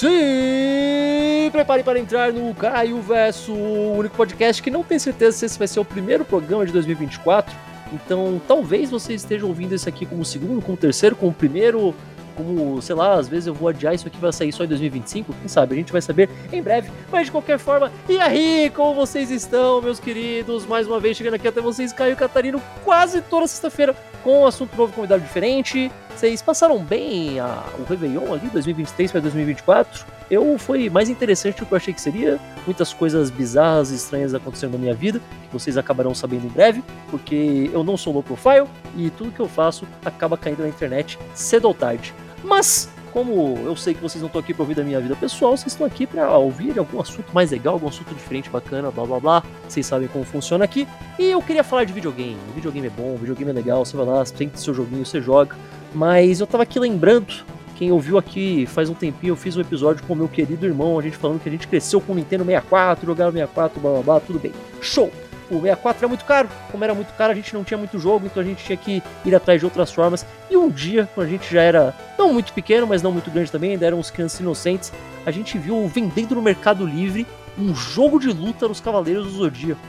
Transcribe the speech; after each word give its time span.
Se 0.00 1.50
prepare 1.52 1.82
para 1.82 1.98
entrar 1.98 2.32
no 2.32 2.54
Caio 2.54 3.02
Verso, 3.02 3.52
o 3.52 3.98
único 3.98 4.16
podcast 4.16 4.62
que 4.62 4.70
não 4.70 4.82
tem 4.82 4.98
certeza 4.98 5.36
se 5.36 5.44
esse 5.44 5.58
vai 5.58 5.68
ser 5.68 5.78
o 5.78 5.84
primeiro 5.84 6.24
programa 6.24 6.64
de 6.64 6.72
2024. 6.72 7.54
Então, 7.92 8.40
talvez 8.48 8.90
vocês 8.90 9.20
estejam 9.20 9.46
ouvindo 9.46 9.74
esse 9.74 9.86
aqui 9.86 10.06
como 10.06 10.24
segundo, 10.24 10.62
como 10.62 10.74
terceiro, 10.74 11.14
como 11.14 11.34
primeiro, 11.34 11.94
como, 12.40 12.80
sei 12.80 12.94
lá, 12.94 13.14
às 13.14 13.28
vezes 13.28 13.46
eu 13.46 13.54
vou 13.54 13.68
adiar 13.68 13.94
isso 13.94 14.06
aqui 14.06 14.18
vai 14.18 14.32
sair 14.32 14.52
só 14.52 14.64
em 14.64 14.68
2025, 14.68 15.34
quem 15.34 15.48
sabe? 15.48 15.74
A 15.74 15.78
gente 15.78 15.92
vai 15.92 16.00
saber 16.00 16.28
em 16.52 16.62
breve. 16.62 16.90
Mas 17.12 17.26
de 17.26 17.32
qualquer 17.32 17.58
forma, 17.58 17.92
e 18.08 18.18
aí, 18.18 18.72
como 18.74 18.94
vocês 18.94 19.30
estão, 19.30 19.82
meus 19.82 20.00
queridos? 20.00 20.66
Mais 20.66 20.86
uma 20.86 20.98
vez 20.98 21.16
chegando 21.16 21.34
aqui 21.34 21.46
até 21.46 21.60
vocês, 21.60 21.92
Caio 21.92 22.16
Catarino, 22.16 22.62
quase 22.84 23.20
toda 23.20 23.46
sexta-feira 23.46 23.94
com 24.22 24.42
um 24.42 24.46
assunto 24.46 24.76
novo, 24.76 24.92
convidado 24.92 25.22
diferente. 25.22 25.90
Vocês 26.14 26.42
passaram 26.42 26.78
bem 26.78 27.40
a, 27.40 27.64
o 27.78 27.84
Réveillon 27.84 28.34
ali, 28.34 28.48
2023 28.48 29.12
para 29.12 29.20
2024? 29.20 30.04
Eu 30.30 30.58
foi 30.58 30.90
mais 30.90 31.08
interessante 31.08 31.58
do 31.58 31.66
que 31.66 31.72
eu 31.72 31.76
achei 31.76 31.94
que 31.94 32.00
seria. 32.00 32.38
Muitas 32.66 32.92
coisas 32.92 33.30
bizarras 33.30 33.90
e 33.90 33.96
estranhas 33.96 34.34
acontecendo 34.34 34.72
na 34.72 34.78
minha 34.78 34.94
vida, 34.94 35.18
que 35.18 35.52
vocês 35.52 35.76
acabarão 35.76 36.14
sabendo 36.14 36.46
em 36.46 36.50
breve, 36.50 36.84
porque 37.10 37.70
eu 37.72 37.82
não 37.82 37.96
sou 37.96 38.12
low 38.12 38.22
profile 38.22 38.66
e 38.96 39.10
tudo 39.10 39.32
que 39.32 39.40
eu 39.40 39.48
faço 39.48 39.86
acaba 40.04 40.36
caindo 40.36 40.60
na 40.60 40.68
internet 40.68 41.18
cedo 41.34 41.66
ou 41.66 41.74
tarde. 41.74 42.14
Mas 42.42 42.88
como 43.12 43.58
eu 43.64 43.74
sei 43.76 43.94
que 43.94 44.00
vocês 44.00 44.20
não 44.20 44.28
estão 44.28 44.40
aqui 44.40 44.54
para 44.54 44.62
ouvir 44.62 44.74
da 44.74 44.84
minha 44.84 45.00
vida 45.00 45.16
pessoal, 45.16 45.56
vocês 45.56 45.72
estão 45.72 45.86
aqui 45.86 46.06
para 46.06 46.30
ouvir 46.36 46.78
algum 46.78 47.00
assunto 47.00 47.32
mais 47.32 47.50
legal, 47.50 47.74
algum 47.74 47.88
assunto 47.88 48.14
diferente, 48.14 48.48
bacana, 48.48 48.90
blá 48.90 49.04
blá 49.04 49.20
blá. 49.20 49.42
Vocês 49.68 49.84
sabem 49.84 50.08
como 50.08 50.24
funciona 50.24 50.64
aqui. 50.64 50.86
E 51.18 51.24
eu 51.24 51.42
queria 51.42 51.64
falar 51.64 51.84
de 51.84 51.92
videogame. 51.92 52.38
O 52.50 52.54
videogame 52.54 52.86
é 52.86 52.90
bom, 52.90 53.16
videogame 53.16 53.50
é 53.50 53.54
legal, 53.54 53.84
você 53.84 53.96
vai 53.96 54.06
lá, 54.06 54.24
tem 54.24 54.50
seu 54.54 54.72
joguinho, 54.72 55.04
você 55.04 55.20
joga. 55.20 55.56
Mas 55.94 56.40
eu 56.40 56.46
tava 56.46 56.62
aqui 56.62 56.78
lembrando, 56.78 57.34
quem 57.76 57.90
ouviu 57.90 58.16
aqui 58.16 58.64
faz 58.66 58.88
um 58.88 58.94
tempinho, 58.94 59.32
eu 59.32 59.36
fiz 59.36 59.56
um 59.56 59.60
episódio 59.60 60.04
com 60.06 60.12
o 60.12 60.16
meu 60.16 60.28
querido 60.28 60.64
irmão, 60.64 60.98
a 60.98 61.02
gente 61.02 61.16
falando 61.16 61.40
que 61.40 61.48
a 61.48 61.52
gente 61.52 61.66
cresceu 61.66 62.00
com 62.00 62.12
o 62.12 62.14
Nintendo 62.14 62.44
64, 62.44 63.06
jogava 63.06 63.32
64, 63.32 63.80
blá 63.80 63.92
blá 63.92 64.02
blá, 64.02 64.20
tudo 64.20 64.38
bem. 64.38 64.52
Show! 64.80 65.10
O 65.50 65.60
64 65.60 65.98
era 66.00 66.08
muito 66.08 66.24
caro. 66.24 66.48
Como 66.70 66.84
era 66.84 66.94
muito 66.94 67.12
caro, 67.14 67.32
a 67.32 67.34
gente 67.34 67.52
não 67.52 67.64
tinha 67.64 67.76
muito 67.76 67.98
jogo, 67.98 68.26
então 68.26 68.42
a 68.42 68.46
gente 68.46 68.64
tinha 68.64 68.76
que 68.76 69.02
ir 69.24 69.34
atrás 69.34 69.60
de 69.60 69.66
outras 69.66 69.92
formas. 69.92 70.24
E 70.50 70.56
um 70.56 70.68
dia, 70.68 71.08
quando 71.14 71.26
a 71.26 71.30
gente 71.30 71.52
já 71.52 71.62
era 71.62 71.94
não 72.18 72.32
muito 72.32 72.52
pequeno, 72.52 72.86
mas 72.86 73.02
não 73.02 73.12
muito 73.12 73.30
grande 73.30 73.50
também, 73.50 73.72
ainda 73.72 73.86
eram 73.86 73.98
uns 73.98 74.10
crianças 74.10 74.40
inocentes, 74.40 74.92
a 75.26 75.30
gente 75.30 75.58
viu 75.58 75.86
vendendo 75.88 76.34
no 76.34 76.42
Mercado 76.42 76.86
Livre 76.86 77.26
um 77.58 77.74
jogo 77.74 78.18
de 78.18 78.28
luta 78.28 78.68
nos 78.68 78.80
Cavaleiros 78.80 79.26
do 79.26 79.32
Zodíaco. 79.32 79.80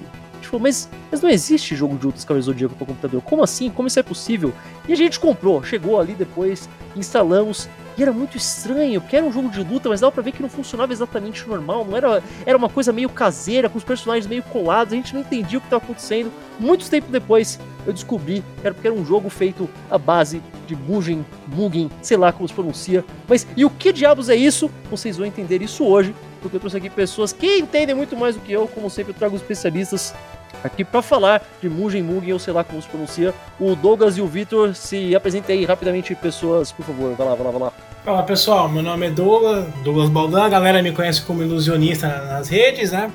Falou, 0.51 0.63
mas, 0.63 0.89
mas 1.09 1.21
não 1.21 1.29
existe 1.29 1.77
jogo 1.77 1.97
de 1.97 2.05
luta 2.05 2.17
dos 2.17 2.25
Cavaleiros 2.25 2.45
do 2.45 2.51
Zodíaco 2.51 2.75
para 2.75 2.85
computador. 2.85 3.21
Como 3.21 3.41
assim? 3.41 3.69
Como 3.69 3.87
isso 3.87 3.99
é 3.99 4.03
possível? 4.03 4.53
E 4.85 4.91
a 4.91 4.95
gente 4.97 5.17
comprou, 5.17 5.63
chegou 5.63 5.97
ali 5.97 6.13
depois, 6.13 6.67
instalamos 6.93 7.69
e 7.97 8.01
era 8.01 8.11
muito 8.11 8.37
estranho, 8.37 9.01
porque 9.01 9.15
era 9.15 9.25
um 9.25 9.31
jogo 9.31 9.49
de 9.49 9.61
luta, 9.63 9.89
mas 9.89 9.99
dava 9.99 10.11
pra 10.11 10.23
ver 10.23 10.31
que 10.31 10.41
não 10.41 10.49
funcionava 10.49 10.93
exatamente 10.93 11.47
normal. 11.47 11.85
Não 11.85 11.95
era, 11.95 12.23
era 12.45 12.57
uma 12.57 12.69
coisa 12.69 12.91
meio 12.91 13.09
caseira, 13.09 13.69
com 13.69 13.77
os 13.77 13.83
personagens 13.83 14.27
meio 14.27 14.43
colados, 14.43 14.93
a 14.93 14.95
gente 14.95 15.13
não 15.13 15.21
entendia 15.21 15.57
o 15.57 15.61
que 15.61 15.67
estava 15.67 15.83
acontecendo. 15.83 16.31
Muito 16.59 16.89
tempo 16.89 17.11
depois 17.11 17.59
eu 17.85 17.93
descobri 17.93 18.43
que 18.59 18.67
era 18.67 18.73
porque 18.73 18.87
era 18.87 18.95
um 18.95 19.05
jogo 19.05 19.29
feito 19.29 19.69
à 19.89 19.97
base 19.97 20.41
de 20.67 20.75
Mugen, 20.75 21.25
Mugen, 21.47 21.89
sei 22.01 22.17
lá 22.17 22.31
como 22.31 22.47
se 22.47 22.53
pronuncia. 22.53 23.03
Mas 23.27 23.45
e 23.57 23.65
o 23.65 23.69
que 23.69 23.91
diabos 23.91 24.29
é 24.29 24.35
isso? 24.35 24.69
Vocês 24.89 25.17
vão 25.17 25.25
entender 25.25 25.61
isso 25.61 25.83
hoje, 25.83 26.15
porque 26.41 26.55
eu 26.55 26.59
trouxe 26.59 26.77
aqui 26.77 26.89
pessoas 26.89 27.33
que 27.33 27.57
entendem 27.57 27.95
muito 27.95 28.15
mais 28.15 28.35
do 28.35 28.41
que 28.41 28.51
eu, 28.51 28.67
como 28.67 28.89
sempre 28.89 29.11
eu 29.11 29.17
trago 29.17 29.35
especialistas 29.35 30.13
aqui 30.63 30.83
para 30.83 31.01
falar 31.01 31.43
de 31.61 31.69
Mugen 31.69 32.03
Mugen, 32.03 32.33
ou 32.33 32.39
sei 32.39 32.53
lá 32.53 32.63
como 32.63 32.81
se 32.81 32.87
pronuncia. 32.87 33.33
O 33.59 33.75
Douglas 33.75 34.17
e 34.17 34.21
o 34.21 34.27
Vitor 34.27 34.75
se 34.75 35.15
apresentem 35.15 35.59
aí 35.59 35.65
rapidamente, 35.65 36.13
pessoas, 36.15 36.71
por 36.71 36.85
favor. 36.85 37.15
Vai 37.15 37.27
lá, 37.27 37.35
vai 37.35 37.45
lá, 37.45 37.51
vai 37.51 37.61
lá. 37.61 37.73
Fala 38.03 38.23
pessoal, 38.23 38.67
meu 38.67 38.81
nome 38.81 39.07
é 39.07 39.09
Douglas, 39.11 39.67
Douglas 39.83 40.09
Baldan, 40.09 40.43
a 40.45 40.49
galera 40.49 40.81
me 40.81 40.91
conhece 40.91 41.21
como 41.21 41.43
ilusionista 41.43 42.07
nas 42.07 42.49
redes, 42.49 42.91
né? 42.91 43.11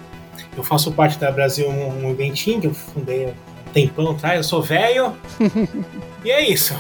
Eu 0.57 0.63
faço 0.63 0.93
parte 0.93 1.19
da 1.19 1.31
Brasil 1.31 1.67
eventinho 2.09 2.61
que 2.61 2.67
eu 2.69 2.75
fundei 2.75 3.27
um 3.27 3.33
tempão 3.73 4.13
atrás, 4.13 4.37
eu 4.37 4.45
sou 4.45 4.63
velho. 4.63 5.13
e 6.25 6.31
é 6.31 6.49
isso. 6.49 6.75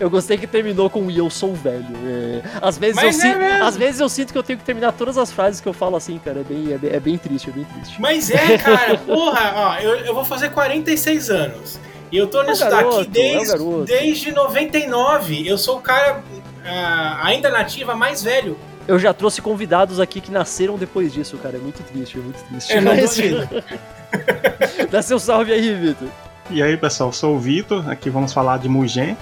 Eu 0.00 0.08
gostei 0.08 0.38
que 0.38 0.46
terminou 0.46 0.88
com 0.88 1.10
e 1.10 1.18
eu 1.18 1.28
sou 1.28 1.54
velho. 1.54 1.86
É, 2.06 2.42
às, 2.62 2.78
vezes 2.78 3.02
eu 3.02 3.08
é 3.08 3.12
si... 3.12 3.26
às 3.62 3.76
vezes 3.76 4.00
eu 4.00 4.08
sinto 4.08 4.32
que 4.32 4.38
eu 4.38 4.42
tenho 4.42 4.58
que 4.58 4.64
terminar 4.64 4.92
todas 4.92 5.18
as 5.18 5.30
frases 5.30 5.60
que 5.60 5.68
eu 5.68 5.72
falo 5.72 5.96
assim, 5.96 6.18
cara. 6.18 6.40
É 6.40 6.44
bem, 6.44 6.72
é 6.72 6.78
bem, 6.78 6.90
é 6.92 7.00
bem 7.00 7.18
triste, 7.18 7.50
é 7.50 7.52
bem 7.52 7.64
triste. 7.64 8.00
Mas 8.00 8.30
é, 8.30 8.58
cara, 8.58 8.96
porra, 9.06 9.52
ó, 9.54 9.78
eu, 9.78 9.96
eu 9.96 10.14
vou 10.14 10.24
fazer 10.24 10.50
46 10.50 11.30
anos. 11.30 11.78
E 12.10 12.16
eu 12.16 12.26
tô 12.26 12.42
nisso 12.42 12.64
é 12.64 12.70
garoto, 12.70 12.98
daqui 12.98 13.10
desde, 13.10 13.54
é 13.54 13.84
desde 13.84 14.32
99. 14.32 15.46
Eu 15.46 15.58
sou 15.58 15.78
o 15.78 15.80
cara 15.80 16.20
uh, 16.20 17.24
ainda 17.24 17.50
nativa 17.50 17.94
mais 17.94 18.22
velho. 18.22 18.56
Eu 18.88 18.98
já 18.98 19.12
trouxe 19.12 19.42
convidados 19.42 19.98
aqui 19.98 20.20
que 20.20 20.30
nasceram 20.30 20.76
depois 20.76 21.12
disso, 21.12 21.36
cara. 21.38 21.56
É 21.56 21.60
muito 21.60 21.82
triste, 21.82 22.18
é 22.18 22.22
muito 22.22 22.42
triste. 22.44 22.72
É, 22.72 22.80
Mas... 22.80 23.18
Dá 24.90 25.02
seu 25.02 25.18
salve 25.18 25.52
aí, 25.52 25.74
Vitor. 25.74 26.08
E 26.48 26.62
aí, 26.62 26.76
pessoal, 26.76 27.12
sou 27.12 27.34
o 27.34 27.38
Vitor. 27.38 27.90
Aqui 27.90 28.08
vamos 28.08 28.32
falar 28.32 28.58
de 28.58 28.68
Mugen 28.68 29.16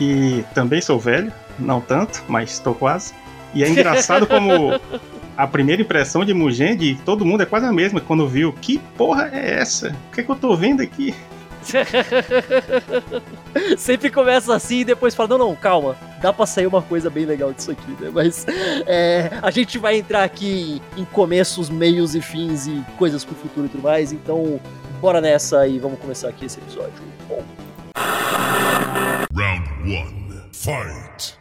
que 0.00 0.44
também 0.54 0.80
sou 0.80 0.98
velho, 0.98 1.30
não 1.58 1.78
tanto, 1.78 2.24
mas 2.26 2.52
estou 2.52 2.74
quase. 2.74 3.12
E 3.54 3.62
é 3.62 3.68
engraçado 3.68 4.26
como 4.26 4.80
a 5.36 5.46
primeira 5.46 5.82
impressão 5.82 6.24
de 6.24 6.32
Mugen 6.32 6.74
de 6.74 6.94
todo 7.04 7.22
mundo 7.22 7.42
é 7.42 7.46
quase 7.46 7.66
a 7.66 7.72
mesma 7.72 8.00
quando 8.00 8.26
viu. 8.26 8.50
Que 8.50 8.78
porra 8.96 9.28
é 9.30 9.60
essa? 9.60 9.90
O 9.90 10.14
que, 10.14 10.22
é 10.22 10.24
que 10.24 10.30
eu 10.30 10.36
tô 10.36 10.56
vendo 10.56 10.80
aqui? 10.80 11.14
Sempre 13.76 14.08
começa 14.08 14.54
assim 14.54 14.78
e 14.78 14.84
depois 14.86 15.14
fala: 15.14 15.36
não, 15.36 15.48
não, 15.48 15.54
calma, 15.54 15.94
dá 16.22 16.32
pra 16.32 16.46
sair 16.46 16.66
uma 16.66 16.80
coisa 16.80 17.10
bem 17.10 17.26
legal 17.26 17.52
disso 17.52 17.72
aqui, 17.72 17.90
né? 18.00 18.10
Mas 18.10 18.46
é, 18.86 19.30
a 19.42 19.50
gente 19.50 19.76
vai 19.76 19.98
entrar 19.98 20.24
aqui 20.24 20.80
em 20.96 21.04
começos, 21.04 21.68
meios 21.68 22.14
e 22.14 22.22
fins 22.22 22.66
e 22.66 22.82
coisas 22.96 23.22
pro 23.22 23.34
futuro 23.34 23.66
e 23.66 23.68
tudo 23.68 23.82
mais, 23.82 24.12
então 24.12 24.58
bora 24.98 25.20
nessa 25.20 25.66
e 25.66 25.78
vamos 25.78 25.98
começar 25.98 26.30
aqui 26.30 26.46
esse 26.46 26.58
episódio. 26.58 26.94
Bom. 27.28 27.44
Round 29.34 29.68
1 29.84 30.50
Fight! 30.52 31.38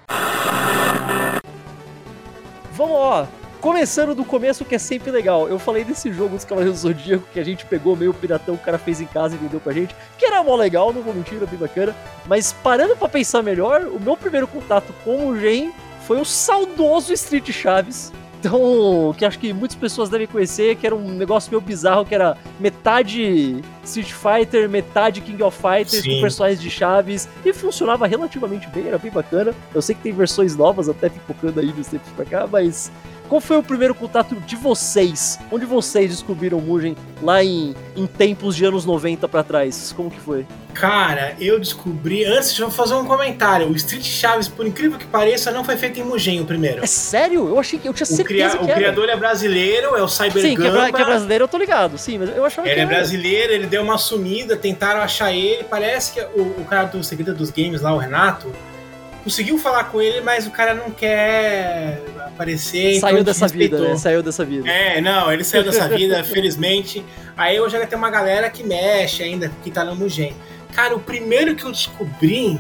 Vamos 2.74 2.96
ó, 2.96 3.28
começando 3.60 4.16
do 4.16 4.24
começo 4.24 4.64
que 4.64 4.76
é 4.76 4.80
sempre 4.80 5.12
legal. 5.12 5.48
Eu 5.50 5.60
falei 5.60 5.84
desse 5.84 6.12
jogo 6.14 6.36
dos 6.36 6.46
Cavaleiros 6.46 6.82
do 6.82 6.88
Zodíaco 6.88 7.28
que 7.34 7.40
a 7.40 7.44
gente 7.44 7.66
pegou 7.66 7.96
meio 7.96 8.14
piratão, 8.14 8.56
o 8.56 8.60
cara 8.60 8.78
fez 8.78 9.02
em 9.02 9.06
casa 9.06 9.36
e 9.36 9.38
vendeu 9.38 9.60
pra 9.60 9.74
gente, 9.74 9.96
que 10.18 10.26
era 10.26 10.42
mó 10.44 10.56
legal, 10.56 10.94
não 10.94 11.02
vou 11.02 11.14
mentir, 11.14 11.38
era 11.38 11.46
bem 11.46 11.60
bacana. 11.60 11.96
Mas 12.26 12.54
parando 12.54 12.96
para 12.96 13.10
pensar 13.10 13.44
melhor, 13.44 13.82
o 13.84 14.00
meu 14.00 14.16
primeiro 14.16 14.48
contato 14.48 14.94
com 15.04 15.28
o 15.28 15.40
Gen 15.40 15.74
foi 16.08 16.20
o 16.20 16.26
saudoso 16.26 17.14
Street 17.14 17.52
Chaves, 17.52 18.12
então, 18.40 19.14
que 19.18 19.26
acho 19.26 19.38
que 19.38 19.52
muitas 19.52 19.76
pessoas 19.76 20.08
devem 20.08 20.26
conhecer, 20.26 20.78
que 20.78 20.88
era 20.88 20.96
um 20.96 21.12
negócio 21.12 21.52
meio 21.52 21.60
bizarro, 21.60 22.06
que 22.06 22.16
era 22.16 22.38
metade 22.58 23.62
Street 23.84 24.14
Fighter, 24.14 24.70
metade 24.70 25.20
King 25.20 25.44
of 25.44 25.58
Fighters, 25.58 26.04
Sim. 26.04 26.16
com 26.16 26.22
personagens 26.22 26.62
de 26.62 26.70
chaves, 26.70 27.28
e 27.44 27.52
funcionava 27.52 28.08
relativamente 28.08 28.68
bem, 28.70 28.88
era 28.88 28.98
bem 28.98 29.12
bacana. 29.12 29.54
Eu 29.76 29.82
sei 29.82 29.94
que 29.94 30.02
tem 30.02 30.14
versões 30.14 30.56
novas, 30.56 30.88
até 30.88 31.10
focando 31.10 31.60
aí 31.60 31.74
nos 31.74 31.88
tempos 31.88 32.10
pra 32.14 32.24
cá, 32.24 32.48
mas 32.48 32.90
qual 33.30 33.40
foi 33.40 33.58
o 33.58 33.64
primeiro 33.64 33.94
contato 33.94 34.36
de 34.36 34.56
vocês? 34.56 35.40
Onde 35.52 35.64
vocês 35.64 36.10
descobriram 36.10 36.58
o 36.58 36.62
Mugen 36.62 36.98
lá 37.22 37.44
em, 37.44 37.76
em 37.96 38.08
tempos 38.08 38.56
de 38.56 38.66
anos 38.66 38.86
90 38.86 39.28
para 39.28 39.44
trás? 39.44 39.94
Como 39.96 40.10
que 40.10 40.20
foi? 40.20 40.48
Cara, 40.74 41.36
eu 41.40 41.60
descobri. 41.60 42.26
Antes, 42.26 42.48
deixa 42.48 42.64
eu 42.64 42.72
fazer 42.72 42.96
um 42.96 43.06
comentário. 43.06 43.70
O 43.70 43.76
Street 43.76 44.04
Chaves, 44.04 44.48
por 44.48 44.66
incrível 44.66 44.98
que 44.98 45.06
pareça, 45.06 45.52
não 45.52 45.64
foi 45.64 45.78
feito 45.78 46.00
em 46.00 46.04
Mugen 46.04 46.42
o 46.42 46.46
primeiro. 46.46 46.84
É 46.84 46.88
sério? 46.88 47.48
Eu 47.48 47.60
achei 47.60 47.78
que 47.78 47.88
eu 47.88 47.94
tinha 47.94 48.06
certeza 48.06 48.58
o 48.58 48.66
que 48.66 48.72
O 48.72 48.76
criador 48.76 49.10
é 49.10 49.16
brasileiro, 49.16 49.96
é 49.96 50.02
o 50.02 50.08
Cyber 50.08 50.42
Sim, 50.42 50.56
que 50.56 50.66
é, 50.66 50.92
que 50.92 51.02
é, 51.02 51.06
brasileiro, 51.06 51.44
eu 51.44 51.48
tô 51.48 51.58
ligado. 51.58 51.98
Sim, 51.98 52.18
mas 52.18 52.36
eu 52.36 52.44
achava 52.44 52.68
ele 52.68 52.76
que. 52.76 52.82
Ele 52.82 52.92
é 52.92 52.96
brasileiro, 52.96 53.54
ele 53.54 53.68
deu 53.68 53.84
uma 53.84 53.98
sumida, 53.98 54.56
tentaram 54.58 55.02
achar 55.02 55.32
ele. 55.32 55.64
Parece 55.66 56.14
que 56.14 56.22
o, 56.22 56.62
o 56.62 56.66
cara 56.68 56.86
do 56.86 57.04
Segredo 57.04 57.36
dos 57.36 57.52
Games 57.52 57.82
lá, 57.82 57.94
o 57.94 57.98
Renato, 57.98 58.52
conseguiu 59.24 59.58
falar 59.58 59.86
com 59.86 60.02
ele, 60.02 60.22
mas 60.22 60.48
o 60.48 60.52
cara 60.52 60.74
não 60.74 60.92
quer 60.92 62.02
aparecer. 62.28 62.98
Então 62.98 63.10
saiu 63.10 63.24
dessa 63.24 63.48
vida, 63.48 63.80
né? 63.80 63.98
Saiu 63.98 64.24
dessa 64.24 64.46
vida. 64.46 64.70
É, 64.70 65.02
não, 65.02 65.32
ele 65.32 65.44
saiu 65.44 65.64
dessa 65.64 65.88
vida, 65.88 66.24
felizmente. 66.28 67.06
Aí 67.38 67.60
hoje 67.60 67.78
já 67.78 67.86
tem 67.86 67.98
uma 67.98 68.10
galera 68.10 68.50
que 68.50 68.64
mexe 68.64 69.24
ainda, 69.24 69.52
que 69.64 69.70
tá 69.70 69.84
no 69.84 69.96
Mugen. 69.96 70.34
Cara, 70.74 70.96
o 70.96 71.00
primeiro 71.00 71.56
que 71.56 71.64
eu 71.64 71.72
descobri. 71.72 72.60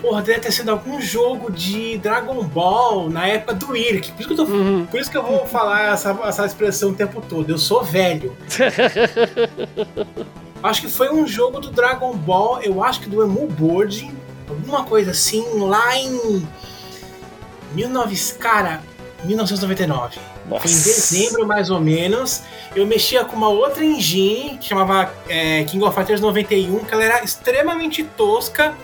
Porra, 0.00 0.20
deve 0.20 0.40
ter 0.40 0.50
sido 0.50 0.70
algum 0.70 1.00
jogo 1.00 1.50
de 1.50 1.96
Dragon 1.98 2.42
Ball 2.42 3.08
na 3.08 3.28
época 3.28 3.54
do 3.54 3.76
IRC. 3.76 4.10
Por 4.10 4.20
isso 4.20 4.26
que 4.26 4.32
eu, 4.32 4.36
tô, 4.36 4.52
uhum. 4.52 4.86
por 4.86 5.00
isso 5.00 5.08
que 5.08 5.16
eu 5.16 5.22
vou 5.22 5.46
falar 5.46 5.92
essa, 5.92 6.18
essa 6.24 6.44
expressão 6.44 6.90
o 6.90 6.94
tempo 6.94 7.22
todo. 7.22 7.48
Eu 7.48 7.56
sou 7.56 7.84
velho. 7.84 8.36
acho 10.60 10.80
que 10.80 10.88
foi 10.88 11.12
um 11.12 11.24
jogo 11.24 11.60
do 11.60 11.70
Dragon 11.70 12.16
Ball, 12.16 12.60
eu 12.62 12.82
acho 12.82 13.00
que 13.00 13.08
do 13.08 13.22
Emu 13.22 13.46
Board 13.46 14.10
alguma 14.52 14.84
coisa 14.84 15.10
assim, 15.12 15.44
lá 15.58 15.96
em 15.96 16.46
19, 17.74 18.16
cara, 18.38 18.80
1999. 19.24 20.18
Nossa. 20.48 20.66
Em 20.66 20.70
dezembro, 20.70 21.46
mais 21.46 21.70
ou 21.70 21.80
menos, 21.80 22.42
eu 22.74 22.84
mexia 22.86 23.24
com 23.24 23.36
uma 23.36 23.48
outra 23.48 23.84
engine 23.84 24.58
que 24.58 24.68
chamava 24.68 25.12
é, 25.28 25.62
King 25.64 25.84
of 25.84 25.94
Fighters 25.94 26.20
91, 26.20 26.80
que 26.80 26.92
ela 26.92 27.04
era 27.04 27.22
extremamente 27.24 28.02
tosca, 28.02 28.74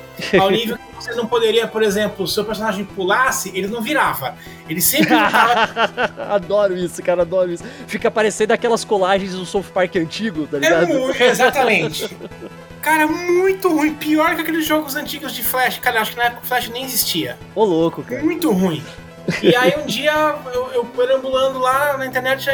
Ao 0.41 0.49
nível 0.51 0.79
que 0.79 0.95
você 0.95 1.13
não 1.15 1.27
poderia, 1.27 1.67
por 1.67 1.83
exemplo, 1.83 2.27
se 2.27 2.33
o 2.33 2.35
seu 2.35 2.45
personagem 2.45 2.85
pulasse, 2.85 3.51
ele 3.55 3.67
não 3.67 3.83
virava. 3.83 4.37
Ele 4.69 4.81
sempre 4.81 5.15
adoro 6.31 6.77
isso, 6.77 7.03
cara, 7.03 7.23
adoro 7.23 7.53
isso. 7.53 7.65
Fica 7.87 8.11
parecendo 8.11 8.53
aquelas 8.53 8.85
colagens 8.85 9.33
do 9.33 9.45
South 9.45 9.65
Park 9.75 9.97
antigo, 9.97 10.47
tá 10.47 10.57
É 10.59 10.61
ligado? 10.61 10.89
muito, 10.89 11.21
exatamente. 11.23 12.09
Cara, 12.89 13.07
muito 13.07 13.69
ruim. 13.69 13.93
Pior 13.93 14.35
que 14.35 14.41
aqueles 14.41 14.67
jogos 14.67 14.97
antigos 14.97 15.35
de 15.35 15.45
Flash. 15.45 15.79
Cara, 15.79 16.01
acho 16.01 16.13
que 16.13 16.17
na 16.17 16.25
época 16.25 16.41
o 16.43 16.47
Flash 16.47 16.71
nem 16.71 16.85
existia. 16.85 17.39
Ô, 17.55 17.63
louco, 17.63 18.03
cara. 18.03 18.23
Muito 18.23 18.51
ruim. 18.51 18.83
E 19.43 19.55
aí 19.55 19.75
um 19.79 19.85
dia, 19.85 20.37
eu, 20.55 20.71
eu 20.73 20.85
perambulando 20.87 21.59
lá 21.59 21.99
na 21.99 22.07
internet, 22.07 22.49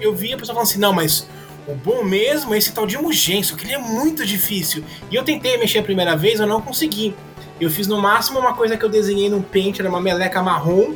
eu 0.00 0.14
vi 0.14 0.32
a 0.32 0.36
pessoa 0.36 0.54
falando 0.54 0.68
assim, 0.68 0.78
não, 0.78 0.92
mas 0.92 1.26
o 1.66 1.74
bom 1.74 2.04
mesmo 2.04 2.54
é 2.54 2.58
esse 2.58 2.70
tal 2.72 2.86
de 2.86 2.96
Mugen, 2.96 3.42
só 3.42 3.56
que 3.56 3.66
ele 3.66 3.72
é 3.72 3.78
muito 3.78 4.24
difícil. 4.24 4.84
E 5.10 5.16
eu 5.16 5.24
tentei 5.24 5.58
mexer 5.58 5.80
a 5.80 5.82
primeira 5.82 6.16
vez, 6.16 6.38
eu 6.38 6.46
não 6.46 6.62
consegui. 6.62 7.16
Eu 7.60 7.68
fiz 7.68 7.88
no 7.88 8.00
máximo 8.00 8.38
uma 8.38 8.54
coisa 8.54 8.76
que 8.76 8.84
eu 8.84 8.88
desenhei 8.88 9.28
num 9.28 9.42
pente, 9.42 9.80
era 9.80 9.90
uma 9.90 10.00
meleca 10.00 10.40
marrom, 10.40 10.94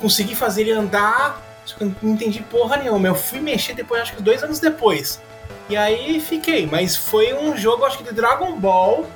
consegui 0.00 0.34
fazer 0.34 0.62
ele 0.62 0.72
andar, 0.72 1.40
só 1.64 1.76
que 1.76 1.84
eu 1.84 1.94
não 2.02 2.14
entendi 2.14 2.42
porra 2.42 2.76
nenhuma. 2.76 3.06
Eu 3.06 3.14
fui 3.14 3.38
mexer 3.38 3.74
depois, 3.74 4.02
acho 4.02 4.16
que 4.16 4.22
dois 4.22 4.42
anos 4.42 4.58
depois. 4.58 5.22
E 5.68 5.76
aí 5.76 6.20
fiquei, 6.20 6.66
mas 6.66 6.96
foi 6.96 7.32
um 7.34 7.56
jogo, 7.56 7.84
acho 7.84 7.98
que 7.98 8.04
de 8.04 8.12
Dragon 8.12 8.58
Ball. 8.58 9.06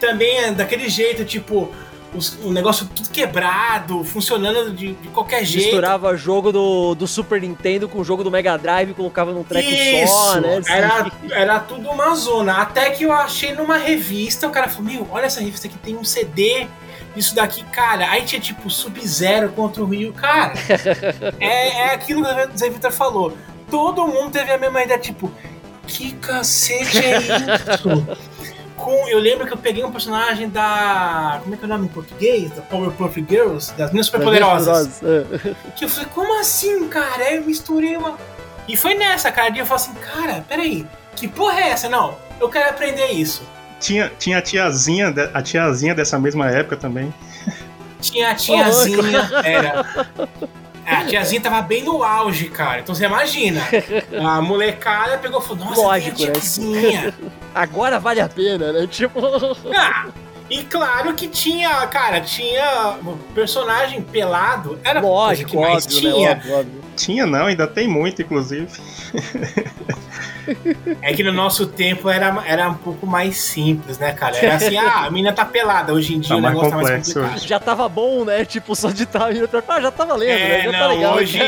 Também 0.00 0.38
é 0.38 0.52
daquele 0.52 0.88
jeito, 0.88 1.24
tipo, 1.24 1.72
os- 2.14 2.38
o 2.44 2.52
negócio 2.52 2.86
tudo 2.94 3.08
quebrado, 3.10 4.04
funcionando 4.04 4.72
de, 4.72 4.92
de 4.94 5.08
qualquer 5.08 5.44
jeito. 5.44 5.64
Misturava 5.66 6.16
jogo 6.16 6.52
do, 6.52 6.94
do 6.94 7.06
Super 7.06 7.40
Nintendo 7.40 7.88
com 7.88 7.98
o 7.98 8.04
jogo 8.04 8.22
do 8.22 8.30
Mega 8.30 8.56
Drive, 8.56 8.94
colocava 8.94 9.32
num 9.32 9.42
treco 9.42 9.68
só, 9.68 9.74
Isso, 10.38 10.40
né? 10.40 10.60
Era, 10.68 11.10
era 11.30 11.60
tudo 11.60 11.88
uma 11.90 12.14
zona. 12.14 12.58
Até 12.62 12.90
que 12.90 13.04
eu 13.04 13.12
achei 13.12 13.52
numa 13.54 13.76
revista, 13.76 14.46
o 14.46 14.50
cara 14.50 14.68
falou: 14.68 14.84
Meu, 14.92 15.08
olha 15.10 15.26
essa 15.26 15.40
revista 15.40 15.66
aqui, 15.66 15.76
tem 15.78 15.96
um 15.96 16.04
CD 16.04 16.66
disso 17.16 17.34
daqui, 17.34 17.64
cara. 17.64 18.08
Aí 18.10 18.22
tinha 18.22 18.40
tipo 18.40 18.70
Sub-Zero 18.70 19.48
contra 19.50 19.82
o 19.82 19.86
Rio, 19.86 20.12
cara. 20.12 20.52
é, 21.40 21.68
é 21.88 21.94
aquilo 21.94 22.22
que 22.24 22.30
o 22.54 22.58
Zé 22.58 22.70
Vitor 22.70 22.92
falou. 22.92 23.36
Todo 23.70 24.06
mundo 24.06 24.30
teve 24.30 24.52
a 24.52 24.58
mesma 24.58 24.82
ideia, 24.82 24.98
tipo, 24.98 25.30
que 25.86 26.12
cacete 26.14 26.98
é 26.98 27.18
isso? 27.18 28.06
Com, 28.76 29.08
eu 29.08 29.18
lembro 29.18 29.44
que 29.46 29.52
eu 29.52 29.56
peguei 29.56 29.82
um 29.82 29.90
personagem 29.90 30.48
da. 30.48 31.40
Como 31.42 31.54
é 31.54 31.58
que 31.58 31.64
é 31.64 31.66
o 31.66 31.68
nome 31.68 31.86
em 31.86 31.88
português? 31.88 32.50
Da 32.52 32.62
Powerpuff 32.62 33.24
Girls, 33.28 33.72
das 33.74 33.88
Meninas 33.88 34.06
Superpoderosas. 34.06 35.02
É. 35.02 35.54
Que 35.76 35.84
eu 35.84 35.88
falei, 35.88 36.08
como 36.14 36.38
assim, 36.38 36.88
cara? 36.88 37.24
Aí 37.24 37.36
eu 37.36 37.44
misturei 37.44 37.96
uma. 37.96 38.16
E 38.68 38.76
foi 38.76 38.94
nessa, 38.94 39.32
cara. 39.32 39.54
E 39.56 39.58
eu 39.58 39.66
falei 39.66 39.84
assim, 39.84 39.94
cara, 39.94 40.44
peraí, 40.48 40.86
que 41.16 41.26
porra 41.26 41.60
é 41.60 41.70
essa? 41.70 41.88
Não, 41.88 42.16
eu 42.40 42.48
quero 42.48 42.70
aprender 42.70 43.08
isso. 43.08 43.42
Tinha, 43.80 44.12
tinha 44.16 44.38
a 44.38 44.42
tiazinha, 44.42 45.12
a 45.34 45.42
tiazinha 45.42 45.94
dessa 45.94 46.18
mesma 46.18 46.48
época 46.48 46.76
também. 46.76 47.12
Tinha 48.00 48.30
a 48.30 48.34
tiazinha, 48.34 49.28
era. 49.44 49.84
A 50.90 51.04
tiazinha 51.04 51.40
tava 51.40 51.60
bem 51.62 51.82
no 51.84 52.02
auge, 52.02 52.48
cara. 52.48 52.80
Então 52.80 52.94
você 52.94 53.04
imagina. 53.04 53.60
A 54.20 54.40
molecada 54.40 55.18
pegou 55.18 55.40
e 55.40 55.42
falou, 55.44 55.64
nossa, 55.66 55.80
Lógico, 55.80 56.22
né? 56.22 56.30
tiazinha. 56.32 57.14
Agora 57.54 57.98
vale 58.00 58.20
a 58.20 58.28
pena, 58.28 58.72
né? 58.72 58.86
Tipo. 58.86 59.20
Ah, 59.76 60.06
e 60.50 60.64
claro 60.64 61.12
que 61.14 61.28
tinha, 61.28 61.86
cara, 61.88 62.20
tinha 62.22 62.96
um 63.04 63.16
personagem 63.34 64.00
pelado. 64.00 64.78
Era 64.82 65.00
coisa 65.00 65.14
Lógico, 65.14 65.50
que 65.50 65.56
mais 65.58 65.84
óbvio, 65.84 66.00
tinha. 66.00 66.28
né? 66.34 66.34
Óbvio, 66.36 66.54
óbvio. 66.58 66.77
Tinha 66.98 67.24
não, 67.26 67.46
ainda 67.46 67.66
tem 67.66 67.86
muito, 67.88 68.20
inclusive. 68.20 68.66
É 71.02 71.12
que 71.12 71.22
no 71.22 71.30
nosso 71.30 71.66
tempo 71.66 72.08
era, 72.08 72.42
era 72.46 72.70
um 72.70 72.74
pouco 72.74 73.06
mais 73.06 73.36
simples, 73.38 73.98
né, 73.98 74.12
cara? 74.12 74.34
Era 74.34 74.54
assim, 74.54 74.76
ah, 74.80 75.04
a 75.04 75.10
menina 75.10 75.30
tá 75.30 75.44
pelada. 75.44 75.92
Hoje 75.92 76.14
em 76.14 76.20
dia 76.20 76.30
Tá 76.30 76.36
o 76.36 76.40
mais 76.40 76.54
negócio 76.54 76.70
tá 76.70 76.76
mais 76.76 76.88
complexo 76.88 77.14
complicado. 77.20 77.46
Já 77.46 77.60
tava 77.60 77.86
bom, 77.86 78.24
né? 78.24 78.46
Tipo, 78.46 78.74
só 78.74 78.88
de 78.90 79.02
estar 79.02 79.30
indo 79.34 79.46
pra. 79.46 79.62
Ah, 79.68 79.78
já 79.78 79.90
tá 79.90 80.06
valendo, 80.06 80.30
né? 80.30 80.60
É, 80.60 80.62
Já 80.64 80.72
tá 80.72 80.78
não, 80.78 80.88
legal. 80.88 81.14
hoje, 81.16 81.38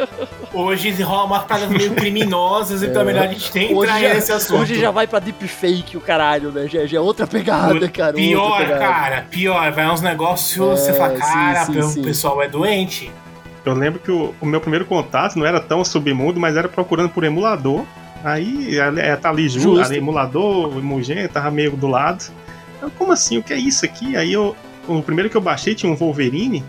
hoje 0.54 1.02
rola 1.02 1.24
umas 1.24 1.44
paradas 1.44 1.68
meio 1.68 1.94
criminosas, 1.94 2.82
então 2.82 3.02
é 3.02 3.04
melhor 3.04 3.24
a 3.24 3.28
gente 3.28 3.54
nem 3.54 3.76
Hoje 3.76 3.90
entrar 3.90 4.00
já, 4.08 4.14
nesse 4.14 4.32
assunto. 4.32 4.62
hoje 4.62 4.80
já 4.80 4.90
vai 4.90 5.06
pra 5.06 5.18
deepfake 5.18 5.98
o 5.98 6.00
caralho, 6.00 6.50
né? 6.50 6.66
Já, 6.68 6.86
já 6.86 6.96
é 6.96 7.00
outra 7.02 7.26
pegada, 7.26 7.86
cara. 7.90 8.08
outra 8.08 8.12
Pior, 8.14 8.58
pegada. 8.62 8.78
cara, 8.78 9.26
pior. 9.30 9.72
Vai 9.72 9.90
uns 9.90 10.00
negócios, 10.00 10.56
você 10.80 10.90
É, 10.90 10.94
fala, 10.94 11.14
sim, 11.16 11.20
cara, 11.20 11.64
sim, 11.66 11.78
o 11.80 11.82
sim. 11.90 12.02
pessoal 12.02 12.40
é 12.42 12.48
doente. 12.48 13.12
Eu 13.70 13.74
lembro 13.74 14.00
que 14.00 14.10
o, 14.10 14.34
o 14.40 14.46
meu 14.46 14.60
primeiro 14.60 14.84
contato 14.84 15.38
não 15.38 15.46
era 15.46 15.60
tão 15.60 15.84
submundo, 15.84 16.40
mas 16.40 16.56
era 16.56 16.68
procurando 16.68 17.10
por 17.10 17.24
emulador. 17.24 17.84
Aí 18.24 18.78
é, 18.78 19.16
tá 19.16 19.30
ali 19.30 19.48
junto, 19.48 19.76
Justo. 19.76 19.84
ali, 19.84 19.98
emulador, 19.98 20.82
Mugen, 20.82 21.28
tava 21.28 21.50
meio 21.50 21.76
do 21.76 21.86
lado. 21.86 22.24
Eu, 22.82 22.90
como 22.90 23.12
assim? 23.12 23.38
O 23.38 23.42
que 23.42 23.52
é 23.52 23.58
isso 23.58 23.84
aqui? 23.84 24.16
Aí 24.16 24.32
eu. 24.32 24.56
O 24.86 25.02
primeiro 25.02 25.28
que 25.28 25.36
eu 25.36 25.40
baixei 25.40 25.74
tinha 25.74 25.92
um 25.92 25.96
Wolverine. 25.96 26.64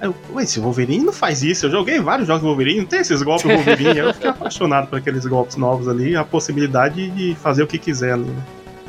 Aí 0.00 0.08
eu, 0.08 0.14
ué, 0.34 0.42
esse 0.42 0.58
Wolverine 0.60 1.04
não 1.04 1.12
faz 1.12 1.42
isso. 1.42 1.66
Eu 1.66 1.70
joguei 1.70 2.00
vários 2.00 2.26
jogos 2.26 2.42
de 2.42 2.48
Wolverine, 2.48 2.80
não 2.80 2.86
tem 2.86 3.00
esses 3.00 3.22
golpes 3.22 3.44
Wolverine. 3.50 3.98
Eu 3.98 4.12
fiquei 4.12 4.30
apaixonado 4.30 4.88
por 4.88 4.98
aqueles 4.98 5.24
golpes 5.24 5.56
novos 5.56 5.88
ali, 5.88 6.16
a 6.16 6.24
possibilidade 6.24 7.10
de 7.10 7.34
fazer 7.36 7.62
o 7.62 7.66
que 7.66 7.78
quiser 7.78 8.12
ali, 8.12 8.24
né? 8.24 8.42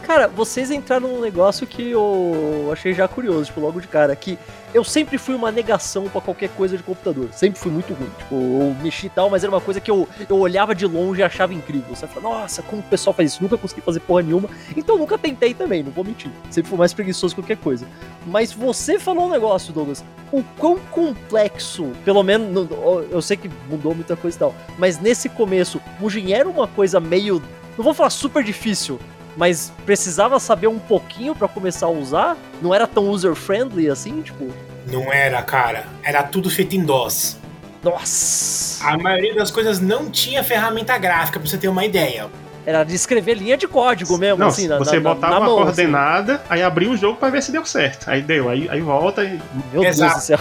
Cara, 0.06 0.28
vocês 0.28 0.70
entraram 0.70 1.08
num 1.08 1.20
negócio 1.20 1.66
que 1.66 1.90
eu 1.90 2.70
achei 2.72 2.94
já 2.94 3.08
curioso, 3.08 3.46
tipo, 3.46 3.60
logo 3.60 3.82
de 3.82 3.88
cara, 3.88 4.16
que 4.16 4.38
eu 4.72 4.84
sempre 4.84 5.18
fui 5.18 5.34
uma 5.34 5.52
negação 5.52 6.08
pra 6.08 6.22
qualquer 6.22 6.50
coisa 6.50 6.78
de 6.78 6.84
computador. 6.84 7.30
Sempre 7.32 7.60
fui 7.60 7.72
muito 7.72 7.92
ruim. 7.92 8.10
Tipo, 8.20 8.36
eu 8.36 8.76
mexi 8.84 9.08
e 9.08 9.10
tal, 9.10 9.32
mas 9.32 9.44
era 9.44 9.52
uma 9.52 9.60
coisa 9.62 9.80
que 9.80 9.90
eu, 9.90 10.08
eu 10.30 10.38
olhava 10.38 10.76
de 10.76 10.86
longe 10.86 11.22
e 11.22 11.24
achava 11.24 11.56
incrível. 11.56 11.96
Você 11.96 12.06
fala, 12.06 12.22
nossa, 12.22 12.62
como 12.62 12.82
o 12.82 12.86
pessoal 12.86 13.16
faz 13.16 13.32
isso? 13.32 13.42
Nunca 13.42 13.58
consegui 13.58 13.82
fazer 13.82 14.00
porra 14.02 14.22
nenhuma. 14.22 14.48
Então 14.78 14.96
nunca 14.96 15.18
tentei 15.18 15.56
também, 15.56 15.82
não 15.82 15.92
vou 15.92 16.04
mentir. 16.06 16.30
Sempre 16.52 16.70
fui 16.70 16.78
mais 16.78 16.94
preguiçoso 16.94 17.34
que 17.34 17.42
qualquer 17.42 17.58
coisa. 17.58 17.88
Mas 18.28 18.52
você 18.54 19.00
falou 19.00 19.26
um 19.26 19.32
negócio, 19.32 19.74
Douglas. 19.74 20.06
O 20.32 20.44
quão 20.60 20.78
complexo, 20.92 21.92
pelo 22.04 22.22
menos, 22.22 22.54
no- 22.70 23.02
eu 23.10 23.22
sei 23.24 23.38
que 23.38 23.50
mudou 23.68 23.96
muita 23.96 24.16
coisa 24.16 24.38
e 24.38 24.40
tal, 24.40 24.54
mas 24.78 25.00
nesse 25.00 25.30
começo, 25.30 25.82
Mugen 26.00 26.32
era 26.34 26.48
uma 26.48 26.68
coisa 26.68 27.00
meio. 27.00 27.42
Não 27.76 27.84
vou 27.84 27.94
falar 27.94 28.10
super 28.12 28.44
difícil, 28.44 29.00
mas 29.36 29.72
precisava 29.86 30.40
saber 30.40 30.68
um 30.68 30.80
pouquinho 30.80 31.36
pra 31.36 31.48
começar 31.48 31.88
a 31.88 31.90
usar? 31.90 32.38
Não 32.62 32.74
era 32.74 32.88
tão 32.88 33.10
user-friendly 33.10 33.90
assim, 33.90 34.22
tipo? 34.22 34.48
Não 34.92 35.12
era, 35.12 35.42
cara. 35.42 35.86
Era 36.04 36.24
tudo 36.24 36.50
feito 36.50 36.76
em 36.76 36.84
DOS. 36.84 37.38
Nossa! 37.84 38.84
A 38.88 38.98
maioria 38.98 39.36
das 39.36 39.52
coisas 39.52 39.80
não 39.80 40.10
tinha 40.10 40.44
ferramenta 40.44 40.98
gráfica, 40.98 41.40
pra 41.40 41.48
você 41.50 41.58
ter 41.58 41.68
uma 41.68 41.86
ideia. 41.86 42.28
Era 42.66 42.84
de 42.84 42.96
escrever 42.96 43.36
linha 43.36 43.56
de 43.56 43.68
código 43.68 44.18
mesmo, 44.18 44.40
Não, 44.40 44.48
assim, 44.48 44.68
na, 44.68 44.80
você 44.80 45.00
na, 45.00 45.14
botava 45.14 45.34
na 45.34 45.40
uma 45.42 45.46
mão, 45.46 45.56
assim. 45.60 45.66
coordenada, 45.66 46.42
aí 46.50 46.64
abria 46.64 46.90
o 46.90 46.98
jogo 46.98 47.18
pra 47.18 47.30
ver 47.30 47.44
se 47.44 47.52
deu 47.52 47.64
certo. 47.64 48.10
Aí 48.10 48.24
deu, 48.24 48.50
aí, 48.50 48.68
aí 48.70 48.82
volta 48.82 49.24
e. 49.24 49.40
Meu 49.72 49.84
Exato. 49.84 50.14
Deus 50.14 50.22
do 50.22 50.26
céu. 50.26 50.40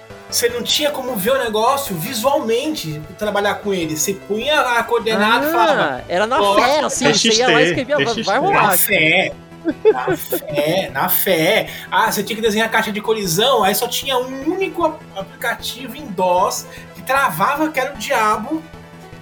Você 0.30 0.48
não 0.48 0.62
tinha 0.62 0.90
como 0.90 1.16
ver 1.16 1.32
o 1.32 1.38
negócio 1.38 1.94
visualmente, 1.96 3.00
trabalhar 3.18 3.56
com 3.56 3.74
ele. 3.74 3.96
Você 3.96 4.14
punha 4.14 4.60
a 4.60 4.82
coordenada 4.84 5.48
e 5.48 5.50
falava, 5.50 5.82
Ah, 5.82 6.04
era 6.08 6.26
na 6.26 6.38
fé, 6.54 6.80
assim, 6.80 7.12
você 7.12 7.28
ia 7.32 7.48
lá 7.48 7.60
e 7.62 7.64
escrevia, 7.66 7.96
vai, 7.96 8.04
TXT, 8.06 8.22
vai 8.24 8.40
Na 8.40 8.46
rolar. 8.46 8.78
fé. 8.78 9.32
Na 9.92 10.16
fé, 10.16 10.90
na 10.92 11.08
fé. 11.08 11.68
Ah, 11.90 12.10
você 12.10 12.22
tinha 12.22 12.36
que 12.36 12.40
desenhar 12.42 12.68
a 12.68 12.70
caixa 12.70 12.90
de 12.92 13.00
colisão, 13.00 13.62
aí 13.62 13.74
só 13.74 13.86
tinha 13.88 14.16
um 14.16 14.50
único 14.52 14.84
ap- 14.86 15.00
aplicativo 15.16 15.96
em 15.96 16.06
DOS 16.06 16.64
que 16.94 17.02
travava 17.02 17.68
que 17.68 17.78
era 17.78 17.92
o 17.92 17.98
diabo. 17.98 18.62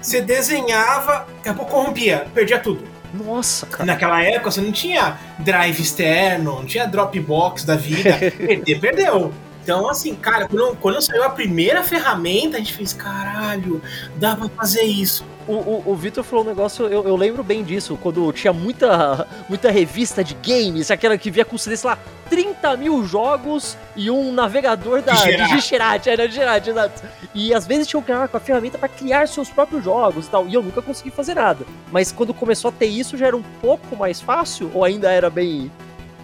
Você 0.01 0.21
desenhava, 0.21 1.27
daqui 1.39 1.49
a 1.49 1.55
pouco 1.55 1.73
corrompia, 1.73 2.27
perdia 2.33 2.59
tudo. 2.61 2.85
Nossa, 3.13 3.67
cara. 3.67 3.85
Naquela 3.87 4.23
época 4.23 4.51
você 4.51 4.61
não 4.61 4.71
tinha 4.71 5.19
drive 5.41 5.81
externo, 5.81 6.57
não 6.57 6.65
tinha 6.67 6.87
Dropbox 6.87 7.65
da 7.65 7.75
vida. 7.75 8.13
Perder, 8.37 8.79
perdeu. 8.81 9.33
Então, 9.69 9.87
assim, 9.87 10.15
cara, 10.15 10.49
quando, 10.49 10.75
quando 10.77 11.03
saiu 11.03 11.23
a 11.23 11.29
primeira 11.29 11.83
ferramenta, 11.83 12.57
a 12.57 12.59
gente 12.59 12.73
fez, 12.73 12.95
caralho, 12.95 13.83
dá 14.17 14.35
pra 14.35 14.49
fazer 14.49 14.85
isso. 14.85 15.27
O, 15.47 15.53
o, 15.53 15.83
o 15.89 15.95
Vitor 15.95 16.25
falou 16.25 16.43
um 16.43 16.49
negócio, 16.49 16.87
eu, 16.87 17.07
eu 17.07 17.15
lembro 17.15 17.45
bem 17.45 17.63
disso, 17.63 17.99
quando 18.03 18.33
tinha 18.33 18.51
muita, 18.51 19.29
muita 19.47 19.71
revista 19.71 20.25
de 20.25 20.35
games, 20.37 20.91
aquela 20.91 21.19
que 21.19 21.31
via 21.31 21.45
com 21.45 21.59
sei 21.59 21.77
lá, 21.85 21.99
30 22.31 22.79
mil 22.79 23.05
jogos 23.05 23.77
e 23.95 24.11
um 24.11 24.33
navegador 24.33 25.03
da. 25.03 25.15
Gisherati, 25.15 26.09
era 26.09 26.27
Gisherati, 26.27 26.71
exato. 26.71 27.03
E 27.35 27.53
às 27.53 27.67
vezes 27.67 27.87
tinham 27.87 28.01
que 28.01 28.07
criar 28.07 28.27
com 28.27 28.39
a 28.39 28.41
ferramenta 28.41 28.79
para 28.79 28.89
criar 28.89 29.29
seus 29.29 29.51
próprios 29.51 29.85
jogos 29.85 30.29
e 30.29 30.31
tal, 30.31 30.49
e 30.49 30.55
eu 30.55 30.63
nunca 30.63 30.81
consegui 30.81 31.11
fazer 31.11 31.35
nada. 31.35 31.67
Mas 31.93 32.11
quando 32.11 32.33
começou 32.33 32.71
a 32.71 32.73
ter 32.73 32.87
isso, 32.87 33.19
já 33.19 33.27
era 33.27 33.37
um 33.37 33.45
pouco 33.61 33.95
mais 33.97 34.19
fácil, 34.19 34.71
ou 34.73 34.83
ainda 34.83 35.13
era 35.13 35.29
bem, 35.29 35.71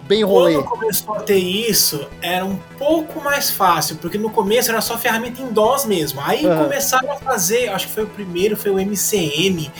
bem 0.07 0.23
rolê? 0.23 0.53
Quando 0.55 0.65
começou 0.67 1.15
a 1.15 1.19
ter 1.21 1.37
isso, 1.37 2.07
era 2.21 2.45
um 2.45 2.57
pouco 2.77 3.21
mais 3.21 3.49
fácil, 3.51 3.95
porque 3.97 4.17
no 4.17 4.29
começo 4.29 4.69
era 4.71 4.81
só 4.81 4.97
ferramenta 4.97 5.41
em 5.41 5.47
DOS 5.51 5.85
mesmo. 5.85 6.21
Aí 6.23 6.45
Aham. 6.45 6.63
começaram 6.63 7.11
a 7.11 7.15
fazer, 7.17 7.69
acho 7.69 7.87
que 7.87 7.93
foi 7.93 8.03
o 8.03 8.07
primeiro, 8.07 8.55
foi 8.55 8.71
o 8.71 8.79
MCM, 8.79 9.71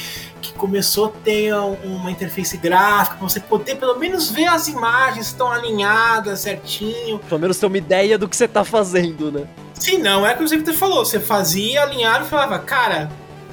que 0.41 0.53
começou 0.53 1.05
a 1.08 1.10
ter 1.24 1.53
um- 1.55 1.74
uma 1.84 2.12
interface 2.12 2.55
gráfica, 2.58 3.17
pra 3.17 3.27
você 3.29 3.39
poder 3.39 3.75
pelo 3.75 3.98
menos 3.98 4.29
ver 4.29 4.46
as 4.48 4.67
imagens 4.67 5.27
estão 5.27 5.51
alinhadas 5.51 6.39
certinho. 6.41 7.20
Pelo 7.20 7.39
menos 7.41 7.58
ter 7.58 7.65
uma 7.65 7.77
ideia 7.77 8.17
do 8.17 8.27
que 8.27 8.36
você 8.36 8.48
tá 8.48 8.63
fazendo, 8.63 9.32
né? 9.32 9.46
Se 9.74 9.98
não, 9.98 10.25
é 10.25 10.34
o 10.34 10.38
que 10.38 10.44
o 10.44 10.48
Victor 10.48 10.74
falou, 10.74 11.03
você 11.05 11.20
fazia, 11.20 11.84
alinhava 11.84 12.24
e 12.25 12.27
falava, 12.27 12.60
cara, 12.60 13.10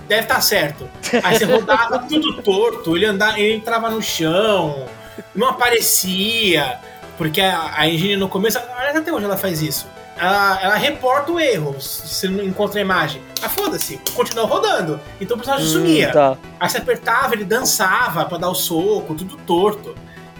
deve 0.07 0.23
estar 0.23 0.41
certo. 0.41 0.89
Aí 1.23 1.37
você 1.39 1.45
rodava 1.47 1.99
tudo 2.01 2.43
torto, 2.43 2.97
ele, 2.97 3.07
andava, 3.07 3.39
ele 3.41 3.55
entrava 3.57 3.91
no 3.91 4.01
chão, 4.03 4.85
não 5.35 5.49
aparecia. 5.49 6.79
Porque 7.19 7.41
a, 7.41 7.73
a 7.77 7.89
engine 7.89 8.17
no 8.17 8.29
começo, 8.29 8.59
aliás, 8.77 8.97
até 8.97 9.13
hoje 9.13 9.25
ela 9.25 9.37
faz 9.37 9.61
isso. 9.63 9.87
Ela, 10.17 10.61
ela 10.63 10.75
reporta 10.77 11.33
o 11.33 11.41
erro 11.41 11.81
se 11.81 12.07
você 12.09 12.29
não 12.29 12.45
encontra 12.45 12.79
a 12.79 12.83
imagem. 12.83 13.23
Mas 13.41 13.53
foda-se, 13.53 14.01
continua 14.15 14.47
rodando. 14.47 15.01
Então 15.21 15.37
o 15.37 15.39
personagem 15.41 15.67
Hum, 15.69 15.73
sumia. 15.73 16.13
tá. 16.13 16.37
Aí 16.61 16.69
você 16.69 16.79
apertava, 16.79 17.35
ele 17.35 17.45
dançava 17.45 18.25
pra 18.25 18.39
dar 18.39 18.49
o 18.49 18.55
soco, 18.55 19.15
tudo 19.15 19.37
torto. 19.39 19.95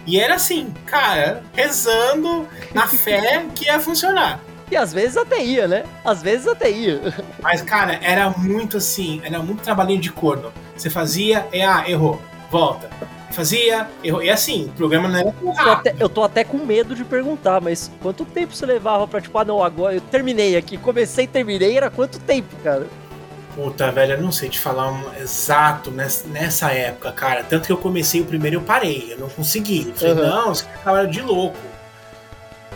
E 0.05 0.19
era 0.19 0.35
assim, 0.35 0.73
cara, 0.85 1.43
rezando 1.53 2.47
na 2.73 2.87
fé 2.89 3.45
que 3.55 3.65
ia 3.65 3.79
funcionar. 3.79 4.39
E 4.71 4.75
às 4.75 4.91
vezes 4.93 5.15
até 5.17 5.43
ia, 5.43 5.67
né? 5.67 5.83
Às 6.03 6.21
vezes 6.21 6.47
até 6.47 6.69
ia. 6.71 7.13
Mas, 7.41 7.61
cara, 7.61 7.99
era 8.01 8.29
muito 8.31 8.77
assim, 8.77 9.21
era 9.23 9.39
muito 9.39 9.61
trabalhinho 9.61 10.01
de 10.01 10.11
corno. 10.11 10.51
Você 10.75 10.89
fazia, 10.89 11.45
e 11.53 11.61
ah, 11.61 11.83
errou, 11.87 12.19
volta. 12.49 12.89
Fazia. 13.33 13.87
E 14.03 14.29
assim, 14.29 14.65
o 14.65 14.69
programa 14.69 15.07
não 15.09 15.19
era 15.19 15.33
Eu 15.41 15.53
tô, 15.53 15.69
até, 15.69 15.95
eu 15.99 16.09
tô 16.09 16.23
até 16.23 16.43
com 16.43 16.57
medo 16.57 16.95
de 16.95 17.03
perguntar, 17.03 17.59
mas 17.59 17.91
quanto 18.01 18.23
tempo 18.25 18.55
você 18.55 18.65
levava 18.65 19.07
pra, 19.07 19.19
tipo, 19.19 19.37
ah, 19.37 19.43
não, 19.45 19.63
agora 19.63 19.95
eu 19.95 20.01
terminei 20.01 20.55
aqui, 20.55 20.77
comecei 20.77 21.25
e 21.25 21.27
terminei, 21.27 21.75
era 21.75 21.89
quanto 21.89 22.19
tempo, 22.19 22.55
cara? 22.63 22.87
Puta, 23.55 23.91
velho, 23.91 24.13
eu 24.13 24.21
não 24.21 24.31
sei 24.31 24.49
te 24.49 24.59
falar 24.59 24.91
um 24.91 25.13
exato 25.21 25.91
nessa, 25.91 26.71
época, 26.71 27.11
cara. 27.11 27.43
Tanto 27.43 27.67
que 27.67 27.71
eu 27.71 27.77
comecei 27.77 28.21
o 28.21 28.25
primeiro 28.25 28.55
e 28.55 28.57
eu 28.57 28.61
parei, 28.63 29.07
eu 29.11 29.19
não 29.19 29.29
consegui. 29.29 29.87
Eu 29.89 29.95
falei, 29.95 30.13
Uhum. 30.13 30.29
não, 30.29 30.51
esse 30.51 30.65
cara 30.83 31.05
de 31.05 31.21
louco. 31.21 31.57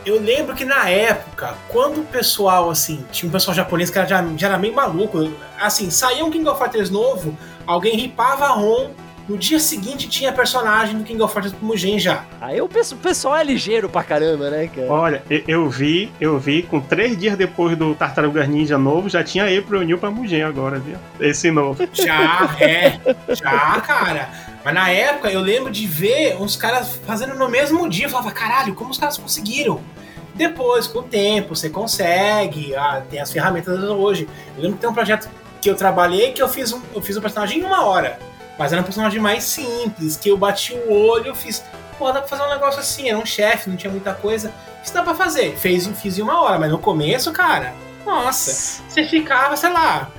Eu 0.06 0.22
lembro 0.22 0.56
que 0.56 0.64
na 0.64 0.88
época, 0.90 1.56
quando 1.68 2.02
o 2.02 2.06
pessoal, 2.06 2.70
assim, 2.70 3.04
tinha 3.12 3.28
um 3.28 3.32
pessoal 3.32 3.54
japonês 3.56 3.90
que 3.90 3.98
era, 3.98 4.08
já, 4.08 4.26
já 4.38 4.48
era 4.48 4.58
meio 4.58 4.74
maluco, 4.74 5.32
assim, 5.60 5.90
saía 5.90 6.24
um 6.24 6.32
King 6.32 6.48
of 6.48 6.62
Fighters 6.64 6.90
novo, 6.90 7.38
alguém 7.66 7.98
ripava 7.98 8.46
a 8.46 8.52
ROM, 8.52 8.92
no 9.28 9.38
dia 9.38 9.60
seguinte 9.60 10.08
tinha 10.08 10.32
personagem 10.32 10.98
do 10.98 11.04
King 11.04 11.22
of 11.22 11.34
Fighters 11.34 11.54
pro 11.54 11.66
Mugen 11.66 12.00
já. 12.00 12.24
Aí 12.40 12.62
o 12.62 12.68
pesso- 12.70 12.96
o 12.96 12.98
pessoal 12.98 13.36
é 13.36 13.44
ligeiro 13.44 13.90
pra 13.90 14.02
caramba, 14.04 14.50
né, 14.50 14.68
cara? 14.74 14.88
Olha, 14.92 15.24
eu, 15.30 15.44
eu 15.48 15.70
vi, 15.70 16.12
eu 16.20 16.40
vi, 16.40 16.64
com 16.64 16.80
três 16.80 17.18
dias 17.18 17.38
depois 17.38 17.78
do 17.78 17.94
Tartarugas 17.94 18.48
Ninja 18.48 18.78
novo, 18.78 19.10
já 19.10 19.24
tinha 19.24 19.44
April 19.46 19.82
New 19.84 19.98
pra 19.98 20.10
Mugen 20.10 20.44
agora, 20.44 20.80
viu? 20.80 20.98
Esse 21.20 21.52
novo. 21.52 21.88
Já, 21.94 22.56
é. 22.60 23.00
Já, 23.36 23.82
cara. 23.82 24.30
Mas 24.64 24.74
na 24.74 24.90
época 24.90 25.30
eu 25.32 25.40
lembro 25.42 25.72
de 25.72 25.86
ver 25.88 26.36
uns 26.42 26.56
caras 26.56 27.00
fazendo 27.06 27.36
no 27.36 27.50
mesmo 27.50 27.88
dia. 27.90 28.06
Eu 28.06 28.10
falava, 28.10 28.32
caralho, 28.32 28.74
como 28.76 28.92
os 28.92 28.98
caras 28.98 29.18
conseguiram? 29.18 29.82
Depois, 30.36 30.88
com 30.88 31.00
o 31.00 31.04
tempo, 31.04 31.56
você 31.56 31.70
consegue. 31.70 32.76
Ah, 32.76 33.02
tem 33.10 33.20
as 33.20 33.32
ferramentas 33.32 33.82
hoje. 33.84 34.28
Eu 34.56 34.62
lembro 34.64 34.76
que 34.78 34.82
tem 34.82 34.90
um 34.90 34.94
projeto 34.94 35.30
que 35.62 35.70
eu 35.70 35.76
trabalhei 35.76 36.32
que 36.32 36.42
eu 36.42 36.48
fiz 36.48 36.72
um, 36.72 36.82
eu 36.94 37.02
fiz 37.02 37.18
um 37.18 37.22
personagem 37.22 37.60
em 37.60 37.64
uma 37.64 37.84
hora. 37.86 38.20
Mas 38.58 38.72
era 38.74 38.82
um 38.82 38.84
personagem 38.84 39.20
mais 39.20 39.44
simples, 39.44 40.18
que 40.18 40.30
eu 40.30 40.38
bati 40.38 40.74
o 40.74 40.92
olho, 40.92 41.28
eu 41.28 41.36
fiz. 41.36 41.64
Pô, 41.98 42.12
dá 42.12 42.20
pra 42.20 42.28
fazer 42.28 42.44
um 42.44 42.50
negócio 42.50 42.80
assim, 42.80 43.10
era 43.10 43.18
um 43.18 43.26
chefe, 43.26 43.70
não 43.70 43.78
tinha 43.78 43.92
muita 43.92 44.14
coisa. 44.14 44.52
Isso 44.84 44.94
dá 44.94 45.04
pra 45.04 45.16
fazer. 45.16 45.56
Fez, 45.58 45.88
fiz 46.02 46.18
em 46.18 46.22
uma 46.22 46.42
hora, 46.42 46.60
mas 46.60 46.72
no 46.72 46.80
começo, 46.80 47.32
cara, 47.32 47.74
nossa, 48.06 48.82
você 48.88 49.04
ficava, 49.04 49.58
sei 49.58 49.72
lá, 49.72 50.10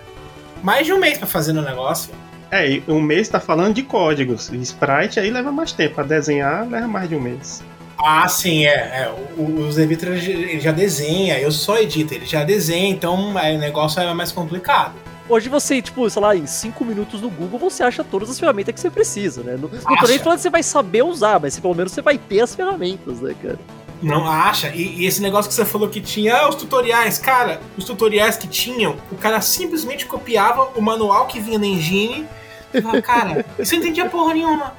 mais 0.62 0.86
de 0.86 0.92
um 0.92 0.98
mês 0.98 1.18
pra 1.18 1.26
fazer 1.26 1.52
no 1.52 1.62
negócio. 1.62 2.12
É, 2.50 2.68
e 2.68 2.84
um 2.88 3.00
mês 3.00 3.28
tá 3.28 3.38
falando 3.38 3.74
de 3.74 3.82
códigos. 3.82 4.50
Sprite 4.50 5.20
aí 5.20 5.30
leva 5.30 5.52
mais 5.52 5.72
tempo. 5.72 5.96
Pra 5.96 6.04
desenhar 6.04 6.66
leva 6.66 6.88
mais 6.88 7.08
de 7.08 7.14
um 7.14 7.20
mês. 7.20 7.62
Ah, 7.98 8.28
sim, 8.28 8.64
é. 8.64 8.70
é. 8.70 9.14
O, 9.36 9.42
o 9.42 9.80
ele 9.80 10.60
já 10.60 10.72
desenha, 10.72 11.38
eu 11.38 11.50
só 11.50 11.78
edito, 11.78 12.14
ele 12.14 12.24
já 12.24 12.44
desenha, 12.44 12.88
então 12.88 13.38
é, 13.38 13.54
o 13.54 13.58
negócio 13.58 14.00
é 14.00 14.14
mais 14.14 14.32
complicado. 14.32 14.94
Hoje 15.28 15.48
você, 15.48 15.82
tipo, 15.82 16.08
sei 16.08 16.22
lá, 16.22 16.34
em 16.34 16.46
5 16.46 16.84
minutos 16.84 17.20
no 17.20 17.28
Google 17.28 17.58
você 17.58 17.82
acha 17.82 18.02
todas 18.02 18.30
as 18.30 18.38
ferramentas 18.40 18.74
que 18.74 18.80
você 18.80 18.90
precisa, 18.90 19.42
né? 19.42 19.52
Não, 19.60 19.68
não 19.68 19.96
tô 19.98 20.06
nem 20.06 20.18
falando 20.18 20.36
que 20.38 20.42
você 20.42 20.50
vai 20.50 20.62
saber 20.62 21.02
usar, 21.02 21.38
mas 21.38 21.58
pelo 21.58 21.74
menos 21.74 21.92
você 21.92 22.00
vai 22.00 22.16
ter 22.16 22.40
as 22.40 22.54
ferramentas, 22.54 23.20
né, 23.20 23.34
cara? 23.42 23.58
Não 24.00 24.26
acha? 24.26 24.68
E, 24.68 25.00
e 25.00 25.06
esse 25.06 25.20
negócio 25.20 25.48
que 25.48 25.54
você 25.54 25.64
falou 25.64 25.88
que 25.88 26.00
tinha, 26.00 26.34
ah, 26.36 26.48
os 26.48 26.54
tutoriais, 26.54 27.18
cara, 27.18 27.60
os 27.76 27.84
tutoriais 27.84 28.36
que 28.36 28.46
tinham, 28.46 28.96
o 29.12 29.16
cara 29.16 29.40
simplesmente 29.40 30.06
copiava 30.06 30.70
o 30.76 30.80
manual 30.80 31.26
que 31.26 31.40
vinha 31.40 31.58
na 31.58 31.66
engine 31.66 32.26
e 32.72 32.80
falava, 32.80 33.02
cara, 33.02 33.44
isso 33.58 33.74
eu 33.74 33.78
não 33.80 33.84
entendia 33.86 34.06
porra 34.08 34.32
nenhuma. 34.34 34.72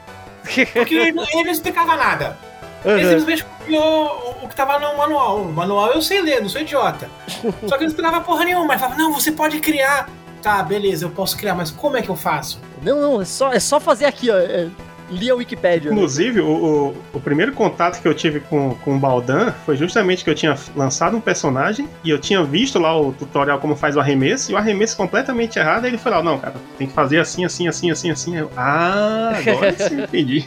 Porque 0.74 0.96
ele, 0.96 1.12
não- 1.12 1.26
ele 1.34 1.52
explicava 1.52 1.96
nada. 1.96 2.38
Ele 2.84 2.94
Uhum. 3.04 3.10
simplesmente 3.20 3.44
copiou 3.44 4.38
o, 4.42 4.46
o 4.46 4.48
que 4.48 4.56
tava 4.56 4.80
no 4.80 4.98
manual. 4.98 5.42
O 5.42 5.52
manual 5.52 5.92
eu 5.92 6.02
sei 6.02 6.22
ler, 6.22 6.42
não 6.42 6.48
sou 6.48 6.62
idiota. 6.62 7.10
Só 7.28 7.42
que 7.52 7.52
ele 7.52 7.80
não 7.82 7.88
explicava 7.88 8.22
porra 8.22 8.46
nenhuma. 8.46 8.74
Ele 8.74 8.80
falava, 8.80 8.98
não, 8.98 9.14
você 9.14 9.34
pode 9.34 9.60
criar. 9.60 10.10
Tá, 10.42 10.64
beleza, 10.64 11.06
eu 11.06 11.10
posso 11.10 11.38
criar, 11.38 11.56
mas 11.56 11.72
como 11.72 11.98
é 11.98 12.02
que 12.02 12.10
eu 12.10 12.16
faço? 12.16 12.60
Não, 12.82 13.02
não, 13.02 13.22
é 13.22 13.26
só, 13.26 13.52
é 13.52 13.60
só 13.60 13.80
fazer 13.80 14.06
aqui, 14.06 14.30
ó. 14.32 14.38
É, 14.38 14.70
li 15.12 15.30
a 15.30 15.36
Wikipédia. 15.36 15.90
né? 15.90 15.96
Inclusive, 15.96 16.40
o, 16.40 16.48
o, 16.48 16.96
o 17.14 17.20
primeiro 17.20 17.52
contato 17.54 18.02
que 18.02 18.08
eu 18.08 18.14
tive 18.14 18.40
com, 18.40 18.76
com 18.76 18.96
o 18.96 19.00
Baldan 19.00 19.52
foi 19.66 19.76
justamente 19.76 20.24
que 20.24 20.30
eu 20.30 20.36
tinha 20.36 20.56
lançado 20.76 21.18
um 21.18 21.22
personagem 21.22 21.90
e 22.04 22.10
eu 22.10 22.20
tinha 22.20 22.44
visto 22.44 22.80
lá 22.80 23.00
o 23.00 23.12
tutorial 23.12 23.60
como 23.60 23.76
faz 23.76 23.96
o 23.96 24.00
arremesso, 24.00 24.52
e 24.52 24.54
o 24.54 24.58
arremesso 24.58 24.96
completamente 24.96 25.58
errado, 25.58 25.86
aí 25.86 25.92
ele 25.92 25.98
falou, 25.98 26.24
não, 26.24 26.38
cara, 26.38 26.56
tem 26.78 26.88
que 26.88 26.94
fazer 26.94 27.20
assim, 27.20 27.46
assim, 27.46 27.68
assim, 27.68 27.92
assim, 27.92 28.12
assim. 28.12 28.38
Eu, 28.38 28.52
ah, 28.56 29.34
agora 29.36 29.74
sim, 29.74 30.02
entendi. 30.04 30.46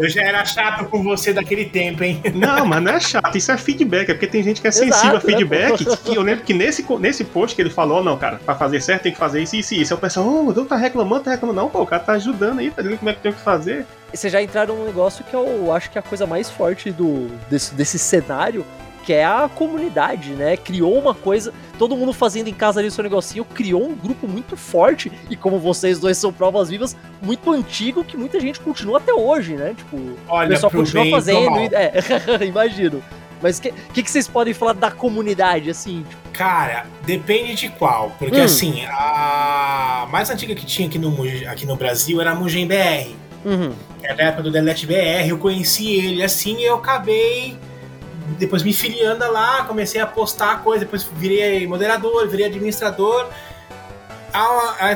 Eu 0.00 0.08
já 0.08 0.22
era 0.22 0.42
chato 0.46 0.86
com 0.86 1.02
você 1.02 1.30
daquele 1.30 1.66
tempo, 1.66 2.02
hein? 2.02 2.22
Não, 2.34 2.64
mas 2.64 2.82
não 2.82 2.92
é 2.92 3.00
chato, 3.00 3.36
isso 3.36 3.52
é 3.52 3.58
feedback, 3.58 4.08
é 4.08 4.14
porque 4.14 4.26
tem 4.26 4.42
gente 4.42 4.60
que 4.60 4.66
é 4.66 4.70
sensível 4.70 5.16
a 5.16 5.18
Exato, 5.18 5.26
né, 5.26 5.32
feedback, 5.32 5.96
que 5.98 6.14
eu 6.16 6.22
lembro 6.22 6.42
que 6.42 6.54
nesse, 6.54 6.86
nesse 6.98 7.24
post 7.24 7.54
que 7.54 7.60
ele 7.60 7.68
falou, 7.68 8.02
não, 8.02 8.16
cara, 8.16 8.40
pra 8.44 8.54
fazer 8.54 8.80
certo 8.80 9.02
tem 9.02 9.12
que 9.12 9.18
fazer 9.18 9.42
isso, 9.42 9.56
isso 9.56 9.74
e 9.74 9.82
isso. 9.82 9.92
Aí 9.92 9.98
o 9.98 10.00
pessoal, 10.00 10.26
oh, 10.26 10.48
o 10.48 10.52
Deus 10.54 10.66
tá 10.66 10.76
reclamando, 10.76 11.24
tá 11.24 11.32
reclamando. 11.32 11.60
Não, 11.60 11.68
pô, 11.68 11.82
o 11.82 11.86
cara 11.86 12.02
tá 12.02 12.12
ajudando 12.12 12.60
aí, 12.60 12.70
tá 12.70 12.80
dizendo 12.80 12.98
como 12.98 13.10
é 13.10 13.14
que 13.14 13.20
tem 13.20 13.32
que 13.32 13.40
fazer. 13.40 13.84
Vocês 14.12 14.32
já 14.32 14.42
entraram 14.42 14.74
num 14.74 14.86
negócio 14.86 15.22
que 15.22 15.34
eu 15.34 15.72
acho 15.72 15.90
que 15.90 15.98
é 15.98 16.00
a 16.00 16.02
coisa 16.02 16.26
mais 16.26 16.48
forte 16.48 16.90
do, 16.90 17.28
desse, 17.50 17.74
desse 17.74 17.98
cenário, 17.98 18.64
que 19.10 19.14
é 19.14 19.24
a 19.24 19.50
comunidade, 19.52 20.30
né? 20.34 20.56
Criou 20.56 20.96
uma 20.96 21.12
coisa, 21.12 21.52
todo 21.76 21.96
mundo 21.96 22.12
fazendo 22.12 22.46
em 22.46 22.54
casa 22.54 22.78
ali 22.78 22.86
o 22.86 22.92
seu 22.92 23.02
negocinho, 23.02 23.44
criou 23.44 23.84
um 23.88 23.92
grupo 23.92 24.28
muito 24.28 24.56
forte, 24.56 25.10
e 25.28 25.34
como 25.34 25.58
vocês 25.58 25.98
dois 25.98 26.16
são 26.16 26.32
provas 26.32 26.68
vivas, 26.68 26.96
muito 27.20 27.50
antigo, 27.50 28.04
que 28.04 28.16
muita 28.16 28.38
gente 28.38 28.60
continua 28.60 28.98
até 28.98 29.12
hoje, 29.12 29.54
né? 29.54 29.74
Tipo, 29.76 29.96
o 29.96 30.16
Olha, 30.28 30.50
pessoal 30.50 30.70
pro 30.70 30.78
continua 30.82 31.10
fazendo. 31.10 31.58
e- 31.58 31.70
é, 31.74 31.92
imagino. 32.46 33.02
Mas 33.42 33.58
o 33.58 33.62
que, 33.62 33.72
que, 33.92 34.02
que 34.04 34.10
vocês 34.12 34.28
podem 34.28 34.54
falar 34.54 34.74
da 34.74 34.92
comunidade, 34.92 35.68
assim? 35.70 36.04
Tipo, 36.08 36.30
Cara, 36.32 36.86
depende 37.04 37.56
de 37.56 37.68
qual. 37.70 38.12
Porque 38.16 38.40
Hum. 38.40 38.44
assim, 38.44 38.84
a 38.86 40.06
mais 40.08 40.30
antiga 40.30 40.54
que 40.54 40.64
tinha 40.64 40.86
aqui 40.86 41.00
no, 41.00 41.12
aqui 41.50 41.66
no 41.66 41.74
Brasil 41.74 42.20
era 42.20 42.30
a 42.30 42.34
Mugen 42.36 42.68
BR. 42.68 43.10
uhum. 43.44 43.72
Era 44.04 44.14
da 44.14 44.22
época 44.24 44.44
do 44.44 44.50
Delete 44.52 44.86
BR, 44.86 45.26
eu 45.28 45.36
conheci 45.38 45.88
ele 45.96 46.22
assim 46.22 46.58
e 46.58 46.64
eu 46.64 46.76
acabei 46.76 47.56
depois 48.38 48.62
me 48.62 48.72
filiando 48.72 49.30
lá, 49.30 49.64
comecei 49.64 50.00
a 50.00 50.06
postar 50.06 50.62
coisa, 50.62 50.84
depois 50.84 51.04
virei 51.04 51.66
moderador, 51.66 52.28
virei 52.28 52.46
administrador. 52.46 53.28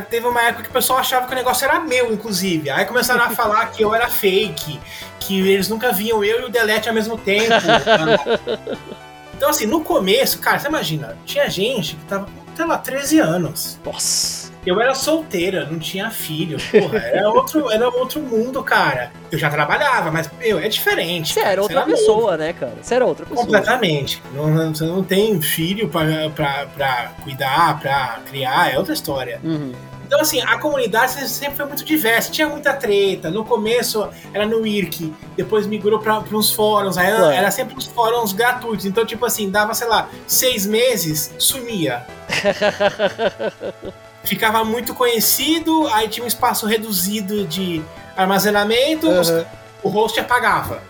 Teve 0.09 0.27
uma 0.27 0.43
época 0.43 0.65
que 0.65 0.71
o 0.71 0.73
pessoal 0.73 1.01
achava 1.01 1.27
que 1.27 1.33
o 1.33 1.35
negócio 1.35 1.65
era 1.65 1.81
meu, 1.81 2.13
inclusive. 2.13 2.71
Aí 2.71 2.85
começaram 2.85 3.25
a 3.25 3.31
falar 3.35 3.67
que 3.67 3.83
eu 3.83 3.95
era 3.95 4.09
fake, 4.09 4.81
que 5.19 5.41
eles 5.49 5.69
nunca 5.69 5.93
viam 5.93 6.23
eu 6.23 6.43
e 6.43 6.45
o 6.45 6.49
Delete 6.49 6.89
ao 6.89 6.95
mesmo 6.95 7.19
tempo. 7.19 7.55
então, 9.37 9.51
assim, 9.51 9.67
no 9.67 9.83
começo, 9.83 10.39
cara, 10.39 10.59
você 10.59 10.69
imagina, 10.69 11.19
tinha 11.25 11.49
gente 11.51 11.97
que 11.97 12.05
tava 12.05 12.27
com, 12.27 12.57
sei 12.57 12.65
lá, 12.65 12.79
13 12.79 13.19
anos. 13.19 13.79
Nossa. 13.85 14.54
Eu 14.67 14.81
era 14.81 14.95
solteira, 14.95 15.67
não 15.71 15.79
tinha 15.79 16.11
filho. 16.11 16.57
Porra, 16.71 16.99
era 16.99 17.29
outro, 17.31 17.71
era 17.71 17.89
outro 17.89 18.21
mundo, 18.21 18.63
cara. 18.63 19.13
Eu 19.31 19.39
já 19.39 19.51
trabalhava, 19.51 20.11
mas, 20.11 20.31
meu, 20.39 20.59
é 20.59 20.69
diferente. 20.69 21.33
Você 21.35 21.41
cara. 21.41 21.53
era 21.53 21.63
outra 21.63 21.81
novo. 21.81 21.91
pessoa, 21.93 22.37
né, 22.37 22.53
cara? 22.53 22.75
Você 22.81 22.95
era 22.95 23.05
outra 23.05 23.27
pessoa. 23.27 23.45
Completamente. 23.45 24.23
Não, 24.33 24.73
você 24.75 24.85
não 24.85 25.05
tem 25.05 25.41
filho 25.43 25.89
pra, 25.89 26.31
pra, 26.35 26.67
pra 26.75 27.13
cuidar, 27.23 27.79
pra 27.81 28.21
criar, 28.31 28.73
é 28.73 28.79
outra 28.79 28.95
história. 28.95 29.39
Uhum. 29.45 29.73
Então, 30.07 30.21
assim, 30.21 30.41
a 30.43 30.59
comunidade 30.59 31.13
sempre 31.29 31.57
foi 31.57 31.67
muito 31.67 31.85
diversa, 31.85 32.31
tinha 32.31 32.47
muita 32.49 32.73
treta. 32.75 33.31
No 33.31 33.45
começo 33.45 34.09
era 34.33 34.47
no 34.47 34.65
IRC, 34.67 35.13
depois 35.37 35.67
migrou 35.67 35.99
pra, 35.99 36.21
pra 36.21 36.37
uns 36.37 36.53
fóruns, 36.53 36.97
aí 36.99 37.11
Claro. 37.11 37.33
era 37.33 37.51
sempre 37.51 37.75
uns 37.75 37.87
fóruns 37.87 38.33
gratuitos. 38.33 38.85
Então, 38.87 39.05
tipo 39.05 39.25
assim, 39.27 39.51
dava, 39.51 39.75
sei 39.75 39.89
lá, 39.89 40.09
seis 40.27 40.67
meses, 40.67 41.35
sumia. 41.39 42.05
Ficava 44.25 44.65
muito 44.65 44.95
conhecido, 44.95 45.87
aí 45.89 46.09
tinha 46.09 46.25
um 46.25 46.29
espaço 46.29 46.67
reduzido 46.67 47.47
de 47.47 47.83
armazenamento, 48.17 49.09
Uhum. 49.09 49.45
o 49.83 49.89
host 49.89 50.19
apagava. 50.19 50.83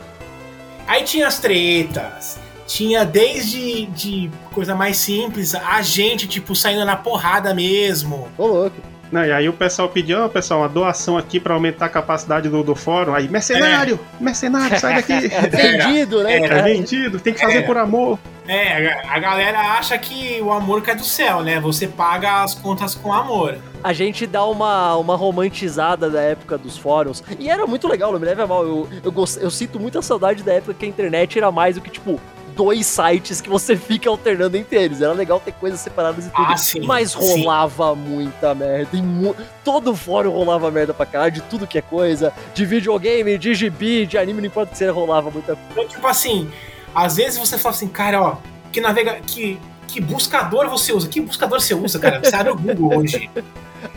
Aí 0.86 1.02
tinha 1.02 1.26
as 1.26 1.38
tretas. 1.38 2.38
Tinha 2.66 3.04
desde 3.04 3.86
de 3.86 4.30
coisa 4.52 4.74
mais 4.74 4.96
simples, 4.96 5.54
a 5.54 5.82
gente, 5.82 6.26
tipo, 6.26 6.56
saindo 6.56 6.84
na 6.84 6.96
porrada 6.96 7.52
mesmo. 7.52 8.28
Ô, 8.38 8.46
louco. 8.46 8.76
Não, 9.14 9.24
e 9.24 9.30
aí 9.30 9.48
o 9.48 9.52
pessoal 9.52 9.88
pediu, 9.88 10.24
ó, 10.24 10.28
pessoal, 10.28 10.62
uma 10.62 10.68
doação 10.68 11.16
aqui 11.16 11.38
pra 11.38 11.54
aumentar 11.54 11.86
a 11.86 11.88
capacidade 11.88 12.48
do, 12.48 12.64
do 12.64 12.74
fórum. 12.74 13.14
Aí, 13.14 13.28
mercenário, 13.28 14.00
mercenário, 14.18 14.76
sai 14.80 14.96
daqui. 14.96 15.28
Vendido, 15.56 16.24
né, 16.24 16.34
Era. 16.34 16.44
É 16.44 16.48
cara? 16.48 16.62
vendido, 16.64 17.20
tem 17.20 17.32
que 17.32 17.38
fazer 17.40 17.58
É. 17.58 17.62
por 17.62 17.76
amor. 17.78 18.18
É, 18.48 19.08
a 19.08 19.16
galera 19.20 19.60
acha 19.78 19.96
que 19.98 20.40
o 20.42 20.50
amor 20.50 20.82
cai 20.82 20.96
do 20.96 21.04
céu, 21.04 21.42
né? 21.44 21.60
Você 21.60 21.86
paga 21.86 22.42
as 22.42 22.56
contas 22.56 22.96
com 22.96 23.12
amor. 23.12 23.56
A 23.84 23.92
gente 23.92 24.26
dá 24.26 24.44
uma, 24.44 24.96
uma 24.96 25.14
romantizada 25.14 26.10
da 26.10 26.20
época 26.20 26.58
dos 26.58 26.76
fóruns. 26.76 27.22
E 27.38 27.48
era 27.48 27.68
muito 27.68 27.86
legal, 27.86 28.10
não 28.10 28.18
me 28.18 28.26
leve 28.26 28.42
a 28.42 28.48
mal. 28.48 28.64
Eu, 28.64 28.88
eu, 29.04 29.12
gost... 29.12 29.38
eu 29.40 29.50
sinto 29.50 29.78
muita 29.78 30.02
saudade 30.02 30.42
da 30.42 30.54
época 30.54 30.74
que 30.74 30.84
a 30.84 30.88
internet 30.88 31.38
era 31.38 31.52
mais 31.52 31.76
do 31.76 31.80
que, 31.80 31.88
tipo, 31.88 32.20
dois 32.54 32.86
sites 32.86 33.40
que 33.40 33.48
você 33.48 33.76
fica 33.76 34.08
alternando 34.08 34.56
entre 34.56 34.76
eles. 34.82 35.00
Era 35.00 35.12
legal 35.12 35.40
ter 35.40 35.52
coisas 35.52 35.80
separadas 35.80 36.26
e 36.26 36.30
tudo. 36.30 36.46
Ah, 36.46 36.56
sim, 36.56 36.86
mas 36.86 37.12
rolava 37.12 37.94
sim. 37.94 38.00
muita 38.00 38.54
merda. 38.54 38.96
Mu... 38.98 39.34
Todo 39.64 39.94
fórum 39.94 40.30
rolava 40.30 40.70
merda 40.70 40.94
pra 40.94 41.06
caralho, 41.06 41.32
de 41.32 41.42
tudo 41.42 41.66
que 41.66 41.78
é 41.78 41.82
coisa. 41.82 42.32
De 42.54 42.64
videogame, 42.64 43.36
de 43.38 43.54
gibi, 43.54 44.06
de 44.06 44.18
anime, 44.18 44.40
não 44.40 44.48
importa 44.48 44.70
o 44.70 44.72
que 44.72 44.78
seja, 44.78 44.92
rolava 44.92 45.30
muita 45.30 45.56
coisa. 45.56 45.70
Então, 45.72 45.88
tipo 45.88 46.06
assim, 46.06 46.50
às 46.94 47.16
vezes 47.16 47.38
você 47.38 47.58
fala 47.58 47.74
assim, 47.74 47.88
cara, 47.88 48.22
ó, 48.22 48.36
que 48.72 48.80
navega. 48.80 49.20
Que, 49.26 49.58
que 49.86 50.00
buscador 50.00 50.68
você 50.68 50.92
usa? 50.92 51.08
Que 51.08 51.20
buscador 51.20 51.60
você 51.60 51.74
usa, 51.74 51.98
cara? 51.98 52.20
Você 52.22 52.34
abre 52.34 52.52
o 52.52 52.56
Google 52.56 52.98
hoje. 52.98 53.30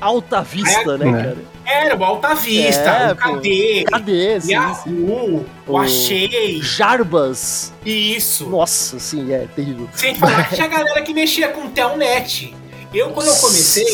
Alta 0.02 0.42
Vista, 0.42 0.92
Aí, 0.94 0.98
né, 1.00 1.06
né? 1.12 1.24
cara? 1.24 1.38
Era 1.66 1.96
o 1.98 2.04
Alta 2.04 2.34
Vista, 2.36 2.82
É, 2.90 3.12
o. 3.12 3.16
KD, 3.16 3.84
Cadê? 3.92 4.40
Sim, 4.42 4.48
sim. 4.48 4.54
Yahoo, 4.54 5.46
o 5.68 5.72
O- 5.74 5.78
Achei. 5.78 6.60
Jarbas. 6.62 7.74
Isso. 7.86 8.50
Nossa, 8.50 9.00
sim, 9.00 9.34
é 9.34 9.48
terrível. 9.56 9.90
Sem 9.94 10.16
falar 10.16 10.48
que 10.50 10.56
tinha 10.56 10.68
galera 10.68 11.02
que 11.02 11.14
mexia 11.14 11.50
com 11.50 11.70
Telnet. 11.70 12.56
Eu, 12.94 13.10
quando 13.10 13.28
eu 13.28 13.36
comecei, 13.42 13.86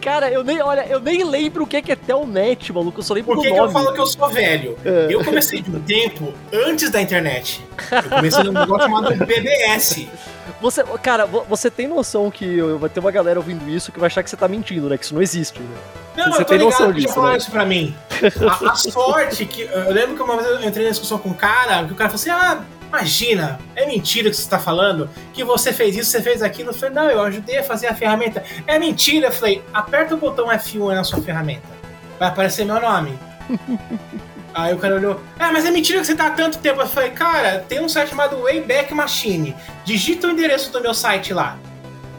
Cara, 0.00 0.30
eu 0.30 0.44
nem, 0.44 0.62
olha, 0.62 0.86
eu 0.88 1.00
nem 1.00 1.24
lembro 1.24 1.64
o 1.64 1.66
que 1.66 1.82
que 1.82 1.90
é 1.90 1.96
Telnet, 1.96 2.72
maluco. 2.72 3.00
Eu 3.00 3.02
só 3.02 3.14
lembro 3.14 3.34
por 3.34 3.42
que, 3.42 3.48
do 3.48 3.52
que 3.54 3.58
eu 3.58 3.62
nome. 3.62 3.72
falo 3.72 3.92
que 3.92 4.00
eu 4.00 4.06
sou 4.06 4.28
velho? 4.28 4.78
É. 4.84 5.08
Eu 5.10 5.24
comecei 5.24 5.60
de 5.60 5.70
um 5.74 5.80
tempo 5.80 6.32
antes 6.52 6.88
da 6.88 7.02
internet. 7.02 7.60
Eu 7.90 8.10
comecei 8.10 8.44
num 8.44 8.52
negócio 8.52 8.84
chamado 8.88 9.12
BBS. 9.26 10.06
Você, 10.60 10.82
cara, 11.02 11.26
vo- 11.26 11.44
você 11.48 11.70
tem 11.70 11.86
noção 11.86 12.30
que 12.30 12.44
eu- 12.58 12.78
vai 12.78 12.88
ter 12.88 13.00
uma 13.00 13.10
galera 13.10 13.38
ouvindo 13.38 13.68
isso 13.68 13.92
que 13.92 14.00
vai 14.00 14.06
achar 14.06 14.22
que 14.22 14.30
você 14.30 14.36
tá 14.36 14.48
mentindo, 14.48 14.88
né? 14.88 14.96
Que 14.96 15.04
isso 15.04 15.14
não 15.14 15.20
existe, 15.22 15.60
né? 15.60 15.68
Não, 16.16 16.32
Você 16.32 16.40
eu 16.40 16.44
tô 16.46 16.50
tem 16.50 16.58
noção 16.58 16.86
ligado 16.86 16.94
já 16.94 17.00
disso, 17.06 17.14
falaram 17.14 17.32
né? 17.32 17.38
isso 17.38 17.50
pra 17.50 17.64
mim. 17.66 17.96
A, 18.66 18.70
a 18.70 18.74
sorte 18.74 19.44
que. 19.44 19.62
Eu 19.62 19.92
lembro 19.92 20.16
que 20.16 20.22
uma 20.22 20.36
vez 20.36 20.48
eu 20.48 20.64
entrei 20.66 20.84
na 20.84 20.90
discussão 20.90 21.18
com 21.18 21.28
um 21.28 21.34
cara, 21.34 21.84
que 21.84 21.92
o 21.92 21.94
cara 21.94 22.08
falou 22.08 22.14
assim: 22.14 22.30
ah, 22.30 22.62
imagina, 22.88 23.58
é 23.74 23.84
mentira 23.86 24.28
o 24.28 24.30
que 24.30 24.36
você 24.38 24.48
tá 24.48 24.58
falando, 24.58 25.10
que 25.34 25.44
você 25.44 25.74
fez 25.74 25.94
isso, 25.94 26.10
você 26.10 26.22
fez 26.22 26.42
aquilo. 26.42 26.70
Eu 26.70 26.74
falei, 26.74 26.94
não, 26.94 27.10
eu 27.10 27.20
ajudei 27.22 27.58
a 27.58 27.62
fazer 27.62 27.88
a 27.88 27.94
ferramenta. 27.94 28.42
É 28.66 28.78
mentira. 28.78 29.26
Eu 29.26 29.32
falei, 29.32 29.62
aperta 29.74 30.14
o 30.14 30.16
botão 30.18 30.46
F1 30.48 30.88
aí 30.90 30.96
na 30.96 31.04
sua 31.04 31.20
ferramenta. 31.20 31.68
Vai 32.18 32.28
aparecer 32.28 32.64
meu 32.64 32.80
nome. 32.80 33.18
Aí 34.56 34.72
o 34.72 34.78
cara 34.78 34.94
olhou, 34.94 35.20
ah, 35.38 35.52
mas 35.52 35.66
é 35.66 35.70
mentira 35.70 36.00
que 36.00 36.06
você 36.06 36.14
tá 36.14 36.28
há 36.28 36.30
tanto 36.30 36.56
tempo. 36.56 36.80
Eu 36.80 36.86
falei, 36.88 37.10
cara, 37.10 37.62
tem 37.68 37.78
um 37.78 37.90
site 37.90 38.08
chamado 38.08 38.40
Wayback 38.40 38.94
Machine. 38.94 39.54
Digita 39.84 40.26
o 40.26 40.30
endereço 40.30 40.72
do 40.72 40.80
meu 40.80 40.94
site 40.94 41.34
lá. 41.34 41.58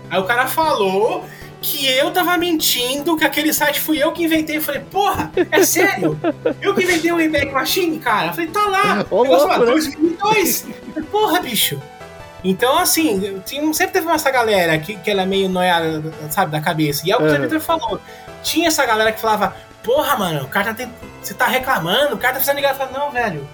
Aí 0.07 0.19
o 0.19 0.23
cara 0.23 0.45
falou 0.45 1.25
que 1.59 1.87
eu 1.87 2.11
tava 2.11 2.37
mentindo, 2.37 3.17
que 3.17 3.25
aquele 3.25 3.51
site 3.51 3.79
fui 3.79 4.01
eu 4.01 4.11
que 4.11 4.23
inventei. 4.23 4.57
Eu 4.57 4.61
falei, 4.61 4.81
porra, 4.81 5.31
é 5.51 5.63
sério? 5.63 6.15
Eu 6.61 6.75
que 6.75 6.83
inventei 6.83 7.11
o 7.11 7.15
Wayback 7.15 7.51
Machine, 7.51 7.97
cara? 7.97 8.27
Eu 8.27 8.33
falei, 8.33 8.49
tá 8.51 8.65
lá. 8.67 9.05
Ô, 9.09 9.25
Eu 9.25 9.39
falei, 9.39 9.57
louco, 9.57 9.65
né? 9.65 9.71
2002. 9.71 10.67
Falei, 10.93 11.09
porra, 11.09 11.39
bicho. 11.41 11.81
Então, 12.43 12.77
assim, 12.77 13.41
sempre 13.73 13.93
teve 13.93 14.07
essa 14.11 14.29
galera 14.29 14.77
que, 14.77 14.95
que 14.95 15.09
ela 15.09 15.23
é 15.23 15.25
meio 15.25 15.49
noiada, 15.49 16.03
sabe, 16.29 16.51
da 16.51 16.61
cabeça. 16.61 17.01
E 17.03 17.11
é 17.11 17.15
o 17.15 17.17
que 17.17 17.25
o. 17.25 17.29
Zé 17.31 17.39
Vitor 17.39 17.59
falou. 17.59 17.99
Tinha 18.43 18.67
essa 18.67 18.85
galera 18.85 19.11
que 19.11 19.19
falava, 19.19 19.55
porra, 19.87 20.17
mano, 20.17 20.43
o 20.43 20.49
cara 20.49 20.65
tá 20.65 20.73
tendo, 20.73 20.91
você 21.21 21.33
tá 21.33 21.47
reclamando, 21.47 22.15
o 22.15 22.17
cara 22.17 22.33
tá 22.33 22.39
precisando 22.39 22.57
ligar. 22.57 22.71
Eu 22.71 22.75
falava, 22.75 22.99
não, 22.99 23.09
velho, 23.09 23.47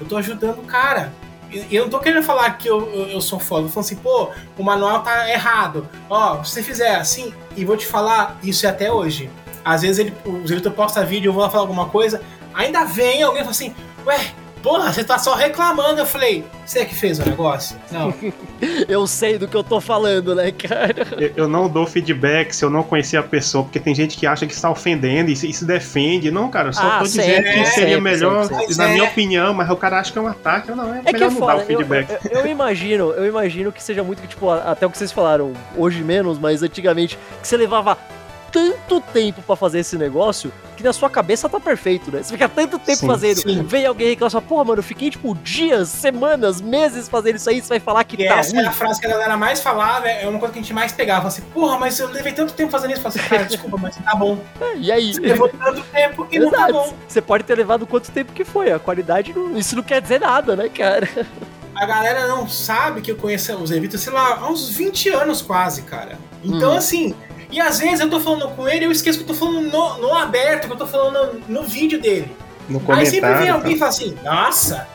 eu 0.00 0.06
tô 0.08 0.16
ajudando 0.16 0.60
o 0.60 0.64
cara. 0.64 1.12
E 1.52 1.58
e 1.70 1.76
eu 1.76 1.84
não 1.84 1.90
tô 1.90 2.00
querendo 2.00 2.22
falar 2.22 2.50
que 2.56 2.66
eu, 2.66 2.90
eu, 2.94 3.08
eu 3.08 3.20
sou 3.20 3.38
foda. 3.38 3.64
Eu 3.64 3.66
tô 3.66 3.74
falando 3.74 3.84
assim, 3.84 3.96
pô, 3.96 4.30
o 4.56 4.64
manual 4.64 5.02
tá 5.02 5.28
errado. 5.30 5.86
Ó, 6.08 6.42
se 6.42 6.52
você 6.52 6.62
fizer 6.62 6.96
assim, 6.96 7.32
e 7.54 7.62
vou 7.62 7.76
te 7.76 7.86
falar, 7.86 8.38
isso 8.42 8.66
é 8.66 8.70
até 8.70 8.90
hoje. 8.90 9.30
Às 9.62 9.82
vezes 9.82 9.98
ele, 9.98 10.14
o 10.24 10.38
Vitor 10.46 10.72
posta 10.72 11.04
vídeo, 11.04 11.28
eu 11.28 11.32
vou 11.34 11.42
lá 11.42 11.50
falar 11.50 11.64
alguma 11.64 11.90
coisa, 11.90 12.22
ainda 12.54 12.86
vem 12.86 13.22
alguém 13.22 13.42
e 13.42 13.44
fala 13.44 13.50
assim, 13.50 13.74
ué, 14.06 14.32
porra, 14.66 14.92
você 14.92 15.04
tá 15.04 15.16
só 15.16 15.34
reclamando. 15.36 16.00
Eu 16.00 16.06
falei, 16.06 16.44
você 16.64 16.80
é 16.80 16.84
que 16.84 16.92
fez 16.94 17.20
o 17.20 17.24
negócio? 17.24 17.76
Não. 17.92 18.12
Eu 18.88 19.06
sei 19.06 19.38
do 19.38 19.46
que 19.46 19.54
eu 19.56 19.62
tô 19.62 19.80
falando, 19.80 20.34
né, 20.34 20.50
cara? 20.50 21.06
Eu, 21.20 21.32
eu 21.44 21.48
não 21.48 21.68
dou 21.68 21.86
feedback 21.86 22.52
se 22.54 22.64
eu 22.64 22.70
não 22.70 22.82
conhecer 22.82 23.16
a 23.18 23.22
pessoa, 23.22 23.62
porque 23.64 23.78
tem 23.78 23.94
gente 23.94 24.16
que 24.16 24.26
acha 24.26 24.46
que 24.46 24.52
está 24.54 24.70
ofendendo 24.70 25.30
e 25.30 25.36
se, 25.36 25.48
e 25.48 25.52
se 25.52 25.64
defende. 25.64 26.30
Não, 26.30 26.48
cara, 26.48 26.70
eu 26.70 26.72
só 26.72 26.80
Ah, 26.82 26.98
tô 27.00 27.06
sempre, 27.06 27.28
dizendo 27.36 27.44
que 27.44 27.66
seria 27.66 27.88
sempre, 27.96 28.00
melhor, 28.00 28.44
sempre, 28.46 28.66
sempre. 28.66 28.76
na 28.76 28.88
minha 28.88 29.04
é- 29.04 29.08
opinião, 29.08 29.54
mas 29.54 29.70
o 29.70 29.76
cara 29.76 30.00
acha 30.00 30.10
que 30.10 30.18
é 30.18 30.22
um 30.22 30.26
ataque. 30.26 30.70
Não, 30.72 30.94
é, 30.94 30.98
É 31.00 31.02
que 31.04 31.12
melhor 31.12 31.30
é 31.30 31.34
não 31.34 31.46
dar 31.46 31.56
o 31.56 31.60
feedback. 31.60 32.10
eu- 32.30 32.40
eu 32.40 32.46
imagino, 32.46 33.10
eu 33.12 33.26
imagino 33.26 33.70
que 33.70 33.82
seja 33.82 34.02
muito 34.02 34.22
que, 34.22 34.28
tipo, 34.28 34.50
até 34.50 34.86
o 34.86 34.90
que 34.90 34.96
vocês 34.98 35.12
falaram, 35.12 35.52
hoje 35.76 36.02
menos, 36.02 36.38
mas 36.38 36.62
antigamente, 36.62 37.18
que 37.40 37.46
você 37.46 37.56
levava 37.56 37.96
tanto 38.52 39.00
tempo 39.00 39.42
pra 39.42 39.56
fazer 39.56 39.80
esse 39.80 39.96
negócio 39.98 40.52
que 40.76 40.82
na 40.82 40.92
sua 40.92 41.08
cabeça 41.08 41.48
tá 41.48 41.58
perfeito, 41.58 42.10
né? 42.10 42.22
Você 42.22 42.32
fica 42.34 42.48
tanto 42.48 42.78
tempo 42.78 42.98
Sim, 42.98 43.06
fazendo, 43.06 43.36
sim. 43.40 43.62
vem 43.62 43.86
alguém 43.86 44.08
reclamar, 44.08 44.30
você 44.30 44.34
fala, 44.34 44.46
porra, 44.46 44.64
mano, 44.64 44.78
eu 44.80 44.82
fiquei, 44.82 45.08
tipo, 45.10 45.34
dias, 45.36 45.88
semanas, 45.88 46.60
meses 46.60 47.08
fazendo 47.08 47.36
isso 47.36 47.48
aí, 47.48 47.60
você 47.62 47.68
vai 47.68 47.80
falar 47.80 48.04
que 48.04 48.20
E 48.22 48.26
tá 48.28 48.36
essa 48.36 48.52
ruim. 48.54 48.62
é 48.64 48.68
a 48.68 48.72
frase 48.72 49.00
que 49.00 49.06
a 49.06 49.10
galera 49.10 49.36
mais 49.38 49.60
falava, 49.60 50.06
é 50.08 50.26
uma 50.28 50.38
coisa 50.38 50.52
que 50.52 50.58
a 50.58 50.62
gente 50.62 50.74
mais 50.74 50.92
pegava. 50.92 51.22
Fala 51.22 51.28
assim, 51.28 51.42
porra, 51.54 51.78
mas 51.78 51.98
eu 51.98 52.08
levei 52.10 52.32
tanto 52.32 52.52
tempo 52.52 52.70
fazendo 52.70 52.90
isso. 52.92 53.00
Eu 53.00 53.10
falei 53.10 53.18
assim, 53.20 53.28
cara, 53.30 53.44
desculpa, 53.48 53.76
mas 53.78 53.96
tá 53.96 54.14
bom. 54.14 54.38
E 54.76 54.92
aí? 54.92 55.14
Você 55.14 55.20
levou 55.20 55.48
tanto 55.48 55.82
tempo 55.84 56.26
e 56.30 56.38
não 56.38 56.50
tá 56.50 56.56
Exato. 56.68 56.72
bom. 56.74 56.94
Você 57.08 57.22
pode 57.22 57.44
ter 57.44 57.54
levado 57.56 57.86
quanto 57.86 58.10
tempo 58.10 58.32
que 58.32 58.44
foi. 58.44 58.70
A 58.70 58.78
qualidade, 58.78 59.32
não- 59.34 59.56
isso 59.56 59.74
não 59.76 59.82
quer 59.82 60.02
dizer 60.02 60.20
nada, 60.20 60.54
né, 60.54 60.68
cara? 60.68 61.08
A 61.74 61.84
galera 61.86 62.26
não 62.28 62.48
sabe 62.48 63.00
que 63.02 63.10
eu 63.10 63.16
conheço 63.16 63.54
os 63.56 63.70
Evita, 63.70 63.98
sei 63.98 64.12
lá, 64.12 64.36
há 64.40 64.48
uns 64.50 64.68
20 64.68 65.08
anos 65.10 65.42
quase, 65.42 65.82
cara. 65.82 66.18
Então, 66.42 66.72
Hum. 66.72 66.76
assim, 66.76 67.14
e 67.50 67.60
às 67.60 67.78
vezes 67.78 68.00
eu 68.00 68.10
tô 68.10 68.20
falando 68.20 68.48
com 68.54 68.68
ele 68.68 68.84
e 68.84 68.88
eu 68.88 68.92
esqueço 68.92 69.18
que 69.18 69.24
eu 69.24 69.28
tô 69.28 69.34
falando 69.34 69.60
no, 69.70 69.98
no 69.98 70.14
aberto, 70.14 70.66
que 70.66 70.72
eu 70.72 70.76
tô 70.76 70.86
falando 70.86 71.40
no, 71.48 71.60
no 71.60 71.62
vídeo 71.62 72.00
dele. 72.00 72.36
No 72.68 72.82
Aí 72.88 73.06
sempre 73.06 73.32
vem 73.34 73.48
alguém 73.48 73.72
e 73.72 73.78
tá? 73.78 73.78
fala 73.78 73.88
assim, 73.90 74.18
nossa, 74.24 74.88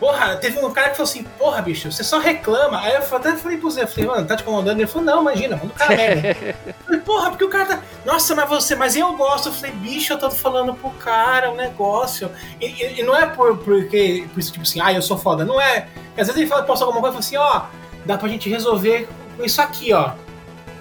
porra, 0.00 0.36
teve 0.36 0.58
um 0.64 0.70
cara 0.72 0.88
que 0.88 0.96
falou 0.96 1.10
assim, 1.10 1.22
porra, 1.38 1.60
bicho, 1.60 1.92
você 1.92 2.02
só 2.02 2.18
reclama. 2.18 2.80
Aí 2.80 2.94
eu 2.94 3.16
até 3.16 3.36
falei 3.36 3.58
pro 3.58 3.70
Zé, 3.70 3.86
falei, 3.86 4.06
mano, 4.08 4.26
tá 4.26 4.34
te 4.36 4.42
incomodando? 4.42 4.78
Ele 4.78 4.86
falou, 4.86 5.04
não, 5.04 5.20
imagina, 5.20 5.56
manda 5.56 5.68
o 5.68 5.76
cara 5.76 5.94
merda. 5.94 6.28
Eu 6.66 6.74
falei, 6.86 7.00
porra, 7.00 7.30
porque 7.30 7.44
o 7.44 7.50
cara 7.50 7.66
tá. 7.66 7.80
Nossa, 8.06 8.34
mas 8.34 8.48
você, 8.48 8.74
mas 8.74 8.96
eu 8.96 9.12
gosto. 9.12 9.50
Eu 9.50 9.52
falei, 9.52 9.72
bicho, 9.72 10.14
eu 10.14 10.18
tô 10.18 10.30
falando 10.30 10.72
pro 10.74 10.88
cara 10.92 11.50
o 11.50 11.54
negócio. 11.54 12.30
E, 12.58 12.66
e- 12.66 13.00
e 13.00 13.02
não 13.02 13.14
é 13.14 13.26
por, 13.26 13.58
porque, 13.58 14.26
por 14.32 14.40
isso, 14.40 14.50
tipo 14.52 14.62
assim, 14.64 14.80
ah, 14.80 14.90
eu 14.92 15.02
sou 15.02 15.18
foda. 15.18 15.44
Não 15.44 15.60
é. 15.60 15.88
Às 16.16 16.26
vezes 16.28 16.36
ele 16.36 16.46
fala, 16.46 16.62
posta 16.62 16.84
alguma 16.86 17.02
coisa 17.02 17.18
e 17.18 17.22
fala 17.22 17.44
assim, 17.44 17.56
ó, 17.58 17.66
dá 18.06 18.16
pra 18.16 18.28
gente 18.28 18.48
resolver 18.48 19.06
com 19.36 19.44
isso 19.44 19.60
aqui, 19.60 19.92
ó. 19.92 20.12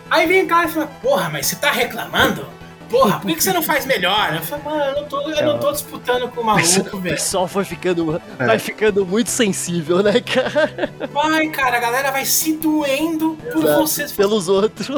Aí 0.09 0.27
vem 0.27 0.43
o 0.43 0.47
cara 0.47 0.67
e 0.67 0.71
fala, 0.71 0.87
porra, 1.01 1.29
mas 1.29 1.45
você 1.47 1.55
tá 1.55 1.71
reclamando? 1.71 2.45
Porra, 2.89 3.19
por 3.19 3.27
que, 3.27 3.35
que 3.35 3.43
você 3.43 3.53
não 3.53 3.61
faz 3.61 3.85
melhor? 3.85 4.33
Eu 4.33 4.41
falei, 4.41 4.65
mano, 4.65 4.83
eu 4.83 4.95
não 5.01 5.07
tô, 5.07 5.21
eu 5.29 5.45
não 5.45 5.59
tô 5.59 5.71
disputando 5.71 6.27
com 6.29 6.41
o 6.41 6.43
maluco, 6.45 6.97
O 6.97 6.99
velho. 6.99 7.15
pessoal 7.15 7.47
foi 7.47 7.63
ficando, 7.63 8.19
É. 8.39 8.45
vai 8.47 8.57
ficando 8.57 9.05
muito 9.05 9.29
sensível, 9.29 10.01
né, 10.01 10.13
cara? 10.21 10.89
Vai, 11.11 11.47
cara, 11.49 11.77
a 11.77 11.79
galera 11.79 12.11
vai 12.11 12.25
se 12.25 12.53
doendo 12.53 13.37
por 13.53 13.63
Exato. 13.63 13.81
vocês. 13.81 14.11
Pelos 14.11 14.49
outros. 14.49 14.89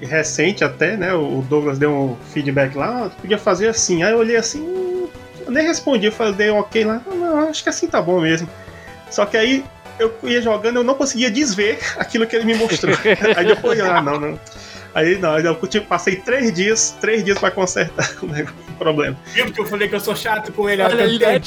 E 0.00 0.06
recente 0.06 0.64
até, 0.64 0.96
né? 0.96 1.12
O 1.12 1.44
Douglas 1.46 1.78
deu 1.78 1.90
um 1.92 2.16
feedback 2.32 2.74
lá, 2.74 3.04
ah, 3.06 3.10
podia 3.10 3.36
fazer 3.36 3.68
assim. 3.68 4.02
Aí 4.02 4.12
eu 4.12 4.18
olhei 4.18 4.36
assim, 4.36 4.64
eu 5.44 5.52
nem 5.52 5.66
respondi, 5.66 6.06
eu 6.06 6.12
falei, 6.12 6.32
dei 6.32 6.50
um 6.50 6.58
ok 6.60 6.82
lá. 6.84 7.02
"Ah, 7.06 7.14
Não, 7.14 7.50
acho 7.50 7.62
que 7.62 7.68
assim 7.68 7.86
tá 7.88 8.00
bom 8.00 8.18
mesmo. 8.22 8.48
Só 9.10 9.26
que 9.26 9.36
aí 9.36 9.62
eu 10.00 10.12
ia 10.24 10.40
jogando, 10.42 10.76
eu 10.76 10.84
não 10.84 10.94
conseguia 10.94 11.30
desver 11.30 11.78
aquilo 11.98 12.26
que 12.26 12.34
ele 12.34 12.44
me 12.46 12.54
mostrou. 12.54 12.96
aí 13.36 13.46
depois, 13.46 13.78
ah, 13.80 14.00
não, 14.00 14.18
não. 14.18 14.40
Aí 14.92 15.16
não, 15.18 15.38
eu 15.38 15.54
tipo, 15.68 15.86
passei 15.86 16.16
três 16.16 16.52
dias, 16.52 16.96
três 17.00 17.22
dias 17.22 17.38
pra 17.38 17.50
consertar 17.52 18.10
o 18.22 18.26
negócio, 18.26 18.56
o 18.70 18.72
problema. 18.72 19.16
Viu 19.26 19.44
porque 19.46 19.60
eu 19.60 19.66
falei 19.66 19.88
que 19.88 19.94
eu 19.94 20.00
sou 20.00 20.16
chato 20.16 20.50
com 20.52 20.68
ele 20.68 20.82
Olha 20.82 21.04
aí, 21.04 21.16
né? 21.18 21.38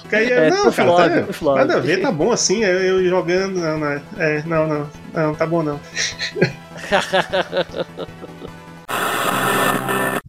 Porque 0.00 0.14
aí, 0.14 0.30
É, 0.30 0.50
não, 0.50 0.70
cara, 0.70 0.72
flog, 0.72 1.26
tá- 1.26 1.32
flog. 1.32 1.58
nada 1.58 1.74
a 1.76 1.80
ver, 1.80 2.00
tá 2.00 2.12
bom 2.12 2.30
assim, 2.30 2.62
eu, 2.62 2.78
eu 3.00 3.08
jogando, 3.08 3.58
não, 3.58 3.78
não, 3.78 4.00
é, 4.18 4.42
não, 4.46 4.66
não, 4.68 4.90
não, 5.12 5.34
tá 5.34 5.46
bom 5.46 5.62
não. 5.64 5.80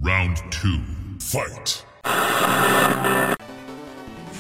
Round 0.04 0.42
two. 0.50 0.80
Fight. 1.20 1.84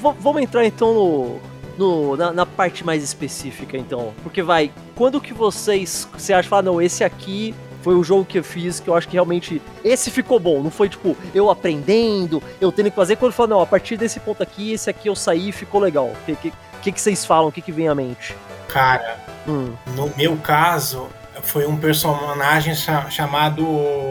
V- 0.02 0.16
vamos 0.20 0.42
entrar 0.42 0.66
então 0.66 0.94
no, 0.94 1.40
no- 1.78 2.16
na, 2.16 2.32
na 2.32 2.46
parte 2.46 2.86
mais 2.86 3.04
específica, 3.04 3.78
então. 3.78 4.14
Porque 4.24 4.42
vai, 4.44 4.72
quando 4.96 5.20
que 5.22 5.34
vocês. 5.34 6.08
Você 6.18 6.34
acha, 6.34 6.48
fala, 6.50 6.62
não, 6.64 6.82
esse 6.82 7.04
aqui 7.04 7.54
foi 7.82 7.94
o 7.96 8.04
jogo 8.04 8.26
que 8.26 8.40
eu 8.40 8.44
fiz 8.44 8.80
que 8.80 8.88
eu 8.90 8.96
acho 8.96 9.08
que 9.08 9.14
realmente. 9.14 9.62
Esse 9.84 10.10
ficou 10.10 10.40
bom. 10.40 10.62
Não 10.64 10.72
foi 10.72 10.90
tipo, 10.90 11.16
eu 11.34 11.50
aprendendo, 11.50 12.42
eu 12.60 12.72
tendo 12.72 12.90
que 12.90 12.96
fazer. 12.96 13.16
Quando 13.18 13.32
fala, 13.34 13.50
não, 13.50 13.62
a 13.62 13.66
partir 13.66 13.98
desse 13.98 14.20
ponto 14.20 14.42
aqui, 14.42 14.74
esse 14.74 14.90
aqui 14.90 15.08
eu 15.10 15.16
saí 15.16 15.50
e 15.50 15.52
ficou 15.52 15.80
legal. 15.82 16.08
O 16.08 16.26
que, 16.26 16.52
que, 16.82 16.92
que, 16.92 17.02
vocês 17.02 17.26
falam? 17.26 17.50
O 17.50 17.52
que, 17.52 17.62
que 17.62 17.72
vem 17.72 17.88
à 17.88 17.96
mente? 17.96 18.36
Cara, 18.68 19.24
Hum, 19.48 19.74
no 19.96 20.12
meu 20.18 20.36
caso, 20.38 21.08
foi 21.44 21.68
um 21.68 21.78
personagem 21.78 22.74
cha- 22.74 23.08
chamado 23.12 23.64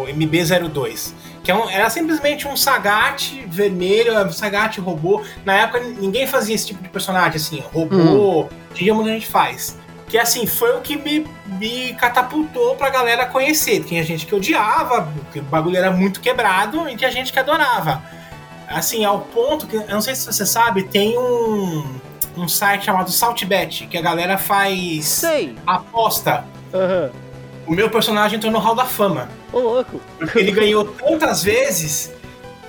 MB02. 0.09 1.13
Que 1.45 1.51
é 1.51 1.55
um- 1.55 1.69
era 1.71 1.89
simplesmente 1.91 2.49
um 2.49 2.57
Sagat 2.57 3.45
vermelho, 3.47 4.19
um 4.27 4.33
Sagat 4.33 4.81
robô. 4.81 5.23
Na 5.45 5.55
época 5.55 5.81
ninguém 5.81 6.27
fazia 6.27 6.55
esse 6.55 6.67
tipo 6.69 6.83
de 6.83 6.89
personagem, 6.89 7.37
assim, 7.37 7.63
robô. 7.73 8.45
Hoje 8.73 8.81
em 8.81 8.85
dia 8.85 8.95
muita 8.95 9.11
gente 9.11 9.27
faz. 9.27 9.79
Que 10.09 10.19
assim, 10.19 10.47
foi 10.47 10.77
o 10.77 10.81
que 10.81 10.97
me, 10.97 11.27
me 11.59 11.93
catapultou 11.95 12.75
pra 12.77 12.89
galera 12.89 13.27
conhecer. 13.27 13.85
Tinha 13.85 14.03
gente 14.03 14.27
que 14.27 14.35
odiava, 14.35 15.03
porque 15.03 15.41
o 15.41 15.43
bagulho 15.43 15.77
era 15.77 15.91
muito 15.91 16.21
quebrado, 16.21 16.89
e 16.89 16.97
tinha 16.97 17.11
gente 17.11 17.33
que 17.33 17.39
adorava. 17.39 18.03
Assim, 18.69 19.05
ao 19.05 19.21
ponto 19.21 19.67
que, 19.67 19.77
eu 19.77 19.87
não 19.89 20.01
sei 20.01 20.15
se 20.15 20.25
você 20.27 20.47
sabe, 20.47 20.85
tem 20.85 21.19
um, 21.19 21.85
um 22.37 22.49
site 22.49 22.85
chamado 22.87 23.11
Saltbet, 23.11 23.87
que 23.87 23.99
a 23.99 24.03
galera 24.03 24.39
faz 24.39 25.05
Sei. 25.07 25.55
aposta. 25.67 26.45
Aham. 26.73 27.11
O 27.67 27.73
meu 27.73 27.89
personagem 27.91 28.37
entrou 28.37 28.53
no 28.53 28.59
Hall 28.59 28.75
da 28.75 28.85
Fama. 28.85 29.29
Ô, 29.53 29.59
louco. 29.61 30.01
Ele 30.35 30.51
ganhou 30.53 30.85
tantas 30.85 31.43
vezes 31.43 32.13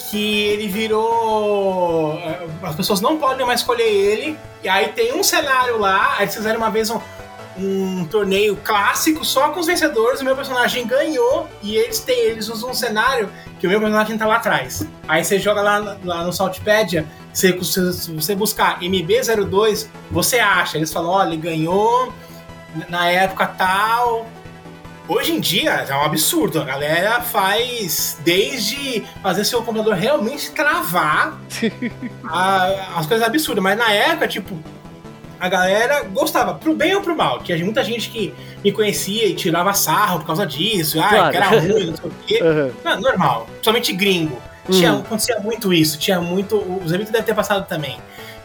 que 0.10 0.44
ele 0.44 0.68
virou. 0.68 2.14
eh, 2.20 2.46
As 2.64 2.76
pessoas 2.76 3.02
não 3.02 3.18
podem 3.18 3.46
mais 3.46 3.60
escolher 3.62 3.84
ele. 3.88 4.38
E 4.64 4.70
aí 4.70 4.90
tem 4.90 5.14
um 5.14 5.24
cenário 5.24 5.78
lá. 5.78 6.16
Aí 6.18 6.24
eles 6.24 6.36
fizeram 6.36 6.58
uma 6.58 6.70
vez 6.72 6.90
um, 6.90 7.00
um 7.58 8.06
torneio 8.06 8.56
clássico 8.64 9.26
só 9.26 9.50
com 9.50 9.60
os 9.60 9.68
vencedores. 9.68 10.22
O 10.22 10.24
meu 10.24 10.36
personagem 10.36 10.86
ganhou. 10.88 11.48
E 11.62 11.76
eles 11.76 12.00
têm, 12.00 12.18
eles 12.18 12.48
usam 12.50 12.70
um 12.70 12.74
cenário 12.74 13.30
que 13.60 13.68
o 13.68 13.70
meu 13.70 13.80
personagem 13.80 14.18
tá 14.18 14.26
lá 14.26 14.36
atrás. 14.38 14.86
Aí 15.08 15.24
você 15.24 15.40
joga 15.40 15.62
lá, 15.62 15.98
lá 16.04 16.24
no 16.24 16.32
Saltpedia. 16.32 17.06
Se 17.34 17.52
você, 17.52 17.92
se 17.92 18.12
você 18.14 18.34
buscar 18.34 18.80
MB02, 18.80 19.88
você 20.10 20.40
acha. 20.40 20.78
Eles 20.78 20.94
falam: 20.94 21.10
olha, 21.12 21.28
ele 21.30 21.38
ganhou 21.38 22.14
na 22.90 23.10
época 23.10 23.46
tal. 23.48 24.26
Hoje 25.08 25.34
em 25.34 25.40
dia 25.40 25.72
é 25.72 25.96
um 25.96 26.02
absurdo. 26.02 26.60
A 26.60 26.64
galera 26.66 27.22
faz 27.22 28.18
desde 28.24 29.04
fazer 29.22 29.46
seu 29.46 29.62
computador 29.62 29.94
realmente 29.96 30.50
travar 30.52 31.40
a- 32.28 32.94
as 32.98 33.06
coisas 33.06 33.26
absurdas. 33.26 33.64
Mas 33.64 33.78
na 33.78 33.92
época, 33.92 34.28
tipo, 34.28 34.58
a 35.40 35.48
galera 35.48 36.04
gostava, 36.06 36.56
pro 36.56 36.74
bem 36.76 36.96
ou 36.96 37.02
pro 37.02 37.16
mal. 37.16 37.40
Tinha 37.44 37.58
muita 37.64 37.84
gente 37.84 38.10
que 38.10 38.34
me 38.64 38.72
conhecia 38.72 39.28
e 39.28 39.36
tirava 39.36 39.74
sarro 39.74 40.20
por 40.20 40.26
causa 40.28 40.46
disso. 40.46 41.00
Ah, 41.00 41.10
Claro. 41.10 41.32
que 41.32 41.38
era 41.38 41.48
ruim, 41.50 41.86
não 41.88 41.98
sei 41.98 42.10
o 42.10 42.14
quê. 42.26 42.40
Aham. 42.44 42.72
Não, 42.84 43.02
normal. 43.02 43.46
Principalmente 43.52 43.94
gringo. 43.94 44.42
Tinha, 44.72 44.94
acontecia 44.94 45.40
muito 45.40 45.72
isso. 45.72 46.00
Tinha 46.00 46.20
muito. 46.20 46.56
Os 46.84 46.92
eventos 46.92 47.12
devem 47.12 47.28
ter 47.28 47.36
passado 47.36 47.68
também. 47.68 48.00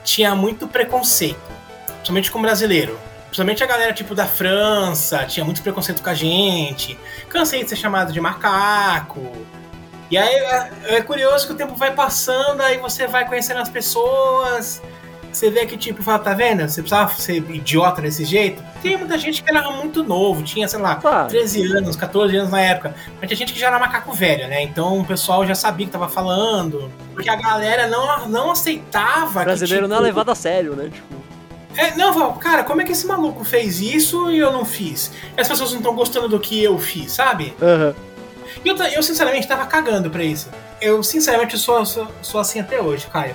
Tinha 0.04 0.34
muito 0.34 0.68
preconceito. 0.68 1.40
Principalmente 1.86 2.30
com 2.30 2.42
brasileiro. 2.42 2.98
Principalmente 3.30 3.62
a 3.62 3.66
galera 3.66 3.92
tipo 3.92 4.12
da 4.12 4.26
França. 4.26 5.24
Tinha 5.24 5.44
muito 5.44 5.62
preconceito 5.62 6.02
com 6.02 6.10
a 6.10 6.14
gente. 6.14 6.98
Cansei 7.28 7.62
de 7.62 7.70
ser 7.70 7.76
chamado 7.76 8.12
de 8.12 8.20
macaco. 8.20 9.30
E 10.10 10.18
aí 10.18 10.34
é, 10.34 10.96
é 10.96 11.02
curioso 11.02 11.46
que 11.46 11.52
o 11.52 11.56
tempo 11.56 11.76
vai 11.76 11.94
passando, 11.94 12.60
aí 12.60 12.78
você 12.78 13.06
vai 13.06 13.26
conhecendo 13.28 13.60
as 13.60 13.68
pessoas. 13.68 14.82
Você 15.32 15.48
vê 15.48 15.64
que, 15.64 15.76
tipo, 15.76 16.02
fala, 16.02 16.18
tá 16.18 16.34
vendo? 16.34 16.68
Você 16.68 16.82
precisava 16.82 17.14
ser 17.14 17.36
idiota 17.36 18.02
desse 18.02 18.24
jeito. 18.24 18.60
Tem 18.82 18.96
muita 18.96 19.16
gente 19.16 19.42
que 19.42 19.48
era 19.48 19.70
muito 19.70 20.02
novo, 20.02 20.42
tinha, 20.42 20.66
sei 20.66 20.80
lá, 20.80 20.96
Claro. 20.96 21.28
13 21.28 21.76
anos, 21.76 21.94
14 21.94 22.36
anos 22.36 22.50
na 22.50 22.60
época. 22.60 22.96
Mas 23.20 23.28
tinha 23.28 23.36
gente 23.36 23.52
que 23.52 23.60
já 23.60 23.68
era 23.68 23.78
macaco 23.78 24.12
velho, 24.12 24.48
né? 24.48 24.62
Então 24.64 24.98
o 24.98 25.04
pessoal 25.04 25.46
já 25.46 25.54
sabia 25.54 25.86
que 25.86 25.92
tava 25.92 26.08
falando. 26.08 26.90
Porque 27.14 27.30
a 27.30 27.36
galera 27.36 27.86
não, 27.86 28.28
não 28.28 28.50
aceitava 28.50 29.42
O 29.42 29.44
brasileiro 29.44 29.84
que, 29.84 29.88
não 29.88 29.98
é 29.98 30.00
tipo, 30.00 30.06
levado 30.08 30.30
a 30.30 30.34
sério, 30.34 30.74
né? 30.74 30.90
Tipo, 30.92 31.19
é, 31.76 31.96
não, 31.96 32.36
cara, 32.38 32.64
como 32.64 32.82
é 32.82 32.84
que 32.84 32.92
esse 32.92 33.06
maluco 33.06 33.44
fez 33.44 33.80
isso 33.80 34.30
e 34.30 34.38
eu 34.38 34.52
não 34.52 34.64
fiz? 34.64 35.12
E 35.36 35.40
as 35.40 35.48
pessoas 35.48 35.70
não 35.70 35.78
estão 35.78 35.94
gostando 35.94 36.28
do 36.28 36.40
que 36.40 36.62
eu 36.62 36.78
fiz, 36.78 37.12
sabe? 37.12 37.54
aham. 37.62 37.94
E 38.64 38.68
eu, 38.68 38.76
eu, 38.76 39.02
sinceramente, 39.02 39.46
tava 39.46 39.64
cagando 39.64 40.10
pra 40.10 40.24
isso. 40.24 40.48
Eu, 40.80 41.02
sinceramente, 41.02 41.56
sou, 41.56 41.86
sou, 41.86 42.08
sou 42.20 42.40
assim 42.40 42.60
até 42.60 42.80
hoje, 42.80 43.06
Caio. 43.06 43.34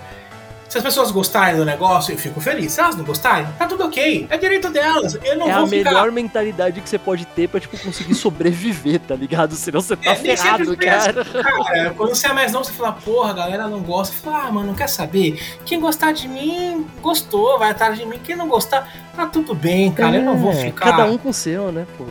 Se 0.75 0.79
as 0.79 0.83
pessoas 0.83 1.09
gostarem 1.09 1.55
do 1.55 1.63
negócio, 1.63 2.11
eu 2.13 2.17
fico 2.17 2.41
feliz. 2.41 2.73
Se 2.73 2.81
elas 2.81 2.97
não 2.97 3.05
gostarem, 3.05 3.47
tá 3.57 3.65
tudo 3.65 3.85
ok. 3.85 4.27
É 4.29 4.37
direito 4.37 4.69
delas. 4.69 5.17
Eu 5.23 5.37
não 5.37 5.49
É 5.49 5.53
vou 5.53 5.63
a 5.63 5.67
ficar... 5.69 5.89
melhor 5.89 6.11
mentalidade 6.11 6.81
que 6.81 6.89
você 6.89 6.99
pode 6.99 7.25
ter 7.27 7.47
pra, 7.47 7.61
tipo, 7.61 7.77
conseguir 7.77 8.13
sobreviver, 8.13 8.99
tá 8.99 9.15
ligado? 9.15 9.55
Senão 9.55 9.79
você 9.79 9.95
tá 9.95 10.11
É, 10.11 10.15
ferrado, 10.15 10.75
cara. 10.75 11.23
Cara, 11.23 11.93
quando 11.95 12.13
você 12.13 12.27
é 12.27 12.33
mais 12.33 12.51
novo, 12.51 12.65
você 12.65 12.73
fala, 12.73 12.91
porra, 12.91 13.29
a 13.29 13.33
galera 13.33 13.67
não 13.69 13.79
gosta. 13.79 14.13
Você 14.13 14.21
fala, 14.21 14.47
ah, 14.47 14.51
mano, 14.51 14.67
não 14.67 14.73
quer 14.75 14.89
saber? 14.89 15.41
Quem 15.65 15.79
gostar 15.79 16.11
de 16.11 16.27
mim, 16.27 16.85
gostou, 17.01 17.57
vai 17.57 17.71
atrás 17.71 17.97
de 17.97 18.05
mim. 18.05 18.19
Quem 18.21 18.35
não 18.35 18.49
gostar, 18.49 18.85
tá 19.15 19.25
tudo 19.27 19.55
bem, 19.55 19.89
cara. 19.93 20.17
eu 20.17 20.23
não 20.23 20.35
vou 20.37 20.51
É, 20.51 20.55
ficar. 20.55 20.91
Cada 20.91 21.05
um 21.05 21.17
com 21.17 21.29
o 21.29 21.33
seu, 21.33 21.71
né, 21.71 21.87
pô? 21.97 22.03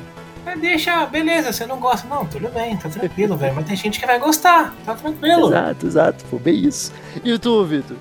É, 0.46 0.56
deixa, 0.56 1.04
beleza, 1.04 1.52
você 1.52 1.66
não 1.66 1.78
gosta. 1.78 2.08
Não, 2.08 2.24
tudo 2.24 2.48
bem, 2.48 2.78
tá 2.78 2.88
tranquilo, 2.88 3.36
velho. 3.36 3.54
Mas 3.56 3.66
tem 3.66 3.76
gente 3.76 4.00
que 4.00 4.06
vai 4.06 4.18
gostar, 4.18 4.74
tá 4.86 4.94
tranquilo. 4.94 5.48
Exato, 5.48 5.86
exato, 5.86 6.24
pô, 6.30 6.38
bem 6.38 6.54
isso. 6.64 6.90
E 7.22 7.38
tu, 7.38 7.62
Vitor? 7.66 7.98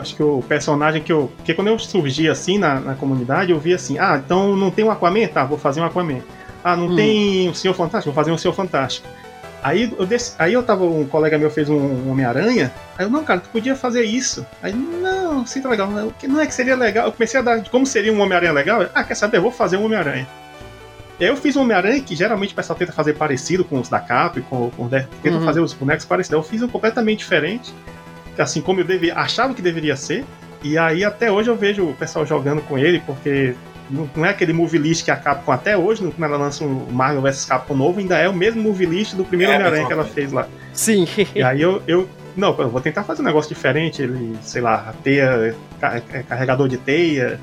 Acho 0.00 0.14
que 0.16 0.22
o 0.22 0.42
personagem 0.48 1.02
que 1.02 1.12
eu. 1.12 1.30
Porque 1.36 1.54
quando 1.54 1.68
eu 1.68 1.78
surgi 1.78 2.28
assim 2.28 2.58
na, 2.58 2.80
na 2.80 2.94
comunidade, 2.94 3.52
eu 3.52 3.58
vi 3.58 3.74
assim: 3.74 3.98
ah, 3.98 4.20
então 4.24 4.56
não 4.56 4.70
tem 4.70 4.84
um 4.84 4.90
Aquaman? 4.90 5.26
Tá, 5.28 5.44
vou 5.44 5.58
fazer 5.58 5.80
um 5.80 5.84
Aquaman. 5.84 6.20
Ah, 6.64 6.76
não 6.76 6.86
Hum. 6.88 6.96
tem 6.96 7.48
um 7.48 7.54
Senhor 7.54 7.74
Fantástico? 7.74 8.12
Vou 8.12 8.14
fazer 8.14 8.32
um 8.32 8.38
Senhor 8.38 8.54
Fantástico. 8.54 9.06
Aí 9.62 9.92
eu, 9.98 10.06
desse- 10.06 10.34
aí 10.38 10.52
eu 10.52 10.62
tava, 10.62 10.84
um 10.84 11.04
colega 11.06 11.36
meu 11.38 11.50
fez 11.50 11.68
um, 11.68 12.10
Homem-Aranha. 12.10 12.72
Aí 12.96 13.04
eu, 13.06 13.10
não, 13.10 13.24
cara, 13.24 13.40
tu 13.40 13.48
podia 13.48 13.74
fazer 13.74 14.04
isso. 14.04 14.46
Aí, 14.62 14.72
não, 14.72 15.44
sim, 15.46 15.60
tá 15.60 15.68
legal. 15.68 15.88
Que 16.18 16.28
não 16.28 16.40
é 16.40 16.46
que 16.46 16.54
seria 16.54 16.76
legal. 16.76 17.06
Eu 17.06 17.12
comecei 17.12 17.40
a 17.40 17.42
dar 17.42 17.64
como 17.68 17.84
seria 17.86 18.12
um 18.12 18.20
Homem-Aranha 18.20 18.52
legal. 18.52 18.86
Ah, 18.94 19.02
quer 19.02 19.14
saber? 19.16 19.38
Eu 19.38 19.42
vou 19.42 19.50
fazer 19.50 19.76
um 19.76 19.84
Homem-Aranha. 19.86 20.26
E 21.18 21.24
eu 21.24 21.36
fiz 21.36 21.56
um 21.56 21.62
Homem-Aranha 21.62 22.00
que 22.00 22.14
geralmente 22.14 22.52
o 22.52 22.54
pessoal 22.56 22.78
tenta 22.78 22.92
fazer 22.92 23.14
parecido 23.14 23.64
com 23.64 23.80
os 23.80 23.88
da 23.88 23.98
Cap, 23.98 24.40
com, 24.42 24.70
com 24.70 24.88
tenta 24.88 25.08
Uhum. 25.24 25.44
fazer 25.44 25.60
os 25.60 25.72
bonecos 25.72 26.04
parecidos. 26.04 26.36
Eu 26.36 26.48
fiz 26.48 26.62
um 26.62 26.68
completamente 26.68 27.18
diferente, 27.20 27.72
assim 28.42 28.60
como 28.60 28.80
eu 28.80 28.84
devia, 28.84 29.14
achava 29.14 29.54
que 29.54 29.62
deveria 29.62 29.96
ser. 29.96 30.24
E 30.62 30.76
aí 30.78 31.04
até 31.04 31.30
hoje 31.30 31.50
eu 31.50 31.56
vejo 31.56 31.84
o 31.84 31.94
pessoal 31.94 32.26
jogando 32.26 32.60
com 32.62 32.78
ele, 32.78 33.00
porque 33.06 33.54
não, 33.90 34.24
é 34.24 34.30
aquele 34.30 34.52
movie 34.52 34.78
list 34.78 35.04
que 35.04 35.10
a 35.10 35.16
Capcom 35.16 35.52
até 35.52 35.76
hoje, 35.76 36.02
quando 36.02 36.24
ela 36.24 36.36
lança 36.36 36.64
um 36.64 36.86
Marvel 36.90 37.22
vs 37.22 37.44
Capcom 37.44 37.74
novo, 37.74 38.00
ainda 38.00 38.18
é 38.18 38.28
o 38.28 38.32
mesmo 38.34 38.62
movie 38.62 38.86
list 38.86 39.14
do 39.14 39.24
primeiro 39.24 39.52
É, 39.52 39.56
Homem-Aranha 39.56 39.86
que 39.86 39.92
ela 39.92 40.04
fez 40.04 40.32
lá. 40.32 40.48
Sim. 40.72 41.06
E 41.34 41.42
aí 41.42 41.60
eu, 41.62 41.82
eu. 41.86 42.08
Não, 42.36 42.54
eu 42.58 42.68
vou 42.68 42.80
tentar 42.80 43.02
fazer 43.04 43.22
um 43.22 43.24
negócio 43.24 43.54
diferente, 43.54 44.02
ele, 44.02 44.36
sei 44.42 44.60
lá, 44.60 44.86
a 44.88 44.92
teia, 44.92 45.56
é, 45.80 46.22
carregador 46.22 46.68
de 46.68 46.76
teia, 46.76 47.40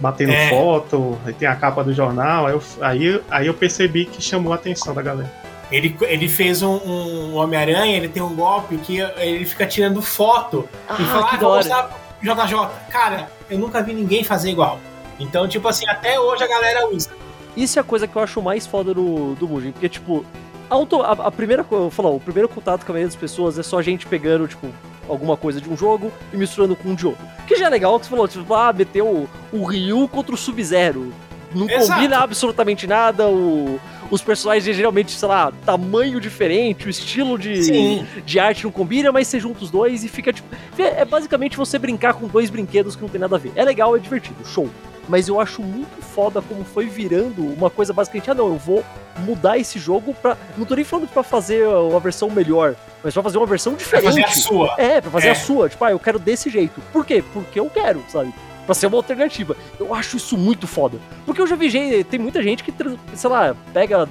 batendo 0.00 0.32
É. 0.32 0.50
foto, 0.50 1.18
tem 1.38 1.48
a 1.48 1.54
capa 1.56 1.82
do 1.82 1.94
jornal, 1.94 2.46
aí 2.46 2.52
eu, 2.52 2.62
aí, 2.82 3.20
aí 3.30 3.46
eu 3.46 3.54
percebi 3.54 4.04
que 4.04 4.20
chamou 4.22 4.52
a 4.52 4.56
atenção 4.56 4.92
da 4.92 5.00
galera. 5.00 5.30
Ele, 5.70 5.96
ele 6.02 6.28
fez 6.28 6.62
um, 6.62 6.76
um 6.76 7.36
Homem-Aranha, 7.36 7.96
ele 7.96 8.08
tem 8.08 8.22
um 8.22 8.34
golpe 8.34 8.76
que 8.78 8.98
ele 8.98 9.44
fica 9.44 9.66
tirando 9.66 10.00
foto 10.02 10.68
Ah, 10.88 10.96
e 10.98 11.04
fala, 11.04 11.30
ah, 11.32 11.36
vou 11.36 11.56
mostrar 11.56 11.82
pro 11.84 12.34
JJ. 12.34 12.68
Cara, 12.90 13.28
eu 13.50 13.58
nunca 13.58 13.82
vi 13.82 13.92
ninguém 13.92 14.22
fazer 14.22 14.50
igual. 14.50 14.78
Então, 15.18 15.48
tipo 15.48 15.66
assim, 15.68 15.88
até 15.88 16.18
hoje 16.18 16.44
a 16.44 16.48
galera 16.48 16.88
usa. 16.88 17.10
Isso 17.56 17.78
é 17.78 17.80
a 17.80 17.84
coisa 17.84 18.06
que 18.06 18.16
eu 18.16 18.22
acho 18.22 18.42
mais 18.42 18.66
foda 18.66 18.92
do, 18.92 19.34
do 19.34 19.48
Mugen, 19.48 19.72
porque, 19.72 19.88
tipo, 19.88 20.24
auto, 20.68 21.02
a, 21.02 21.12
a 21.12 21.30
primeira 21.30 21.62
coisa, 21.62 21.84
eu 21.84 21.90
falo, 21.90 22.16
o 22.16 22.20
primeiro 22.20 22.48
contato 22.48 22.84
com 22.84 22.92
a 22.92 22.94
maioria 22.94 23.08
das 23.08 23.16
pessoas 23.16 23.58
é 23.58 23.62
só 23.62 23.78
a 23.78 23.82
gente 23.82 24.06
pegando, 24.06 24.48
tipo, 24.48 24.68
alguma 25.08 25.36
coisa 25.36 25.60
de 25.60 25.68
um 25.68 25.76
jogo 25.76 26.12
e 26.32 26.36
misturando 26.36 26.74
com 26.74 26.90
um 26.90 26.94
de 26.94 27.06
outro. 27.06 27.24
Que 27.46 27.56
já 27.56 27.66
é 27.66 27.70
legal 27.70 27.98
que 27.98 28.06
você 28.06 28.10
falou, 28.10 28.26
tipo, 28.26 28.54
ah, 28.54 28.72
meteu 28.72 29.06
o, 29.06 29.28
o 29.52 29.64
Ryu 29.64 30.08
contra 30.08 30.34
o 30.34 30.38
Sub-Zero. 30.38 31.12
Não 31.54 31.68
Exato. 31.68 31.92
combina 31.92 32.18
absolutamente 32.18 32.86
nada, 32.86 33.28
o, 33.28 33.78
os 34.10 34.20
personagens 34.22 34.76
geralmente, 34.76 35.12
sei 35.12 35.28
lá, 35.28 35.52
tamanho 35.64 36.20
diferente, 36.20 36.86
o 36.86 36.90
estilo 36.90 37.38
de, 37.38 37.62
Sim. 37.64 38.06
de 38.24 38.38
arte 38.38 38.64
não 38.64 38.70
combina, 38.70 39.10
mas 39.10 39.26
você 39.28 39.40
junta 39.40 39.64
os 39.64 39.70
dois 39.70 40.04
e 40.04 40.08
fica 40.08 40.32
tipo. 40.32 40.48
É 40.78 41.04
basicamente 41.04 41.56
você 41.56 41.78
brincar 41.78 42.14
com 42.14 42.26
dois 42.28 42.50
brinquedos 42.50 42.94
que 42.96 43.02
não 43.02 43.08
tem 43.08 43.20
nada 43.20 43.36
a 43.36 43.38
ver. 43.38 43.52
É 43.56 43.64
legal, 43.64 43.96
é 43.96 43.98
divertido, 43.98 44.44
show. 44.46 44.68
Mas 45.06 45.28
eu 45.28 45.38
acho 45.38 45.62
muito 45.62 46.00
foda 46.02 46.40
como 46.40 46.64
foi 46.64 46.86
virando 46.86 47.42
uma 47.54 47.68
coisa 47.68 47.92
basicamente, 47.92 48.30
ah 48.30 48.34
não, 48.34 48.46
eu 48.46 48.56
vou 48.56 48.82
mudar 49.18 49.58
esse 49.58 49.78
jogo 49.78 50.14
pra. 50.14 50.34
Não 50.56 50.64
tô 50.64 50.74
nem 50.74 50.84
falando 50.84 51.08
pra 51.08 51.22
fazer 51.22 51.66
uma 51.66 52.00
versão 52.00 52.30
melhor, 52.30 52.74
mas 53.02 53.12
pra 53.12 53.22
fazer 53.22 53.36
uma 53.36 53.46
versão 53.46 53.74
Pra 53.74 53.84
diferente. 53.84 54.04
fazer 54.06 54.24
a 54.24 54.28
sua. 54.30 54.74
É, 54.78 55.00
pra 55.02 55.10
fazer 55.10 55.28
É. 55.28 55.30
a 55.32 55.34
sua. 55.34 55.68
Tipo, 55.68 55.84
ah, 55.84 55.90
eu 55.90 55.98
quero 55.98 56.18
desse 56.18 56.48
jeito. 56.48 56.80
Por 56.92 57.04
quê? 57.04 57.22
Porque 57.34 57.60
eu 57.60 57.68
quero, 57.68 58.02
sabe? 58.08 58.32
Pra 58.66 58.74
ser 58.74 58.86
uma 58.86 58.96
alternativa. 58.96 59.56
Eu 59.78 59.94
acho 59.94 60.16
isso 60.16 60.36
muito 60.38 60.66
foda. 60.66 60.98
Porque 61.26 61.40
eu 61.40 61.46
já 61.46 61.56
vi 61.56 61.68
gente, 61.68 62.04
tem 62.04 62.18
muita 62.18 62.42
gente 62.42 62.64
que, 62.64 62.72
sei 63.14 63.30
lá, 63.30 63.54
pega 63.72 64.08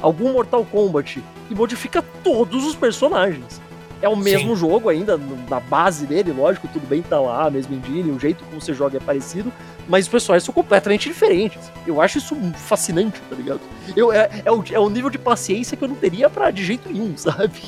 algum 0.00 0.32
Mortal 0.32 0.64
Kombat 0.64 1.22
e 1.50 1.54
modifica 1.54 2.02
todos 2.22 2.64
os 2.64 2.74
personagens. 2.74 3.60
É 4.00 4.08
o 4.08 4.14
mesmo 4.14 4.54
jogo 4.54 4.88
ainda, 4.88 5.18
na 5.48 5.58
base 5.58 6.06
dele, 6.06 6.30
lógico, 6.30 6.68
tudo 6.68 6.86
bem, 6.86 7.02
tá 7.02 7.18
lá, 7.18 7.46
a 7.46 7.50
mesma 7.50 7.74
engine, 7.74 8.12
o 8.12 8.18
jeito 8.18 8.44
como 8.44 8.60
você 8.60 8.72
joga 8.72 8.96
é 8.96 9.00
parecido, 9.00 9.52
mas 9.88 10.04
os 10.04 10.08
personagens 10.08 10.44
são 10.44 10.54
completamente 10.54 11.08
diferentes. 11.08 11.72
Eu 11.84 12.00
acho 12.00 12.18
isso 12.18 12.36
fascinante, 12.54 13.20
tá 13.28 13.34
ligado? 13.34 13.60
Eu, 13.96 14.12
é, 14.12 14.42
é, 14.44 14.52
o, 14.52 14.62
é 14.70 14.78
o 14.78 14.88
nível 14.88 15.10
de 15.10 15.18
paciência 15.18 15.76
que 15.76 15.82
eu 15.82 15.88
não 15.88 15.96
teria 15.96 16.30
pra, 16.30 16.52
de 16.52 16.64
jeito 16.64 16.88
nenhum, 16.88 17.14
sabe? 17.18 17.60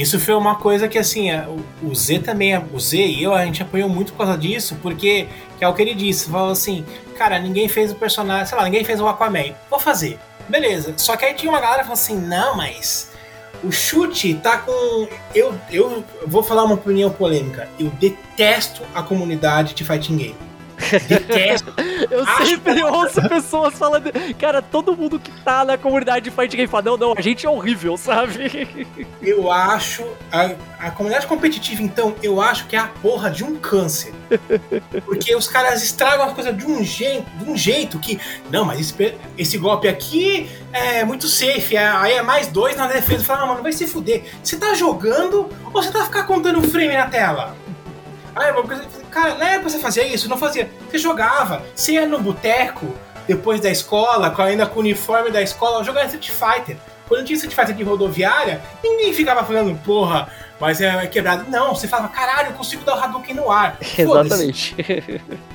Isso 0.00 0.20
foi 0.20 0.34
uma 0.34 0.54
coisa 0.54 0.86
que, 0.86 0.96
assim, 0.98 1.30
é, 1.30 1.46
o- 1.82 1.94
Z 1.94 2.20
também, 2.20 2.56
o 2.72 2.78
Z 2.78 2.96
e 2.98 3.22
eu, 3.22 3.34
a 3.34 3.44
gente 3.44 3.62
apoiou 3.62 3.88
muito 3.88 4.12
por 4.12 4.18
causa 4.24 4.38
disso, 4.38 4.76
porque, 4.80 5.26
que 5.58 5.64
é 5.64 5.68
o 5.68 5.74
que 5.74 5.82
ele 5.82 5.94
disse, 5.94 6.30
falou 6.30 6.52
assim, 6.52 6.84
cara, 7.16 7.38
ninguém 7.38 7.68
fez 7.68 7.90
o 7.90 7.96
personagem, 7.96 8.46
sei 8.46 8.56
lá, 8.56 8.64
ninguém 8.64 8.84
fez 8.84 9.00
o 9.00 9.08
Aquaman, 9.08 9.54
vou 9.68 9.80
fazer. 9.80 10.18
Beleza, 10.48 10.94
só 10.96 11.16
que 11.16 11.24
aí 11.24 11.34
tinha 11.34 11.50
uma 11.50 11.60
galera 11.60 11.78
que 11.80 11.88
falou 11.88 11.94
assim, 11.94 12.16
não, 12.16 12.56
mas 12.56 13.10
O 13.64 13.72
chute 13.72 14.34
tá 14.34 14.58
com. 14.58 15.08
Eu, 15.34 15.52
eu 15.68 16.04
vou 16.24 16.44
falar 16.44 16.62
uma 16.62 16.74
opinião 16.76 17.10
polêmica. 17.10 17.68
Eu 17.76 17.88
detesto 17.90 18.82
a 18.94 19.02
comunidade 19.02 19.74
de 19.74 19.82
fighting 19.84 20.16
game. 20.16 20.36
Detesto. 21.08 21.74
Eu 22.10 22.22
Acho 22.24 22.46
sempre 22.46 22.82
ouço 22.84 23.28
pessoas 23.28 23.74
falando. 23.78 24.10
Cara, 24.38 24.62
todo 24.62 24.96
mundo 24.96 25.18
que 25.18 25.30
tá 25.42 25.64
na 25.64 25.76
comunidade 25.76 26.24
de 26.24 26.30
fight 26.30 26.56
game 26.56 26.68
fala: 26.68 26.84
não, 26.84 26.96
não, 26.96 27.14
a 27.16 27.20
gente 27.20 27.44
é 27.46 27.50
horrível, 27.50 27.96
sabe? 27.96 28.76
Eu 29.22 29.50
acho. 29.50 30.06
A, 30.32 30.52
a 30.78 30.90
comunidade 30.90 31.26
competitiva, 31.26 31.82
então, 31.82 32.14
eu 32.22 32.40
acho 32.40 32.66
que 32.66 32.76
é 32.76 32.78
a 32.78 32.86
porra 32.86 33.30
de 33.30 33.42
um 33.44 33.56
câncer. 33.56 34.12
Porque 35.04 35.34
os 35.34 35.48
caras 35.48 35.82
estragam 35.82 36.26
as 36.26 36.32
coisas 36.32 36.56
de 36.56 36.64
um 36.66 36.84
jeito, 36.84 37.26
de 37.38 37.50
um 37.50 37.56
jeito 37.56 37.98
que. 37.98 38.20
Não, 38.50 38.64
mas 38.64 38.78
esse, 38.80 39.14
esse 39.36 39.58
golpe 39.58 39.88
aqui 39.88 40.48
é 40.72 41.04
muito 41.04 41.26
safe. 41.26 41.76
é- 41.76 41.88
Aí 41.88 42.12
é 42.14 42.22
mais 42.22 42.46
dois 42.48 42.76
na 42.76 42.86
defesa. 42.86 43.24
Fala, 43.24 43.40
não, 43.40 43.48
mano, 43.48 43.62
vai 43.62 43.72
se 43.72 43.86
fuder. 43.86 44.22
Você 44.42 44.56
tá 44.56 44.74
jogando 44.74 45.48
ou 45.64 45.70
você 45.72 45.90
tá 45.90 46.04
ficar 46.04 46.24
contando 46.24 46.62
frame 46.62 46.94
na 46.94 47.06
tela? 47.06 47.56
Aí, 48.36 48.52
uma 48.52 48.62
coisa. 48.62 48.86
Cara, 49.10 49.34
na 49.34 49.50
época 49.50 49.70
você 49.70 49.78
fazia 49.78 50.06
isso, 50.06 50.28
não 50.28 50.36
fazia. 50.36 50.70
Você 50.90 50.98
jogava, 50.98 51.62
você 51.74 51.92
ia 51.92 52.06
no 52.06 52.18
boteco, 52.20 52.94
depois 53.26 53.60
da 53.60 53.70
escola, 53.70 54.34
ainda 54.38 54.66
com 54.66 54.76
o 54.76 54.80
uniforme 54.80 55.30
da 55.30 55.42
escola, 55.42 55.84
jogava 55.84 56.06
Street 56.06 56.30
Fighter. 56.30 56.76
Quando 57.06 57.24
tinha 57.24 57.36
Street 57.36 57.54
Fighter 57.54 57.74
de 57.74 57.82
rodoviária, 57.82 58.60
ninguém 58.82 59.12
ficava 59.14 59.42
falando, 59.42 59.74
porra, 59.82 60.30
mas 60.60 60.80
é 60.80 61.06
quebrado. 61.06 61.50
Não, 61.50 61.74
você 61.74 61.86
falava, 61.86 62.08
caralho, 62.08 62.50
eu 62.50 62.52
consigo 62.54 62.84
dar 62.84 62.96
o 62.96 63.00
Hadouken 63.00 63.34
no 63.34 63.50
ar. 63.50 63.78
Exatamente. 63.96 64.76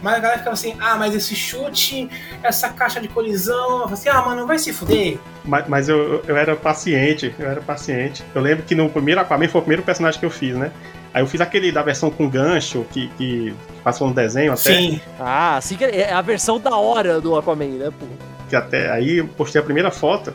Mas 0.01 0.15
a 0.15 0.19
galera 0.19 0.37
ficava 0.39 0.53
assim, 0.53 0.75
ah, 0.79 0.95
mas 0.95 1.13
esse 1.13 1.35
chute, 1.35 2.09
essa 2.41 2.69
caixa 2.69 2.99
de 2.99 3.07
colisão, 3.07 3.85
assim, 3.85 4.09
ah, 4.09 4.21
mano, 4.21 4.47
vai 4.47 4.57
se 4.57 4.73
fuder. 4.73 5.19
Mas, 5.43 5.67
mas 5.67 5.89
eu, 5.89 6.23
eu 6.27 6.37
era 6.37 6.55
paciente, 6.55 7.35
eu 7.37 7.49
era 7.49 7.61
paciente. 7.61 8.23
Eu 8.33 8.41
lembro 8.41 8.63
que 8.63 8.73
no 8.73 8.89
primeiro 8.89 9.21
Aquaman 9.21 9.47
foi 9.47 9.59
o 9.59 9.63
primeiro 9.63 9.83
personagem 9.83 10.19
que 10.19 10.25
eu 10.25 10.31
fiz, 10.31 10.55
né? 10.55 10.71
Aí 11.13 11.21
eu 11.21 11.27
fiz 11.27 11.39
aquele 11.41 11.71
da 11.71 11.83
versão 11.83 12.09
com 12.09 12.27
gancho, 12.27 12.85
que, 12.91 13.07
que 13.09 13.53
passou 13.83 14.07
no 14.07 14.13
desenho 14.13 14.51
até. 14.53 14.75
Sim. 14.75 14.99
ah, 15.19 15.57
assim 15.57 15.75
que 15.75 15.83
é 15.85 16.11
a 16.11 16.21
versão 16.21 16.59
da 16.59 16.75
hora 16.75 17.21
do 17.21 17.37
Aquaman, 17.37 17.65
né, 17.67 17.91
pô? 17.97 18.05
Que 18.49 18.55
até 18.55 18.91
aí 18.91 19.17
eu 19.19 19.27
postei 19.27 19.61
a 19.61 19.63
primeira 19.63 19.91
foto, 19.91 20.33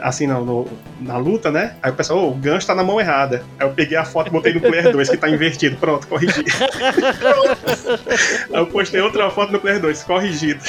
assim, 0.00 0.26
no, 0.26 0.44
no- 0.44 0.68
na 1.00 1.16
luta, 1.16 1.50
né? 1.50 1.76
Aí 1.80 1.92
o 1.92 1.94
pessoal, 1.94 2.18
ô, 2.18 2.30
o 2.30 2.34
gancho 2.34 2.66
tá 2.66 2.74
na 2.74 2.82
mão 2.82 3.00
errada. 3.00 3.44
Aí 3.58 3.66
eu 3.66 3.72
peguei 3.72 3.96
a 3.96 4.04
foto 4.04 4.26
e 4.26 4.30
botei 4.30 4.52
no 4.52 4.60
Player 4.60 4.90
2, 4.90 5.08
que 5.10 5.16
tá 5.16 5.28
invertido. 5.30 5.76
Pronto, 5.76 6.08
corrigi. 6.08 6.44
aí 8.52 8.60
eu 8.60 8.66
postei 8.66 9.00
outra 9.00 9.30
foto 9.30 9.52
no 9.52 9.60
Player 9.60 9.80
2, 9.80 10.02
corrigido. 10.02 10.62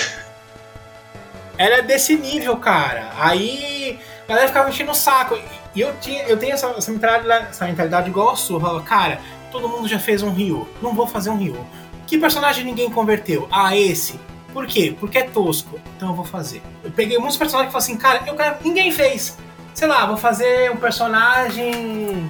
Era 1.57 1.81
desse 1.81 2.15
nível, 2.15 2.55
cara. 2.57 3.09
Aí 3.19 3.99
a 4.25 4.29
galera 4.29 4.47
ficava 4.47 4.69
enchendo 4.69 4.91
o 4.91 4.95
saco. 4.95 5.37
E 5.75 5.81
eu, 5.81 5.93
tinha, 5.99 6.23
eu 6.23 6.37
tenho 6.37 6.53
essa, 6.53 6.67
essa, 6.67 6.91
mentalidade, 6.91 7.47
essa 7.49 7.65
mentalidade 7.65 8.09
igual 8.09 8.31
a 8.31 8.35
sua. 8.35 8.57
Eu 8.57 8.61
falava, 8.61 8.81
cara, 8.83 9.19
todo 9.59 9.67
mundo 9.69 9.87
já 9.87 9.97
fez 9.99 10.21
um 10.21 10.29
Ryu. 10.31 10.67
Não 10.81 10.93
vou 10.93 11.07
fazer 11.07 11.29
um 11.29 11.37
Ryu. 11.37 11.57
Que 12.05 12.17
personagem 12.17 12.63
ninguém 12.63 12.89
converteu? 12.89 13.47
Ah, 13.51 13.75
esse. 13.75 14.19
Por 14.53 14.65
quê? 14.65 14.95
Porque 14.99 15.17
é 15.17 15.23
tosco. 15.23 15.79
Então 15.95 16.09
eu 16.09 16.15
vou 16.15 16.23
fazer. 16.25 16.61
Eu 16.83 16.91
peguei 16.91 17.17
muitos 17.17 17.37
personagens 17.37 17.73
que 17.73 17.79
falaram 17.79 17.91
assim, 17.91 17.97
cara, 17.97 18.23
eu 18.27 18.35
quero, 18.35 18.57
ninguém 18.63 18.91
fez. 18.91 19.37
Sei 19.73 19.87
lá, 19.87 20.05
vou 20.05 20.17
fazer 20.17 20.71
um 20.71 20.77
personagem. 20.77 22.29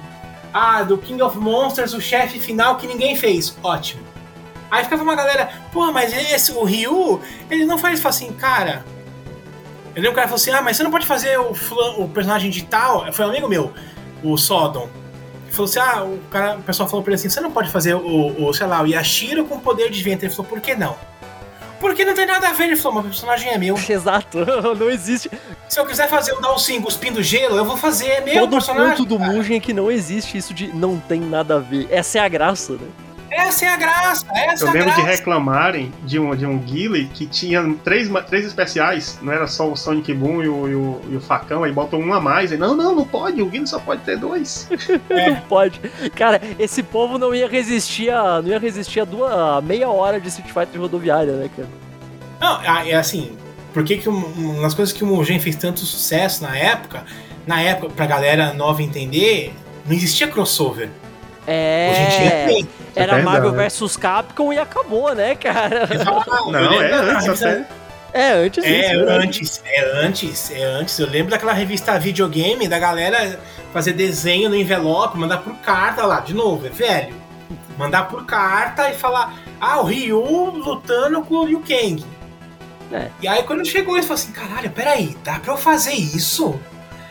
Ah, 0.52 0.82
do 0.82 0.96
King 0.96 1.20
of 1.22 1.36
Monsters, 1.38 1.92
o 1.92 2.00
chefe 2.00 2.40
final 2.40 2.76
que 2.76 2.86
ninguém 2.86 3.14
fez. 3.14 3.56
Ótimo. 3.62 4.02
Aí 4.70 4.82
ficava 4.84 5.02
uma 5.02 5.14
galera, 5.14 5.50
pô, 5.72 5.90
mas 5.92 6.12
esse, 6.12 6.52
o 6.52 6.64
Ryu, 6.64 7.20
ele 7.50 7.64
não 7.64 7.78
faz. 7.78 8.04
Assim, 8.04 8.32
cara, 8.32 8.84
eu 9.94 10.02
lembro 10.02 10.02
que 10.02 10.08
o 10.08 10.14
cara 10.14 10.28
falou 10.28 10.36
assim: 10.36 10.50
ah, 10.50 10.62
mas 10.62 10.76
você 10.76 10.82
não 10.82 10.90
pode 10.90 11.06
fazer 11.06 11.38
o, 11.38 11.54
flan- 11.54 11.94
o 11.98 12.08
personagem 12.08 12.50
de 12.50 12.64
tal. 12.64 13.10
Foi 13.12 13.24
um 13.24 13.28
amigo 13.28 13.48
meu, 13.48 13.72
o 14.22 14.36
Sodom. 14.36 14.88
Falou 15.58 15.68
assim: 15.68 15.80
ah, 15.80 16.04
o, 16.04 16.18
cara, 16.30 16.56
o 16.56 16.62
pessoal 16.62 16.88
falou 16.88 17.02
pra 17.02 17.10
ele 17.10 17.16
assim: 17.16 17.28
você 17.28 17.40
não 17.40 17.50
pode 17.50 17.70
fazer 17.70 17.94
o, 17.94 18.46
o 18.46 18.54
sei 18.54 18.66
lá, 18.66 18.80
o 18.80 18.86
Yashiro 18.86 19.44
com 19.44 19.58
poder 19.58 19.90
de 19.90 20.00
vento. 20.02 20.22
Ele 20.24 20.32
falou: 20.32 20.48
por 20.48 20.60
que 20.60 20.76
não? 20.76 20.96
Porque 21.80 22.04
não 22.04 22.14
tem 22.14 22.26
nada 22.26 22.48
a 22.48 22.52
ver. 22.52 22.64
Ele 22.64 22.76
falou: 22.76 23.00
meu 23.00 23.10
personagem 23.10 23.50
é 23.50 23.58
meu. 23.58 23.76
Exato, 23.88 24.38
não 24.78 24.88
existe. 24.88 25.30
Se 25.68 25.80
eu 25.80 25.84
quiser 25.86 26.08
fazer 26.08 26.32
o 26.32 26.40
Dalsin 26.40 26.80
cuspindo 26.80 27.22
gelo, 27.22 27.56
eu 27.56 27.64
vou 27.64 27.76
fazer. 27.76 28.06
É 28.06 28.20
meu 28.20 28.40
Todo 28.40 28.50
personagem. 28.50 28.96
ponto 28.96 29.04
do. 29.04 29.18
Mugen 29.18 29.56
é 29.56 29.60
que 29.60 29.72
não 29.72 29.90
existe 29.90 30.38
isso 30.38 30.54
de 30.54 30.68
não 30.68 30.98
tem 30.98 31.20
nada 31.20 31.56
a 31.56 31.58
ver. 31.58 31.88
Essa 31.90 32.18
é 32.18 32.20
a 32.20 32.28
graça, 32.28 32.74
né? 32.74 32.88
Essa 33.30 33.66
é 33.66 33.68
a 33.68 33.76
graça. 33.76 34.26
Essa 34.34 34.64
Eu 34.64 34.68
é 34.68 34.70
a 34.70 34.72
lembro 34.72 34.90
de 34.90 34.96
graça. 35.02 35.10
reclamarem 35.10 35.92
de 36.04 36.18
um, 36.18 36.34
de 36.34 36.46
um 36.46 36.58
Guile 36.58 37.06
que 37.12 37.26
tinha 37.26 37.62
três, 37.84 38.08
três 38.28 38.46
especiais, 38.46 39.18
não 39.22 39.32
era 39.32 39.46
só 39.46 39.70
o 39.70 39.76
Sonic 39.76 40.12
Boom 40.14 40.42
e 40.42 40.48
o, 40.48 40.68
e 40.68 40.74
o, 40.74 41.00
e 41.10 41.16
o 41.16 41.20
facão, 41.20 41.64
aí 41.64 41.72
botam 41.72 42.00
um 42.00 42.12
a 42.14 42.20
mais. 42.20 42.52
E, 42.52 42.56
não, 42.56 42.74
não, 42.76 42.94
não 42.94 43.04
pode, 43.04 43.40
o 43.42 43.46
Guile 43.46 43.66
só 43.66 43.78
pode 43.78 44.02
ter 44.02 44.16
dois. 44.18 44.68
É. 45.10 45.30
Não 45.30 45.36
pode. 45.42 45.78
Cara, 46.14 46.40
esse 46.58 46.82
povo 46.82 47.18
não 47.18 47.34
ia 47.34 47.48
resistir 47.48 48.10
a. 48.10 48.40
Não 48.40 48.48
ia 48.48 48.58
resistir 48.58 49.00
a, 49.00 49.04
duas, 49.04 49.32
a 49.32 49.60
meia 49.60 49.88
hora 49.88 50.20
de 50.20 50.28
Street 50.28 50.50
Fighter 50.52 50.80
rodoviária, 50.80 51.32
né, 51.34 51.50
cara? 51.54 51.68
Não, 52.40 52.62
é 52.86 52.94
assim, 52.94 53.32
por 53.74 53.84
que 53.84 53.98
que 53.98 54.08
um- 54.08 54.24
uma 54.36 54.62
das 54.62 54.74
coisas 54.74 54.92
que 54.94 55.02
o 55.04 55.06
Mugen 55.06 55.38
fez 55.40 55.56
tanto 55.56 55.80
sucesso 55.80 56.42
na 56.42 56.56
época, 56.56 57.04
na 57.46 57.60
época, 57.60 57.92
pra 57.94 58.06
galera 58.06 58.52
nova 58.54 58.82
entender, 58.82 59.52
não 59.86 59.94
existia 59.94 60.28
crossover. 60.28 60.88
Hoje 61.48 62.00
em 62.00 62.08
dia 62.20 62.32
É. 62.32 62.46
tem. 62.46 62.68
Era 62.96 63.18
É 63.18 63.22
Marvel 63.22 63.52
vs 63.52 63.96
Capcom 63.96 64.52
e 64.52 64.58
acabou, 64.58 65.14
né, 65.14 65.34
cara? 65.36 65.88
Não, 66.50 66.50
lembro 66.50 66.82
é 66.82 66.88
da 66.90 66.96
antes 66.98 67.24
revista- 67.26 67.48
até. 67.50 67.66
É, 68.14 68.30
antes 68.32 68.64
É 68.64 68.70
verdade. 68.96 69.26
antes, 69.26 69.62
é 69.66 69.80
antes, 70.04 70.50
é 70.50 70.62
antes. 70.64 70.98
Eu 70.98 71.06
lembro 71.08 71.30
daquela 71.30 71.52
revista 71.52 71.98
videogame 71.98 72.66
da 72.66 72.78
galera 72.78 73.38
fazer 73.72 73.92
desenho 73.92 74.48
no 74.48 74.56
envelope, 74.56 75.16
mandar 75.18 75.38
por 75.38 75.54
carta 75.56 76.04
lá, 76.06 76.20
de 76.20 76.34
novo, 76.34 76.66
é 76.66 76.70
velho. 76.70 77.14
Mandar 77.76 78.08
por 78.08 78.24
carta 78.26 78.90
e 78.90 78.94
falar, 78.94 79.34
ah, 79.60 79.80
o 79.80 79.84
Ryu 79.84 80.20
lutando 80.56 81.22
com 81.22 81.34
o 81.36 81.46
Liu 81.46 81.60
Kang. 81.60 82.04
É. 82.90 83.08
E 83.20 83.28
aí 83.28 83.42
quando 83.42 83.64
chegou 83.66 83.96
isso, 83.98 84.10
eu 84.10 84.16
falei 84.16 84.22
assim, 84.24 84.32
caralho, 84.32 84.70
peraí, 84.70 85.16
dá 85.22 85.38
pra 85.38 85.52
eu 85.52 85.58
fazer 85.58 85.92
isso? 85.92 86.58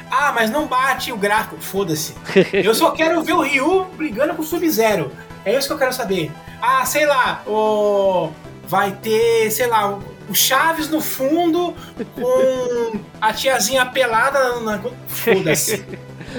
Ah, 0.10 0.32
mas 0.34 0.50
não 0.50 0.68
bate 0.68 1.12
o 1.12 1.18
gráfico. 1.18 1.58
Foda-se. 1.60 2.16
Eu 2.54 2.74
só 2.74 2.92
quero 2.92 3.24
ver 3.24 3.34
o 3.34 3.42
Ryu 3.42 3.86
brigando 3.96 4.34
com 4.34 4.42
o 4.42 4.46
Sub-Zero. 4.46 5.12
É 5.46 5.56
isso 5.56 5.68
que 5.68 5.74
eu 5.74 5.78
quero 5.78 5.94
saber. 5.94 6.30
Ah, 6.62 6.86
sei 6.86 7.06
lá, 7.06 7.42
o... 7.48 8.32
vai 8.66 8.92
ter, 8.92 9.50
sei 9.50 9.68
lá, 9.68 9.98
o 10.30 10.34
Chaves 10.34 10.90
no 10.90 11.00
fundo 11.00 11.74
com 12.14 13.00
a 13.22 13.32
tiazinha 13.32 13.86
pelada 13.86 14.60
na. 14.60 14.80
Foda-se. 15.08 15.86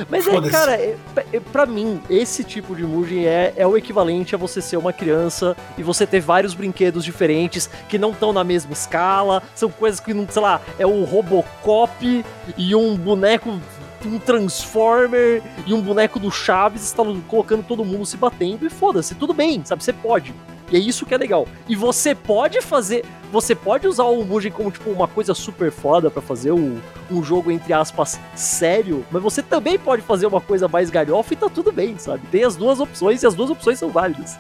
Mas 0.08 0.26
é, 0.26 0.50
cara, 0.50 0.74
é, 0.74 0.96
é, 1.32 1.40
pra 1.40 1.66
mim, 1.66 2.00
esse 2.08 2.44
tipo 2.44 2.74
de 2.74 2.84
Mugen 2.84 3.26
é, 3.26 3.52
é 3.56 3.66
o 3.66 3.76
equivalente 3.76 4.34
a 4.34 4.38
você 4.38 4.60
ser 4.60 4.76
uma 4.76 4.92
criança 4.92 5.56
e 5.76 5.82
você 5.82 6.06
ter 6.06 6.20
vários 6.20 6.54
brinquedos 6.54 7.04
diferentes 7.04 7.68
que 7.88 7.98
não 7.98 8.10
estão 8.10 8.32
na 8.32 8.44
mesma 8.44 8.72
escala, 8.72 9.42
são 9.54 9.70
coisas 9.70 10.00
que, 10.00 10.12
não, 10.14 10.26
sei 10.28 10.42
lá, 10.42 10.60
é 10.78 10.86
o 10.86 11.04
Robocop 11.04 12.24
e 12.56 12.74
um 12.74 12.96
boneco, 12.96 13.60
um 14.04 14.18
Transformer 14.18 15.42
e 15.66 15.74
um 15.74 15.80
boneco 15.80 16.18
do 16.18 16.30
Chaves, 16.30 16.82
estão 16.82 17.20
colocando 17.22 17.64
todo 17.64 17.84
mundo 17.84 18.06
se 18.06 18.16
batendo 18.16 18.66
e 18.66 18.70
foda-se, 18.70 19.14
tudo 19.14 19.34
bem, 19.34 19.62
sabe? 19.64 19.82
Você 19.82 19.92
pode. 19.92 20.34
E 20.70 20.76
é 20.76 20.78
isso 20.78 21.06
que 21.06 21.14
é 21.14 21.18
legal. 21.18 21.46
E 21.68 21.74
você 21.74 22.14
pode 22.14 22.60
fazer. 22.60 23.04
Você 23.30 23.54
pode 23.54 23.86
usar 23.86 24.04
o 24.04 24.24
Mugen 24.24 24.52
como, 24.52 24.70
tipo, 24.70 24.90
uma 24.90 25.06
coisa 25.06 25.34
super 25.34 25.70
foda 25.70 26.10
pra 26.10 26.22
fazer 26.22 26.50
o, 26.50 26.80
um 27.10 27.22
jogo, 27.22 27.50
entre 27.50 27.72
aspas, 27.74 28.18
sério, 28.34 29.04
mas 29.10 29.22
você 29.22 29.42
também 29.42 29.78
pode 29.78 30.00
fazer 30.00 30.26
uma 30.26 30.40
coisa 30.40 30.66
mais 30.66 30.88
galhofa 30.88 31.34
e 31.34 31.36
tá 31.36 31.48
tudo 31.48 31.70
bem, 31.70 31.98
sabe? 31.98 32.26
Tem 32.30 32.44
as 32.44 32.56
duas 32.56 32.80
opções 32.80 33.22
e 33.22 33.26
as 33.26 33.34
duas 33.34 33.50
opções 33.50 33.78
são 33.78 33.90
válidas. 33.90 34.38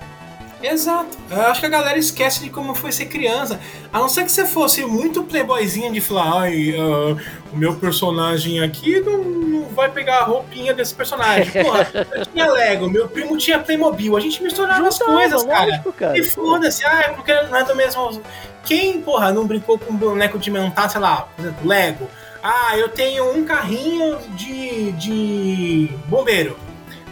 Exato. 0.62 1.16
Eu 1.30 1.42
acho 1.42 1.60
que 1.60 1.66
a 1.66 1.70
galera 1.70 1.98
esquece 1.98 2.40
de 2.42 2.50
como 2.50 2.74
foi 2.74 2.90
ser 2.90 3.06
criança. 3.06 3.60
A 3.92 3.98
não 3.98 4.08
ser 4.08 4.24
que 4.24 4.32
você 4.32 4.44
fosse 4.44 4.84
muito 4.84 5.22
playboyzinho 5.22 5.92
de 5.92 6.00
falar, 6.00 6.42
ai, 6.42 6.74
ah, 6.76 7.16
o 7.52 7.56
meu 7.56 7.76
personagem 7.76 8.60
aqui 8.60 9.00
não, 9.00 9.18
não 9.18 9.64
vai 9.68 9.90
pegar 9.90 10.18
a 10.18 10.24
roupinha 10.24 10.74
desse 10.74 10.94
personagem. 10.94 11.50
Porra, 11.62 11.88
eu 12.12 12.26
tinha 12.26 12.50
Lego, 12.50 12.90
meu 12.90 13.08
primo 13.08 13.36
tinha 13.36 13.58
Playmobil, 13.58 14.16
a 14.16 14.20
gente 14.20 14.42
misturava 14.42 14.88
as 14.88 14.94
Juntava, 14.94 15.12
coisas, 15.12 15.44
cara. 15.44 15.66
lógico, 15.66 15.92
cara. 15.92 16.18
E 16.18 16.24
foda-se, 16.24 16.84
ah, 16.84 17.00
é 17.00 17.08
porque 17.10 17.32
não 17.42 17.56
é 17.56 17.64
do 17.64 17.76
mesmo. 17.76 18.20
Quem, 18.64 19.00
porra, 19.00 19.32
não 19.32 19.46
brincou 19.46 19.78
com 19.78 19.92
um 19.92 19.96
boneco 19.96 20.38
de 20.38 20.50
montar, 20.50 20.88
sei 20.88 21.00
lá, 21.00 21.28
por 21.34 21.42
exemplo, 21.42 21.66
Lego? 21.66 22.10
Ah, 22.42 22.76
eu 22.76 22.88
tenho 22.88 23.36
um 23.36 23.44
carrinho 23.44 24.18
de, 24.30 24.92
de 24.92 25.90
bombeiro. 26.06 26.56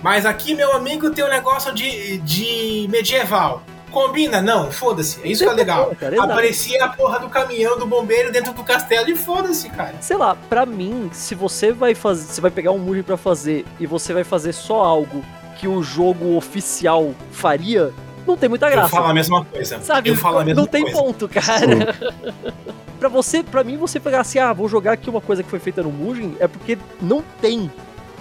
Mas 0.03 0.25
aqui 0.27 0.55
meu 0.55 0.73
amigo 0.75 1.11
tem 1.11 1.25
um 1.25 1.29
negócio 1.29 1.73
de, 1.75 2.19
de 2.19 2.87
medieval. 2.91 3.63
Combina? 3.91 4.43
Não, 4.43 4.71
foda-se. 4.71 5.21
É 5.23 5.29
isso 5.29 5.43
que 5.45 5.49
é 5.49 5.53
legal. 5.53 5.95
Cara, 5.99 6.15
exato. 6.15 6.31
Aparecia 6.33 6.85
a 6.85 6.89
porra 6.89 7.19
do 7.19 7.29
caminhão 7.29 7.79
do 7.79 7.87
bombeiro 7.87 8.31
dentro 8.31 8.53
do 8.53 8.63
castelo 8.63 9.09
e 9.09 9.17
foda-se, 9.17 9.71
cara. 9.71 9.95
Sei 10.01 10.17
lá, 10.17 10.37
pra 10.49 10.67
mim, 10.67 11.09
se 11.13 11.35
você 11.35 11.73
vai 11.73 11.95
fazer, 11.95 12.27
você 12.33 12.41
vai 12.41 12.51
pegar 12.51 12.73
um 12.73 12.79
Mugen 12.79 13.03
pra 13.03 13.17
fazer 13.17 13.65
e 13.81 13.87
você 13.87 14.13
vai 14.13 14.25
fazer 14.25 14.53
só 14.53 14.83
algo 14.85 15.25
que 15.57 15.67
o 15.67 15.83
jogo 15.83 16.37
oficial 16.37 17.15
faria, 17.31 17.91
não 18.27 18.37
tem 18.37 18.49
muita 18.49 18.67
Eu 18.67 18.73
graça. 18.73 18.91
falo 18.91 19.07
a 19.07 19.15
mesma 19.15 19.45
coisa. 19.47 19.81
Sabe? 19.81 20.11
Eu 20.11 20.17
falo 20.17 20.41
a 20.41 20.45
mesma 20.45 20.61
não 20.61 20.69
tem 20.69 20.83
coisa. 20.83 20.99
ponto, 20.99 21.29
cara. 21.29 21.95
pra 23.01 23.09
você, 23.09 23.43
para 23.43 23.65
mim, 23.65 23.79
você 23.79 23.99
pegar 23.99 24.21
assim, 24.21 24.39
ah, 24.39 24.53
vou 24.53 24.69
jogar 24.69 24.93
aqui 24.93 25.09
uma 25.09 25.21
coisa 25.23 25.43
que 25.43 25.49
foi 25.49 25.59
feita 25.59 25.83
no 25.83 25.91
Mugen, 25.91 26.37
é 26.39 26.47
porque 26.47 26.77
não 27.01 27.23
tem 27.41 27.71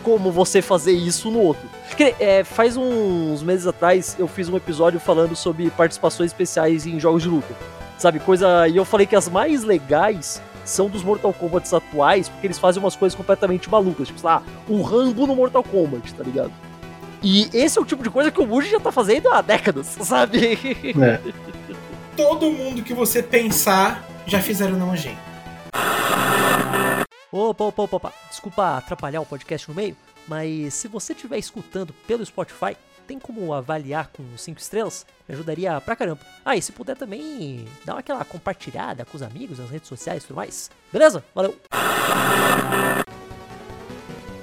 como 0.06 0.32
você 0.32 0.62
fazer 0.62 0.92
isso 0.92 1.32
no 1.32 1.40
outro. 1.40 1.68
Que, 1.98 2.16
é, 2.20 2.44
faz 2.44 2.78
uns 2.78 3.42
meses 3.42 3.66
atrás 3.66 4.16
eu 4.20 4.28
fiz 4.28 4.48
um 4.48 4.56
episódio 4.56 5.00
falando 5.00 5.36
sobre 5.36 5.72
participações 5.72 6.30
especiais 6.30 6.86
em 6.86 7.00
jogos 7.00 7.24
de 7.24 7.28
luta. 7.28 7.56
Sabe, 7.98 8.20
coisa. 8.20 8.68
E 8.68 8.78
eu 8.78 8.86
falei 8.86 9.08
que 9.08 9.16
as 9.16 9.28
mais 9.28 9.64
legais 9.64 10.40
são 10.64 10.88
dos 10.88 11.04
Mortal 11.04 11.34
Kombat 11.34 11.74
atuais, 11.74 12.30
porque 12.30 12.46
eles 12.46 12.60
fazem 12.60 12.84
umas 12.84 12.96
coisas 12.96 13.16
completamente 13.16 13.68
malucas. 13.70 14.08
Tipo, 14.08 14.20
sei 14.20 14.30
lá, 14.30 14.44
um 14.70 14.84
Rambo 14.84 15.26
no 15.26 15.36
Mortal 15.36 15.64
Kombat, 15.64 16.14
tá 16.14 16.24
ligado? 16.24 16.52
E 17.24 17.50
esse 17.52 17.80
é 17.80 17.82
o 17.82 17.86
tipo 17.86 18.04
de 18.04 18.12
coisa 18.12 18.30
que 18.30 18.40
o 18.40 18.46
Muji 18.46 18.70
já 18.70 18.80
tá 18.80 18.92
fazendo 18.92 19.30
há 19.34 19.42
décadas, 19.42 19.88
sabe? 20.02 20.60
É. 21.02 21.20
Todo 22.16 22.52
mundo 22.52 22.84
que 22.84 22.94
você 22.94 23.24
pensar 23.24 24.06
já 24.28 24.40
fizeram 24.40 24.78
na 24.78 24.86
Mugen. 24.86 25.18
Opa, 27.38 27.66
opa, 27.66 27.84
opa, 27.84 27.96
opa. 27.98 28.14
Desculpa 28.30 28.78
atrapalhar 28.78 29.20
o 29.20 29.26
podcast 29.26 29.68
no 29.68 29.76
meio, 29.76 29.98
mas 30.26 30.74
se 30.74 30.88
você 30.88 31.12
estiver 31.12 31.38
escutando 31.38 31.94
pelo 32.08 32.26
Spotify, 32.26 32.78
tem 33.06 33.20
como 33.20 33.54
avaliar 33.54 34.08
com 34.08 34.24
5 34.38 34.58
estrelas? 34.58 35.06
Me 35.28 35.36
ajudaria 35.36 35.82
pra 35.82 35.98
caramba. 35.98 36.22
Ah, 36.46 36.56
e 36.56 36.62
se 36.62 36.72
puder 36.72 36.96
também 36.96 37.68
dar 37.84 37.98
aquela 37.98 38.24
compartilhada 38.24 39.04
com 39.04 39.18
os 39.18 39.22
amigos 39.22 39.60
nas 39.60 39.70
redes 39.70 39.90
sociais 39.90 40.24
e 40.24 40.28
tudo 40.28 40.38
mais. 40.38 40.72
Beleza? 40.94 41.26
Valeu! 41.36 41.60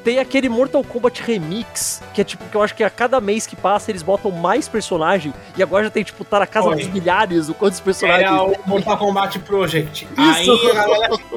Tem 0.05 0.19
aquele 0.19 0.49
Mortal 0.49 0.83
Kombat 0.83 1.23
Remix, 1.23 2.03
que 2.13 2.21
é 2.21 2.25
tipo, 2.25 2.45
que 2.49 2.57
eu 2.57 2.63
acho 2.63 2.75
que 2.75 2.83
a 2.83 2.91
cada 2.91 3.21
mês 3.21 3.47
que 3.47 3.55
passa 3.55 3.91
eles 3.91 4.03
botam 4.03 4.33
mais 4.33 4.67
personagem, 4.67 5.33
e 5.57 5.63
agora 5.63 5.85
já 5.85 5.91
tem, 5.91 6.03
tipo, 6.03 6.25
tá 6.25 6.41
na 6.41 6.47
casa 6.47 6.69
Oi. 6.69 6.77
dos 6.77 6.89
milhares 6.89 7.49
o 7.49 7.55
quantos 7.55 7.79
personagens. 7.79 8.29
Era 8.29 8.43
o 8.43 8.57
Mortal 8.67 8.99
Kombat 8.99 9.39
Project. 9.41 10.09
Aí 10.17 10.47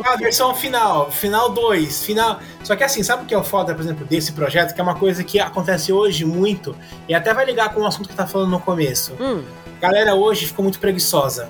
a 0.03 0.13
a 0.13 0.15
versão 0.17 0.55
final, 0.55 1.11
final 1.11 1.49
2, 1.49 2.03
final. 2.05 2.39
Só 2.63 2.75
que 2.75 2.83
assim, 2.83 3.03
sabe 3.03 3.23
o 3.23 3.25
que 3.27 3.33
é 3.35 3.37
o 3.37 3.43
foda, 3.43 3.75
por 3.75 3.81
exemplo, 3.83 4.05
desse 4.05 4.31
projeto? 4.31 4.73
Que 4.73 4.81
é 4.81 4.83
uma 4.83 4.95
coisa 4.95 5.23
que 5.23 5.39
acontece 5.39 5.93
hoje 5.93 6.25
muito, 6.25 6.75
e 7.07 7.13
até 7.13 7.33
vai 7.33 7.45
ligar 7.45 7.71
com 7.73 7.81
o 7.81 7.85
assunto 7.85 8.09
que 8.09 8.15
tá 8.15 8.25
falando 8.25 8.49
no 8.49 8.59
começo. 8.59 9.13
Hum, 9.19 9.43
A 9.77 9.81
galera 9.81 10.15
hoje 10.15 10.47
ficou 10.47 10.63
muito 10.63 10.79
preguiçosa. 10.79 11.49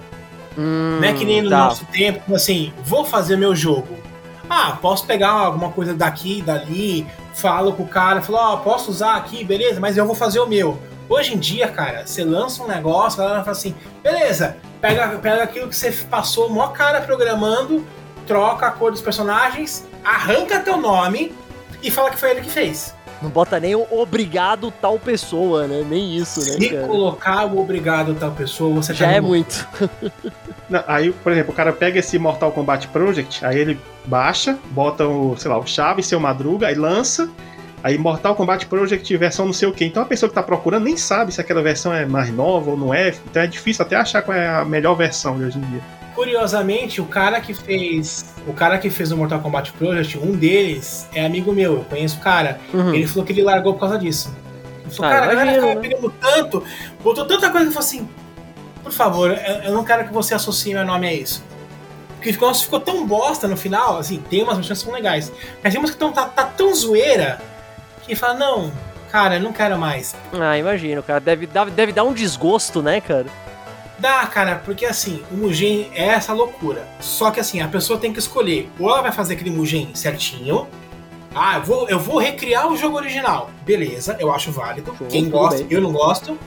hum, 0.58 0.98
Não 1.00 1.08
é 1.08 1.14
que 1.14 1.24
nem 1.24 1.42
no 1.42 1.50
tá. 1.50 1.60
nosso 1.60 1.86
tempo, 1.86 2.36
assim, 2.36 2.74
vou 2.84 3.06
fazer 3.06 3.38
meu 3.38 3.56
jogo. 3.56 3.96
Ah, 4.50 4.78
posso 4.82 5.06
pegar 5.06 5.32
alguma 5.32 5.72
coisa 5.72 5.94
daqui, 5.94 6.42
dali, 6.42 7.08
falo 7.34 7.74
com 7.74 7.84
o 7.84 7.88
cara, 7.88 8.22
falo, 8.22 8.38
ó, 8.38 8.58
posso 8.58 8.92
usar 8.92 9.16
aqui, 9.16 9.44
beleza, 9.44 9.80
mas 9.80 9.98
eu 9.98 10.06
vou 10.06 10.16
fazer 10.16 10.40
o 10.40 10.48
meu. 10.48 10.80
Hoje 11.10 11.34
em 11.34 11.38
dia, 11.38 11.68
cara, 11.68 12.06
você 12.06 12.24
lança 12.24 12.64
um 12.64 12.68
negócio, 12.68 13.22
a 13.22 13.26
galera 13.26 13.44
fala 13.44 13.58
assim, 13.58 13.76
beleza, 14.02 14.58
pega, 14.82 15.08
pega 15.20 15.44
aquilo 15.44 15.68
que 15.68 15.76
você 15.76 15.92
passou 15.92 16.50
mó 16.50 16.68
cara 16.70 17.02
programando, 17.02 17.86
troca 18.26 18.68
a 18.68 18.72
cor 18.72 18.92
dos 18.92 19.02
personagens, 19.02 19.88
arranca 20.04 20.60
teu 20.60 20.78
nome 20.78 21.34
e 21.84 21.92
fala 21.92 22.10
que 22.10 22.18
foi 22.18 22.32
ele 22.32 22.42
que 22.42 22.50
fez. 22.50 22.95
Não 23.26 23.32
bota 23.32 23.60
nem 23.60 23.76
o 23.76 23.86
obrigado 23.92 24.72
tal 24.82 24.98
pessoa, 24.98 25.68
né? 25.68 25.84
Nem 25.88 26.16
isso, 26.16 26.40
né, 26.40 26.46
Se 26.58 26.70
cara? 26.70 26.88
colocar 26.88 27.46
o 27.46 27.60
obrigado 27.60 28.16
tal 28.16 28.32
pessoa, 28.32 28.74
você 28.76 28.94
Já 28.94 29.06
tá 29.08 29.12
é 29.14 29.22
no- 29.22 29.28
muito. 29.28 29.68
Não, 30.70 30.84
Aí, 30.88 31.12
por 31.12 31.32
exemplo, 31.32 31.52
o 31.54 31.56
cara 31.56 31.72
pega 31.74 32.00
esse 32.00 32.18
Mortal 32.18 32.52
Kombat 32.52 32.88
Project, 32.88 33.46
aí 33.46 33.60
ele 33.60 33.80
baixa, 34.06 34.58
bota 34.72 35.08
o, 35.08 35.36
sei 35.38 35.50
lá, 35.52 35.58
o 35.60 35.66
chave, 35.68 36.02
seu 36.02 36.20
madruga, 36.20 36.68
aí 36.68 36.76
lança. 36.76 37.30
Aí 37.84 37.98
Mortal 38.00 38.34
Kombat 38.36 38.66
Project 38.66 39.16
versão 39.16 39.46
não 39.46 39.54
sei 39.54 39.68
o 39.68 39.72
que. 39.72 39.86
Então 39.86 40.02
a 40.02 40.06
pessoa 40.08 40.28
que 40.28 40.34
tá 40.34 40.42
procurando 40.42 40.86
nem 40.86 40.98
sabe 40.98 41.32
se 41.32 41.40
aquela 41.40 41.62
versão 41.62 41.94
é 41.94 42.04
mais 42.06 42.32
nova 42.34 42.72
ou 42.72 42.78
não 42.78 42.92
é. 42.92 43.10
Então 43.30 43.44
é 43.44 43.48
difícil 43.48 43.86
até 43.86 43.96
achar 43.96 44.24
qual 44.24 44.36
é 44.36 44.48
a 44.48 44.66
melhor 44.66 44.96
versão 44.96 45.38
de 45.38 45.44
hoje 45.44 45.60
em 45.60 45.62
dia. 45.62 45.82
Curiosamente, 46.16 47.02
o 47.02 47.06
cara 47.06 47.42
que 47.42 47.54
fez. 47.54 48.26
O 48.48 48.54
cara 48.54 48.78
que 48.78 48.90
fez 48.90 49.12
o 49.12 49.18
Mortal 49.18 49.42
Kombat 49.42 49.74
Project, 49.74 50.18
um 50.18 50.32
deles 50.32 51.08
é 51.14 51.26
amigo 51.26 51.52
meu, 51.52 51.74
eu 51.76 51.84
conheço 51.84 52.18
o 52.18 52.22
cara. 52.22 52.60
Uhum. 52.74 52.94
Ele 52.94 53.06
falou 53.06 53.26
que 53.26 53.34
ele 53.34 53.44
largou 53.44 53.74
por 53.74 53.82
causa 53.82 54.00
disso. 54.00 54.34
Ele 54.86 54.94
falou, 54.96 55.12
Ah, 55.12 55.16
cara, 55.16 55.26
a 55.26 55.36
galera 55.36 55.52
imagino, 55.58 55.68
tava 55.68 55.82
né? 55.82 55.90
pegando 55.90 56.10
tanto, 56.22 56.64
botou 57.04 57.26
tanta 57.26 57.50
coisa 57.50 57.68
que 57.68 57.74
falou 57.74 57.86
assim. 57.86 58.10
Por 58.82 58.92
favor, 58.92 59.32
eu, 59.32 59.38
eu 59.64 59.74
não 59.74 59.84
quero 59.84 60.06
que 60.08 60.14
você 60.14 60.34
associe 60.34 60.74
meu 60.74 60.86
nome 60.86 61.08
a 61.08 61.14
isso. 61.14 61.44
Porque 62.16 62.32
ficou, 62.32 62.54
ficou 62.54 62.80
tão 62.80 63.06
bosta 63.06 63.48
no 63.48 63.58
final, 63.58 63.98
assim, 63.98 64.24
tem 64.30 64.42
umas 64.42 64.56
versões 64.58 64.80
que 64.80 64.86
são 64.86 64.94
legais. 64.94 65.32
Mas 65.62 65.74
tem 65.74 65.80
umas 65.82 65.92
que 65.92 65.98
tão, 65.98 66.12
tá, 66.14 66.26
tá 66.26 66.44
tão 66.46 66.74
zoeira 66.74 67.42
que 68.06 68.16
fala, 68.16 68.36
não, 68.36 68.72
cara, 69.12 69.36
eu 69.36 69.42
não 69.42 69.52
quero 69.52 69.78
mais. 69.78 70.16
Ah, 70.34 70.58
imagino, 70.58 71.04
cara. 71.04 71.20
Deve 71.20 71.48
deve 71.48 71.92
dar 71.92 72.04
um 72.04 72.14
desgosto, 72.14 72.82
né, 72.82 73.02
cara? 73.02 73.26
Dá, 73.98 74.26
cara, 74.28 74.62
porque 74.66 74.86
assim, 74.86 75.24
o 75.32 75.36
Mugen 75.36 75.90
é 75.94 76.06
essa 76.10 76.34
loucura. 76.34 76.86
Só 77.00 77.32
que 77.32 77.40
assim, 77.40 77.62
a 77.62 77.68
pessoa 77.68 77.98
tem 78.00 78.12
que 78.12 78.20
escolher. 78.20 78.70
Ou 78.80 78.90
ela 78.90 79.02
vai 79.02 79.12
fazer 79.12 79.36
aquele 79.36 79.50
Mugen 79.52 79.92
certinho. 79.94 80.68
Ah, 81.34 81.56
eu 81.58 81.64
vou, 81.64 81.90
eu 81.90 82.00
vou 82.00 82.18
recriar 82.18 82.68
o 82.72 82.78
jogo 82.78 82.98
original. 82.98 83.50
Beleza, 83.66 84.16
eu 84.20 84.34
acho 84.34 84.52
válido. 84.52 84.96
Show, 84.98 85.08
quem 85.08 85.30
gosta, 85.30 85.60
bem. 85.60 85.68
eu 85.70 85.82
não 85.82 85.92
gosto. 85.92 86.38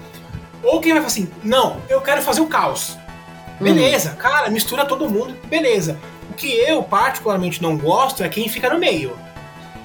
Ou 0.62 0.80
quem 0.80 0.92
vai 0.92 1.00
falar 1.00 1.08
assim, 1.08 1.28
não, 1.42 1.80
eu 1.88 2.00
quero 2.00 2.20
fazer 2.22 2.40
o 2.40 2.46
caos. 2.46 2.96
Hum. 3.60 3.64
Beleza, 3.64 4.10
cara, 4.10 4.50
mistura 4.50 4.84
todo 4.84 5.08
mundo, 5.08 5.34
beleza. 5.46 5.98
O 6.30 6.34
que 6.34 6.48
eu 6.52 6.82
particularmente 6.82 7.62
não 7.62 7.76
gosto 7.76 8.22
é 8.22 8.28
quem 8.28 8.48
fica 8.48 8.70
no 8.70 8.78
meio. 8.78 9.16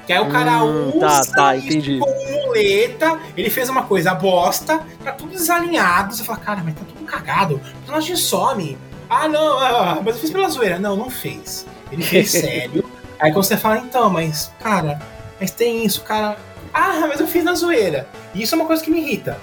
Que 0.06 0.14
aí 0.14 0.20
o 0.20 0.30
cara 0.30 0.64
Hum, 0.64 0.92
usa 0.96 1.00
tá, 1.08 1.22
tá, 1.36 1.56
isso 1.56 1.68
entendi. 1.68 1.98
como 2.00 2.46
muleta, 2.46 3.20
ele 3.38 3.50
fez 3.50 3.70
uma 3.70 3.84
coisa 3.84 4.14
bosta, 4.14 4.82
tá 5.04 5.12
tudo 5.14 5.32
desalinhado. 5.32 6.14
Você 6.14 6.24
fala, 6.24 6.40
cara, 6.40 6.62
mas 6.64 6.76
tá 6.76 6.82
tudo 6.86 6.93
cagado. 7.14 7.56
O 7.56 7.60
personagem 7.80 8.16
some. 8.16 8.78
Ah, 9.10 9.28
não, 9.28 9.60
ah, 9.60 10.02
mas 10.04 10.16
eu 10.16 10.22
fiz 10.22 10.32
pela 10.32 10.50
zoeira. 10.50 10.80
Não, 10.80 10.96
não 10.96 11.10
fez. 11.10 11.66
Ele 11.92 12.04
fez 12.04 12.32
sério. 12.32 12.84
Aí 13.20 13.32
quando 13.32 13.46
você 13.46 13.58
fala, 13.58 13.78
então, 13.80 14.10
mas, 14.10 14.52
cara, 14.60 15.00
mas 15.40 15.52
tem 15.52 15.86
isso, 15.86 16.02
cara. 16.02 16.38
Ah, 16.74 17.06
mas 17.08 17.20
eu 17.20 17.28
fiz 17.28 17.44
na 17.44 17.54
zoeira. 17.54 18.08
E 18.34 18.42
isso 18.42 18.56
é 18.56 18.58
uma 18.58 18.66
coisa 18.66 18.84
que 18.84 18.90
me 18.90 19.00
irrita. 19.00 19.40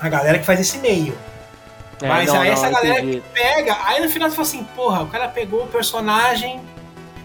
A 0.00 0.08
galera 0.08 0.38
que 0.38 0.46
faz 0.46 0.60
esse 0.60 0.78
meio. 0.78 1.16
É, 2.02 2.08
Mas 2.08 2.28
não, 2.28 2.40
aí 2.40 2.48
não, 2.48 2.52
essa 2.54 2.68
galera 2.68 3.00
entendi. 3.00 3.22
Pega, 3.32 3.76
aí 3.84 4.02
no 4.02 4.08
final 4.08 4.28
você 4.28 4.36
fala 4.36 4.48
assim, 4.48 4.64
porra, 4.76 5.02
o 5.02 5.06
cara 5.06 5.28
pegou 5.28 5.64
o 5.64 5.66
personagem. 5.66 6.60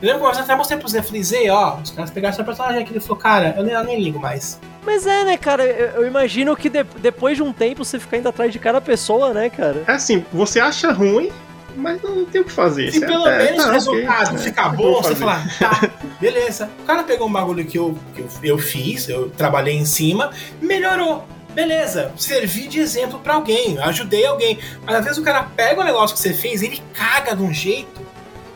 Eu 0.02 0.08
lembro 0.08 0.22
que 0.32 0.38
eu 0.38 0.42
até 0.44 0.56
mostrei 0.56 0.80
pro 0.80 0.88
Zé, 0.88 1.02
falei, 1.02 1.24
Zé, 1.24 1.50
ó, 1.50 1.76
os 1.78 1.92
caras 1.92 2.10
pegaram 2.12 2.34
seu 2.36 2.46
personagem 2.46 2.82
aqui. 2.82 2.92
Ele 2.94 3.00
falou, 3.02 3.18
cara, 3.18 3.54
eu 3.58 3.64
nem, 3.64 3.74
eu 3.74 3.84
nem 3.84 4.02
ligo 4.02 4.20
mais. 4.20 4.60
Mas 4.86 5.06
é, 5.06 5.24
né, 5.26 5.36
cara? 5.38 5.64
Eu, 5.66 6.02
eu 6.02 6.08
imagino 6.08 6.56
que 6.56 6.70
de- 6.70 6.84
depois 7.00 7.36
de 7.36 7.44
um 7.44 7.52
tempo 7.52 7.84
você 7.84 8.00
fica 8.00 8.16
indo 8.18 8.30
atrás 8.30 8.52
de 8.54 8.60
cada 8.60 8.80
pessoa, 8.80 9.34
né, 9.34 9.50
cara? 9.50 9.84
É 9.88 9.92
assim, 9.92 10.26
você 10.32 10.60
acha 10.60 10.92
ruim, 10.94 11.30
mas 11.76 12.02
não 12.02 12.24
tem 12.26 12.40
o 12.42 12.46
que 12.46 12.52
fazer. 12.52 12.92
Se 12.94 13.00
Você 13.00 13.06
pelo 13.06 13.26
até- 13.26 13.44
menos 13.52 13.64
tá, 13.64 13.70
o 13.70 13.74
resultado 13.74 14.28
ok, 14.30 14.38
ficar 14.40 14.74
é, 14.74 14.78
bom, 14.78 15.02
você 15.02 15.16
fala, 15.16 15.44
tá, 15.60 15.90
beleza. 16.20 16.70
O 16.80 16.84
cara 16.86 17.04
pegou 17.04 17.28
um 17.28 17.32
bagulho 17.32 17.66
que 17.66 17.78
eu, 17.78 17.98
que 18.16 18.22
eu, 18.22 18.30
eu 18.42 18.58
fiz, 18.58 19.10
eu 19.10 19.30
trabalhei 19.32 19.76
em 19.76 19.86
cima, 19.86 20.32
melhorou. 20.62 21.26
Beleza, 21.54 22.12
servi 22.16 22.68
de 22.68 22.80
exemplo 22.80 23.20
pra 23.20 23.34
alguém, 23.34 23.78
ajudei 23.80 24.24
alguém. 24.26 24.60
Mas 24.86 24.96
às 24.98 25.04
vezes 25.04 25.18
o 25.18 25.24
cara 25.24 25.44
pega 25.44 25.82
o 25.82 25.84
negócio 25.84 26.16
que 26.16 26.22
você 26.22 26.32
fez, 26.32 26.62
ele 26.62 26.82
caga 26.94 27.36
de 27.36 27.42
um 27.42 27.52
jeito. 27.52 27.99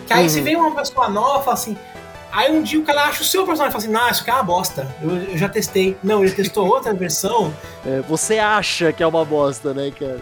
Que 0.07 0.13
aí 0.13 0.23
Uhum. 0.23 0.29
se 0.29 0.41
vem 0.41 0.55
uma 0.55 0.71
pessoa 0.75 1.07
nova, 1.09 1.43
fala 1.43 1.53
assim. 1.53 1.77
Aí 2.31 2.51
um 2.51 2.63
dia 2.63 2.79
o 2.79 2.83
cara 2.83 3.03
acha 3.03 3.21
o 3.21 3.25
seu 3.25 3.45
personagem 3.45 3.69
e 3.69 3.81
fala 3.81 3.83
assim: 3.83 4.05
Não, 4.05 4.09
isso 4.11 4.21
aqui 4.21 4.29
é 4.31 4.33
uma 4.33 4.43
bosta. 4.43 4.87
Eu, 5.01 5.09
eu 5.15 5.37
já 5.37 5.47
testei. 5.47 5.95
Não, 6.03 6.23
ele 6.23 6.33
testou 6.33 6.67
outra 6.67 6.91
versão. 6.95 7.53
É, 7.85 8.01
você 8.01 8.39
acha 8.39 8.91
que 8.91 9.03
é 9.03 9.07
uma 9.07 9.23
bosta, 9.23 9.73
né, 9.73 9.91
cara? 9.97 10.19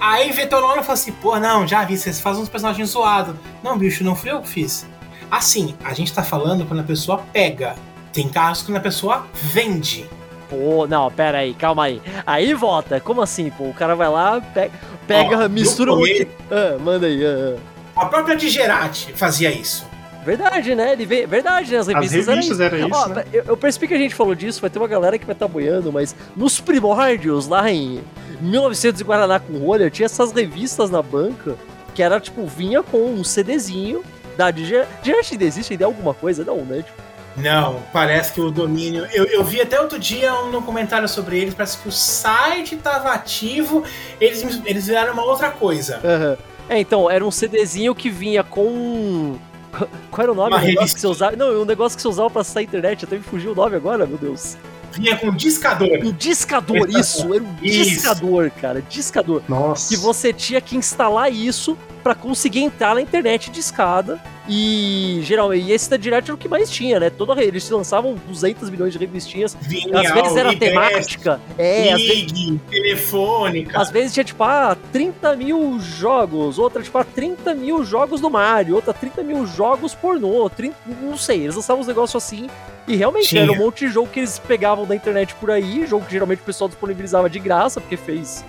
Aí 0.00 0.30
vê 0.32 0.46
teu 0.46 0.60
nome 0.60 0.74
e 0.80 0.82
fala 0.82 0.92
assim, 0.94 1.10
pô, 1.12 1.38
não, 1.40 1.66
já 1.66 1.84
vi, 1.84 1.98
vocês 1.98 2.20
fazem 2.20 2.40
uns 2.42 2.48
personagens 2.48 2.88
zoados. 2.90 3.34
Não, 3.64 3.76
bicho, 3.76 4.04
não 4.04 4.14
fui 4.14 4.30
eu 4.30 4.40
que 4.40 4.48
fiz. 4.48 4.86
Assim, 5.30 5.74
a 5.84 5.92
gente 5.92 6.12
tá 6.14 6.22
falando 6.22 6.64
quando 6.64 6.80
a 6.80 6.84
pessoa 6.84 7.20
pega. 7.32 7.74
Tem 8.12 8.28
casos 8.28 8.62
quando 8.64 8.76
a 8.76 8.80
pessoa 8.80 9.26
vende. 9.34 10.08
Pô, 10.48 10.86
não, 10.86 11.10
pera 11.10 11.38
aí, 11.38 11.52
calma 11.52 11.84
aí. 11.84 12.00
Aí 12.24 12.54
volta. 12.54 13.00
Como 13.00 13.20
assim, 13.20 13.50
pô? 13.50 13.64
O 13.64 13.74
cara 13.74 13.94
vai 13.96 14.08
lá, 14.08 14.40
pega, 14.40 14.72
pega 15.06 15.44
Ó, 15.44 15.48
mistura 15.48 15.92
um 15.92 15.98
monte. 15.98 16.24
começo- 16.24 16.30
Ah, 16.50 16.78
manda 16.80 17.06
aí. 17.06 17.26
ah, 17.26 17.56
ah. 17.56 17.77
A 17.98 18.06
própria 18.06 18.36
Digerati 18.36 19.12
fazia 19.14 19.50
isso. 19.50 19.86
Verdade, 20.24 20.74
né? 20.74 20.92
Ele 20.92 21.06
vê... 21.06 21.26
Verdade, 21.26 21.72
né? 21.72 21.78
As 21.78 21.88
As 21.88 21.94
revistas, 21.94 22.26
revistas 22.26 22.60
eram 22.60 22.76
era 22.76 22.86
isso, 22.88 22.98
Ó, 22.98 23.08
né? 23.08 23.24
eu, 23.32 23.44
eu 23.48 23.56
percebi 23.56 23.88
que 23.88 23.94
a 23.94 23.98
gente 23.98 24.14
falou 24.14 24.34
disso, 24.34 24.60
vai 24.60 24.68
ter 24.68 24.78
uma 24.78 24.88
galera 24.88 25.18
que 25.18 25.24
vai 25.24 25.32
estar 25.32 25.48
boiando, 25.48 25.90
mas 25.92 26.14
nos 26.36 26.60
primórdios, 26.60 27.46
lá 27.46 27.70
em 27.70 28.02
1900 28.40 29.00
e 29.00 29.04
Guaraná 29.04 29.40
com 29.40 29.56
rolha, 29.58 29.90
tinha 29.90 30.06
essas 30.06 30.32
revistas 30.32 30.90
na 30.90 31.00
banca 31.00 31.56
que 31.94 32.02
era, 32.02 32.20
tipo, 32.20 32.46
vinha 32.46 32.82
com 32.82 32.98
um 33.06 33.24
CDzinho 33.24 34.04
da 34.36 34.50
Digerati. 34.50 34.90
Digerati 35.02 35.32
ainda 35.34 35.44
existe? 35.44 35.72
Ainda 35.72 35.86
alguma 35.86 36.12
coisa? 36.14 36.44
Não, 36.44 36.58
né? 36.58 36.82
Tipo, 36.82 37.02
Não, 37.36 37.82
parece 37.92 38.32
que 38.32 38.40
o 38.40 38.50
domínio. 38.50 39.06
Eu, 39.12 39.24
eu 39.24 39.42
vi 39.42 39.60
até 39.60 39.80
outro 39.80 39.98
dia 39.98 40.34
um 40.42 40.50
no 40.50 40.60
comentário 40.62 41.08
sobre 41.08 41.38
eles, 41.38 41.54
parece 41.54 41.78
que 41.78 41.88
o 41.88 41.92
site 41.92 42.76
tava 42.76 43.12
ativo, 43.12 43.82
eles, 44.20 44.60
eles 44.64 44.86
viraram 44.86 45.12
uma 45.14 45.24
outra 45.24 45.50
coisa. 45.50 46.00
aham. 46.04 46.36
É, 46.68 46.78
então, 46.78 47.10
era 47.10 47.24
um 47.24 47.30
CDzinho 47.30 47.94
que 47.94 48.10
vinha 48.10 48.42
com. 48.44 49.36
Qual 50.10 50.22
era 50.22 50.32
o 50.32 50.34
nome 50.34 50.50
Uma 50.50 50.58
do 50.60 50.66
negócio 50.66 50.80
revista. 50.80 50.94
que 50.96 51.00
você 51.00 51.06
usava? 51.06 51.36
Não, 51.36 51.62
um 51.62 51.64
negócio 51.64 51.96
que 51.96 52.02
você 52.02 52.08
usava 52.08 52.30
pra 52.30 52.40
acessar 52.42 52.60
a 52.60 52.64
internet, 52.64 53.04
até 53.04 53.16
me 53.16 53.22
fugiu 53.22 53.52
o 53.52 53.54
nome 53.54 53.76
agora, 53.76 54.06
meu 54.06 54.18
Deus. 54.18 54.56
Vinha 54.92 55.16
com 55.16 55.30
discador. 55.30 55.98
Um 56.02 56.12
discador, 56.12 56.88
isso, 56.90 57.32
era 57.34 57.42
um 57.44 57.54
Isso. 57.62 57.90
discador, 57.90 58.50
cara, 58.50 58.82
discador. 58.82 59.42
Nossa. 59.48 59.88
que 59.88 59.96
você 60.00 60.32
tinha 60.32 60.60
que 60.60 60.76
instalar 60.76 61.32
isso 61.32 61.76
pra 62.02 62.14
conseguir 62.14 62.60
entrar 62.60 62.94
na 62.94 63.02
internet 63.02 63.50
de 63.50 63.60
escada 63.60 64.18
E 64.48 65.20
geralmente, 65.24 65.66
e 65.66 65.72
esse 65.72 65.90
da 65.90 65.96
Direct 65.98 66.30
era 66.30 66.34
o 66.34 66.38
que 66.38 66.48
mais 66.48 66.70
tinha, 66.70 66.98
né? 66.98 67.10
Toda, 67.10 67.42
eles 67.42 67.68
lançavam 67.68 68.14
200 68.26 68.70
milhões 68.70 68.92
de 68.92 68.98
revistinhas. 68.98 69.56
Vinha, 69.60 70.00
às 70.00 70.10
vezes 70.10 70.36
era 70.36 70.56
temática. 70.56 71.40
É, 71.58 71.92
às 71.92 72.02
vezes, 72.02 72.32
Ig, 72.32 72.60
telefônica. 72.70 73.78
às 73.78 73.90
vezes 73.90 74.14
tinha 74.14 74.24
tipo, 74.24 74.42
ah, 74.42 74.76
30 74.90 75.36
mil 75.36 75.78
jogos. 75.80 76.58
Outra, 76.58 76.82
tipo, 76.82 76.96
ah, 76.96 77.04
30 77.04 77.54
mil 77.54 77.84
jogos 77.84 78.20
do 78.20 78.30
Mario. 78.30 78.76
Outra, 78.76 78.94
30 78.94 79.22
mil 79.22 79.46
jogos 79.46 79.94
pornô. 79.94 80.48
30, 80.48 80.76
não 81.02 81.16
sei, 81.16 81.42
eles 81.42 81.54
lançavam 81.54 81.82
uns 81.82 81.86
negócios 81.88 82.22
assim. 82.22 82.48
E 82.86 82.96
realmente 82.96 83.28
Tinha. 83.28 83.42
era 83.42 83.52
um 83.52 83.56
monte 83.56 83.86
de 83.86 83.92
jogo 83.92 84.08
que 84.08 84.20
eles 84.20 84.38
pegavam 84.38 84.86
da 84.86 84.96
internet 84.96 85.34
por 85.34 85.50
aí. 85.50 85.86
Jogo 85.86 86.06
que 86.06 86.12
geralmente 86.12 86.40
o 86.40 86.44
pessoal 86.44 86.68
disponibilizava 86.68 87.28
de 87.28 87.38
graça, 87.38 87.82
porque 87.82 87.98
fez 87.98 88.42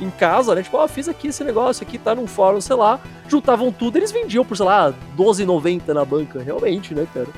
em 0.00 0.10
casa, 0.10 0.54
né? 0.54 0.62
Tipo, 0.62 0.76
ó, 0.78 0.88
fiz 0.88 1.08
aqui 1.08 1.28
esse 1.28 1.42
negócio 1.44 1.84
aqui, 1.86 1.98
tá 1.98 2.14
num 2.14 2.26
fórum, 2.26 2.60
sei 2.60 2.76
lá. 2.76 3.00
Juntavam 3.28 3.72
tudo, 3.72 3.96
eles 3.96 4.12
vendiam 4.12 4.44
por, 4.44 4.56
sei 4.56 4.66
lá, 4.66 4.88
R$12,90 4.88 5.88
na 5.88 6.04
banca. 6.04 6.42
Realmente, 6.42 6.94
né, 6.94 7.06
cara? 7.12 7.28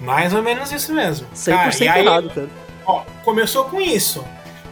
Mais 0.00 0.34
ou 0.34 0.42
menos 0.42 0.70
isso 0.72 0.92
mesmo. 0.92 1.26
100% 1.34 1.44
Cara, 1.52 1.84
e 1.84 1.88
aí, 1.88 2.06
errado, 2.06 2.30
cara. 2.30 2.48
ó, 2.86 3.02
começou 3.24 3.64
com 3.64 3.80
isso. 3.80 4.24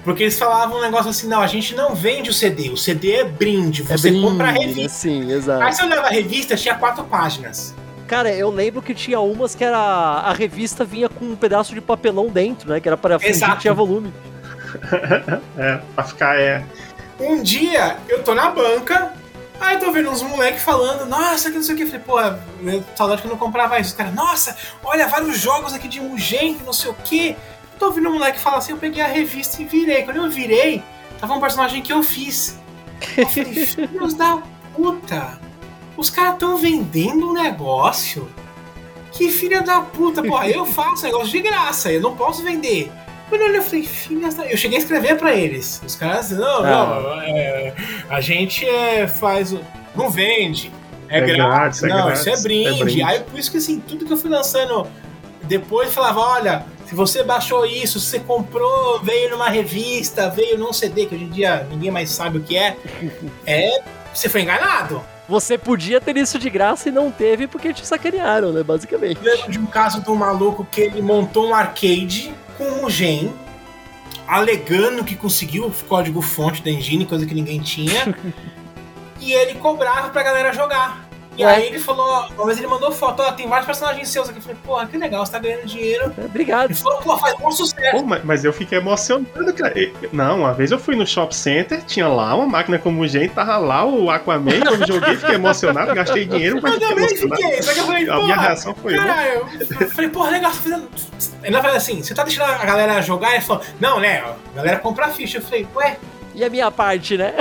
Porque 0.04 0.24
eles 0.24 0.38
falavam 0.38 0.78
um 0.78 0.80
negócio 0.80 1.10
assim, 1.10 1.28
não, 1.28 1.40
a 1.40 1.46
gente 1.46 1.74
não 1.74 1.94
vende 1.94 2.28
o 2.28 2.32
CD, 2.32 2.70
o 2.70 2.76
CD 2.76 3.12
é 3.12 3.24
brinde, 3.24 3.82
você 3.82 4.10
brinde, 4.10 4.26
compra 4.26 4.48
a 4.48 4.52
né? 4.52 4.58
revista. 4.58 4.88
Sim, 4.88 5.30
exato. 5.30 5.62
Aí 5.62 5.72
você 5.72 5.84
olhava 5.84 6.08
a 6.08 6.10
revista, 6.10 6.56
tinha 6.56 6.74
quatro 6.74 7.04
páginas. 7.04 7.72
Cara, 8.08 8.30
eu 8.34 8.50
lembro 8.50 8.82
que 8.82 8.94
tinha 8.94 9.20
umas 9.20 9.54
que 9.54 9.64
era. 9.64 9.78
A 9.78 10.32
revista 10.32 10.84
vinha 10.84 11.08
com 11.08 11.24
um 11.24 11.36
pedaço 11.36 11.72
de 11.72 11.80
papelão 11.80 12.26
dentro, 12.26 12.68
né? 12.68 12.80
Que 12.80 12.88
era 12.88 12.96
para 12.96 13.18
fingir 13.18 13.48
que 13.54 13.60
tinha 13.60 13.74
volume. 13.74 14.12
É, 15.58 15.80
pra 15.94 16.02
ficar, 16.04 16.40
é. 16.40 16.64
Um 17.20 17.42
dia 17.42 17.98
eu 18.08 18.22
tô 18.22 18.34
na 18.34 18.50
banca, 18.50 19.12
aí 19.60 19.76
tô 19.78 19.90
vendo 19.92 20.10
uns 20.10 20.22
moleques 20.22 20.62
falando, 20.62 21.06
nossa, 21.06 21.50
que 21.50 21.56
não 21.56 21.62
sei 21.62 21.74
o 21.74 21.78
que. 21.78 21.84
Eu 21.84 21.88
falei, 22.02 22.40
eu- 22.76 22.84
saudade 22.96 23.22
que 23.22 23.28
eu 23.28 23.30
não 23.32 23.38
comprava 23.38 23.78
isso. 23.78 23.90
Os 23.90 23.96
caras, 23.96 24.14
nossa, 24.14 24.56
olha, 24.84 25.06
vários 25.06 25.38
jogos 25.38 25.72
aqui 25.72 25.88
de 25.88 26.00
Mugen, 26.00 26.58
não 26.64 26.72
sei 26.72 26.90
o 26.90 26.94
que. 26.94 27.36
Tô 27.78 27.86
ouvindo 27.86 28.08
um 28.08 28.12
moleque 28.14 28.38
falar 28.38 28.58
assim, 28.58 28.72
eu 28.72 28.78
peguei 28.78 29.02
a 29.02 29.06
revista 29.06 29.60
e 29.60 29.64
virei. 29.64 30.02
Quando 30.04 30.16
eu 30.18 30.30
virei, 30.30 30.82
tava 31.20 31.34
um 31.34 31.40
personagem 31.40 31.82
que 31.82 31.92
eu 31.92 32.02
fiz. 32.02 32.58
Eu 33.16 33.26
falei, 33.28 33.66
filhos 33.66 34.14
da 34.14 34.38
puta, 34.74 35.40
os 35.96 36.08
caras 36.10 36.36
tão 36.38 36.56
vendendo 36.56 37.28
um 37.30 37.32
negócio. 37.32 38.28
Que 39.10 39.30
filha 39.30 39.60
da 39.60 39.80
puta, 39.82 40.22
porra, 40.22 40.48
eu 40.48 40.64
faço 40.64 41.04
negócio 41.04 41.28
de 41.28 41.40
graça, 41.42 41.92
eu 41.92 42.00
não 42.00 42.16
posso 42.16 42.42
vender. 42.42 42.90
Quando 43.32 43.40
eu 43.40 43.48
olhei, 43.48 43.60
eu 43.60 43.62
falei, 43.62 43.82
filha. 43.82 44.28
Eu 44.50 44.58
cheguei 44.58 44.76
a 44.76 44.80
escrever 44.82 45.16
pra 45.16 45.34
eles. 45.34 45.80
Os 45.86 45.94
caras, 45.94 46.32
não, 46.32 46.62
não, 46.62 47.22
é, 47.22 47.72
a 48.10 48.20
gente 48.20 48.68
é, 48.68 49.08
faz... 49.08 49.56
Não 49.96 50.10
vende. 50.10 50.70
É, 51.08 51.16
É 51.16 51.20
grátis. 51.22 51.80
grátis, 51.80 51.82
é 51.82 51.88
não, 51.88 52.04
grátis, 52.08 52.20
isso 52.20 52.28
é 52.28 52.42
brinde. 52.42 52.68
é 52.68 52.84
brinde. 52.84 53.02
Aí 53.02 53.20
por 53.20 53.38
isso 53.38 53.50
que 53.50 53.56
assim, 53.56 53.80
tudo 53.80 54.04
que 54.04 54.12
eu 54.12 54.18
fui 54.18 54.28
lançando 54.28 54.86
depois 55.44 55.94
falava, 55.94 56.20
olha, 56.20 56.66
se 56.84 56.94
você 56.94 57.22
baixou 57.22 57.64
isso, 57.64 57.98
se 57.98 58.10
você 58.10 58.20
comprou, 58.20 59.00
veio 59.02 59.30
numa 59.30 59.48
revista, 59.48 60.28
veio 60.28 60.58
num 60.58 60.70
CD, 60.70 61.06
que 61.06 61.14
hoje 61.14 61.24
em 61.24 61.30
dia 61.30 61.66
ninguém 61.70 61.90
mais 61.90 62.10
sabe 62.10 62.36
o 62.36 62.42
que 62.42 62.54
é, 62.54 62.76
é. 63.46 63.82
Você 64.12 64.28
foi 64.28 64.42
enganado. 64.42 65.02
Você 65.28 65.56
podia 65.56 66.00
ter 66.00 66.16
isso 66.16 66.38
de 66.38 66.50
graça 66.50 66.88
e 66.88 66.92
não 66.92 67.10
teve 67.10 67.46
porque 67.46 67.72
te 67.72 67.86
sacanearam, 67.86 68.52
né? 68.52 68.62
Basicamente. 68.62 69.18
Eu 69.24 69.34
lembro 69.34 69.52
de 69.52 69.58
um 69.58 69.66
caso 69.66 70.00
de 70.00 70.10
um 70.10 70.16
maluco 70.16 70.66
que 70.70 70.80
ele 70.80 71.00
montou 71.00 71.48
um 71.48 71.54
arcade 71.54 72.34
com 72.58 72.84
um 72.84 72.90
gen, 72.90 73.32
alegando 74.26 75.04
que 75.04 75.14
conseguiu 75.14 75.66
o 75.66 75.72
código 75.88 76.20
fonte 76.20 76.62
da 76.62 76.70
engine, 76.70 77.06
coisa 77.06 77.24
que 77.24 77.34
ninguém 77.34 77.60
tinha, 77.60 78.14
e 79.20 79.32
ele 79.32 79.54
cobrava 79.54 80.10
pra 80.10 80.22
galera 80.22 80.52
jogar. 80.52 81.01
E 81.36 81.44
Ué. 81.44 81.54
aí 81.54 81.66
ele 81.66 81.78
falou, 81.78 82.26
uma 82.34 82.46
vez 82.46 82.58
ele 82.58 82.66
mandou 82.66 82.92
foto, 82.92 83.22
ó, 83.22 83.32
tem 83.32 83.48
vários 83.48 83.66
personagens 83.66 84.08
seus 84.08 84.28
aqui. 84.28 84.38
Eu 84.38 84.42
falei, 84.42 84.56
porra, 84.64 84.86
que 84.86 84.98
legal, 84.98 85.24
você 85.24 85.32
tá 85.32 85.38
ganhando 85.38 85.66
dinheiro. 85.66 86.12
É, 86.18 86.24
Obrigado. 86.24 86.66
Ele 86.66 86.74
falou, 86.74 86.98
pô, 86.98 87.18
faz 87.18 87.38
bom 87.38 87.50
sucesso. 87.50 87.96
Pô, 87.96 88.02
mas, 88.02 88.24
mas 88.24 88.44
eu 88.44 88.52
fiquei 88.52 88.78
emocionado, 88.78 89.52
cara. 89.54 89.74
Não, 90.12 90.40
uma 90.40 90.52
vez 90.52 90.70
eu 90.70 90.78
fui 90.78 90.94
no 90.94 91.06
Shop 91.06 91.34
Center, 91.34 91.82
tinha 91.84 92.06
lá 92.08 92.34
uma 92.34 92.46
máquina 92.46 92.78
como 92.78 93.06
gente, 93.06 93.32
tava 93.32 93.56
lá 93.56 93.84
o 93.84 94.10
Aquaman, 94.10 94.52
eu 94.52 94.86
joguei, 94.86 95.16
fiquei 95.16 95.36
emocionado, 95.36 95.94
gastei 95.94 96.24
dinheiro, 96.24 96.60
mas 96.62 96.74
Eu 96.82 96.88
fiquei 96.88 96.88
também 96.88 97.16
fiquei, 97.16 97.62
só 97.62 97.72
que 97.72 97.78
eu 97.80 97.86
falei, 97.86 98.08
A 98.08 98.16
minha 98.18 98.36
reação 98.36 98.74
foi. 98.74 98.96
Caralho, 98.96 99.46
eu 99.80 99.90
falei, 99.90 100.10
porra, 100.10 100.30
legal, 100.30 100.52
você 100.52 100.70
tá 100.70 100.76
fazendo. 100.76 100.88
Ele 101.42 101.60
falou 101.60 101.76
assim: 101.76 102.02
você 102.02 102.14
tá 102.14 102.24
deixando 102.24 102.50
a 102.50 102.64
galera 102.64 103.00
jogar? 103.02 103.32
Ele 103.32 103.40
falou, 103.40 103.62
não, 103.80 104.00
né? 104.00 104.22
A 104.52 104.56
galera 104.56 104.78
compra 104.78 105.06
a 105.06 105.10
ficha. 105.10 105.38
Eu 105.38 105.42
falei, 105.42 105.66
ué. 105.74 105.96
E 106.34 106.44
a 106.44 106.48
minha 106.50 106.70
parte, 106.70 107.16
né? 107.16 107.34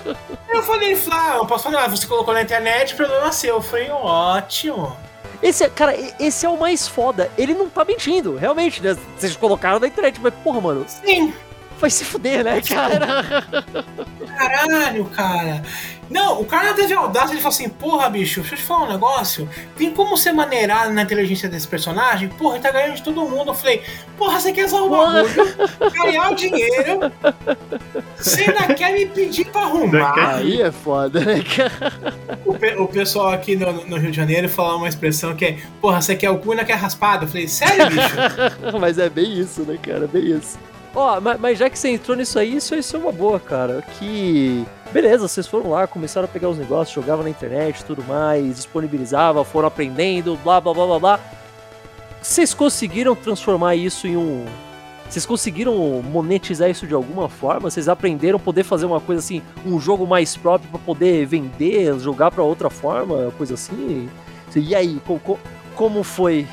Eu 0.48 0.62
falei, 0.62 0.92
eu 1.36 1.46
posso 1.46 1.64
falar, 1.64 1.86
você 1.88 2.06
colocou 2.06 2.32
na 2.34 2.42
internet, 2.42 2.94
problema 2.94 3.30
seu. 3.30 3.56
Eu 3.56 3.62
falei, 3.62 3.90
ótimo. 3.90 4.96
Esse, 5.42 5.64
é- 5.64 5.68
cara, 5.68 5.94
esse 6.18 6.44
é 6.44 6.48
o 6.48 6.58
mais 6.58 6.88
foda. 6.88 7.30
Ele 7.38 7.54
não 7.54 7.68
tá 7.68 7.84
mentindo, 7.84 8.36
realmente, 8.36 8.82
né? 8.82 8.96
Vocês 9.16 9.36
colocaram 9.36 9.78
na 9.78 9.86
internet, 9.86 10.18
mas, 10.20 10.34
porra, 10.42 10.60
mano, 10.60 10.84
Sim, 10.88 11.32
vai 11.78 11.90
se 11.90 12.04
fuder, 12.04 12.42
né, 12.42 12.60
cara? 12.62 13.44
caralho, 14.36 15.04
cara. 15.06 15.62
Não, 16.10 16.40
o 16.40 16.44
cara 16.44 16.72
teve 16.74 16.94
a 16.94 16.98
audácia, 17.00 17.32
ele 17.34 17.40
falou 17.42 17.54
assim, 17.54 17.68
porra, 17.68 18.08
bicho, 18.08 18.40
deixa 18.40 18.54
eu 18.54 18.58
te 18.58 18.64
falar 18.64 18.84
um 18.84 18.92
negócio. 18.92 19.48
Tem 19.76 19.90
como 19.92 20.16
você 20.16 20.32
maneirar 20.32 20.90
na 20.92 21.02
inteligência 21.02 21.48
desse 21.48 21.68
personagem? 21.68 22.28
Porra, 22.28 22.54
ele 22.56 22.62
tá 22.62 22.70
ganhando 22.70 22.94
de 22.96 23.02
todo 23.02 23.20
mundo. 23.28 23.50
Eu 23.50 23.54
falei, 23.54 23.82
porra, 24.16 24.40
você 24.40 24.52
quer 24.52 24.68
salvar 24.68 25.00
o 25.00 25.28
bagulho, 25.28 25.92
ganhar 25.92 26.32
o 26.32 26.34
dinheiro, 26.34 27.12
você 28.16 28.42
ainda 28.44 28.74
quer 28.74 28.92
me 28.92 29.06
pedir 29.06 29.46
pra 29.46 29.62
arrumar. 29.62 30.36
Aí 30.36 30.62
é 30.62 30.72
foda, 30.72 31.20
né, 31.20 31.42
cara? 31.42 32.14
O, 32.44 32.54
pe- 32.54 32.76
o 32.76 32.88
pessoal 32.88 33.28
aqui 33.30 33.54
no, 33.56 33.72
no 33.86 33.96
Rio 33.98 34.10
de 34.10 34.16
Janeiro 34.16 34.48
fala 34.48 34.76
uma 34.76 34.88
expressão 34.88 35.34
que 35.36 35.44
é, 35.44 35.58
porra, 35.80 36.00
você 36.00 36.16
quer 36.16 36.30
o 36.30 36.38
cu 36.38 36.54
e 36.54 36.56
não 36.56 36.64
quer 36.64 36.74
raspado? 36.76 37.24
Eu 37.24 37.28
falei, 37.28 37.48
sério, 37.48 37.86
bicho? 37.88 38.16
mas 38.80 38.98
é 38.98 39.08
bem 39.10 39.38
isso, 39.38 39.62
né, 39.62 39.78
cara? 39.82 40.06
Bem 40.06 40.36
isso. 40.38 40.58
Ó, 40.98 41.20
mas, 41.20 41.38
mas 41.40 41.58
já 41.58 41.70
que 41.70 41.78
você 41.78 41.90
entrou 41.90 42.16
nisso 42.16 42.38
aí, 42.38 42.56
isso, 42.56 42.74
isso 42.74 42.96
é 42.96 42.98
uma 42.98 43.12
boa, 43.12 43.38
cara. 43.38 43.82
Que. 43.98 44.64
Beleza, 44.92 45.28
vocês 45.28 45.46
foram 45.46 45.70
lá, 45.70 45.86
começaram 45.86 46.24
a 46.24 46.28
pegar 46.28 46.48
os 46.48 46.58
negócios, 46.58 46.94
jogavam 46.94 47.22
na 47.22 47.30
internet 47.30 47.84
tudo 47.84 48.02
mais, 48.02 48.56
disponibilizavam, 48.56 49.44
foram 49.44 49.68
aprendendo, 49.68 50.36
blá 50.42 50.60
blá 50.60 50.72
blá 50.74 50.86
blá 50.86 50.98
blá. 50.98 51.20
Vocês 52.20 52.52
conseguiram 52.52 53.14
transformar 53.14 53.76
isso 53.76 54.06
em 54.06 54.16
um. 54.16 54.44
Vocês 55.08 55.24
conseguiram 55.24 55.74
monetizar 56.02 56.68
isso 56.68 56.86
de 56.86 56.94
alguma 56.94 57.28
forma? 57.28 57.70
Vocês 57.70 57.88
aprenderam 57.88 58.36
a 58.36 58.40
poder 58.40 58.64
fazer 58.64 58.86
uma 58.86 59.00
coisa 59.00 59.20
assim, 59.20 59.40
um 59.64 59.78
jogo 59.78 60.06
mais 60.06 60.36
próprio 60.36 60.68
pra 60.70 60.78
poder 60.80 61.24
vender, 61.26 61.98
jogar 62.00 62.30
pra 62.30 62.42
outra 62.42 62.68
forma, 62.68 63.32
coisa 63.38 63.54
assim? 63.54 64.08
E 64.56 64.74
aí, 64.74 65.00
co- 65.06 65.18
co- 65.20 65.38
como 65.76 66.02
foi 66.02 66.46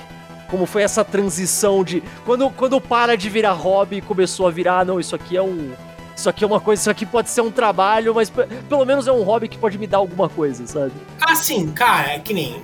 como 0.49 0.65
foi 0.65 0.83
essa 0.83 1.03
transição 1.03 1.83
de 1.83 2.01
quando, 2.25 2.49
quando 2.51 2.79
para 2.81 3.15
de 3.17 3.29
virar 3.29 3.53
hobby 3.53 3.97
e 3.97 4.01
começou 4.01 4.47
a 4.47 4.51
virar, 4.51 4.79
"Ah, 4.79 4.85
não, 4.85 4.99
isso 4.99 5.15
aqui 5.15 5.35
é 5.37 5.41
um 5.41 5.71
isso 6.15 6.29
aqui 6.29 6.45
é 6.45 6.47
uma 6.47 6.61
coisa, 6.61 6.81
isso 6.81 6.89
aqui 6.89 7.05
pode 7.05 7.29
ser 7.29 7.41
um 7.41 7.51
trabalho, 7.51 8.15
mas 8.15 8.29
pe- 8.29 8.45
pelo 8.69 8.85
menos 8.85 9.05
é 9.05 9.11
um 9.11 9.21
hobby 9.23 9.49
que 9.49 9.57
pode 9.57 9.77
me 9.77 9.85
dar 9.85 9.97
alguma 9.97 10.29
coisa, 10.29 10.65
sabe? 10.65 10.93
Assim, 11.19 11.67
cara, 11.71 12.13
é 12.13 12.19
que 12.19 12.33
nem. 12.33 12.63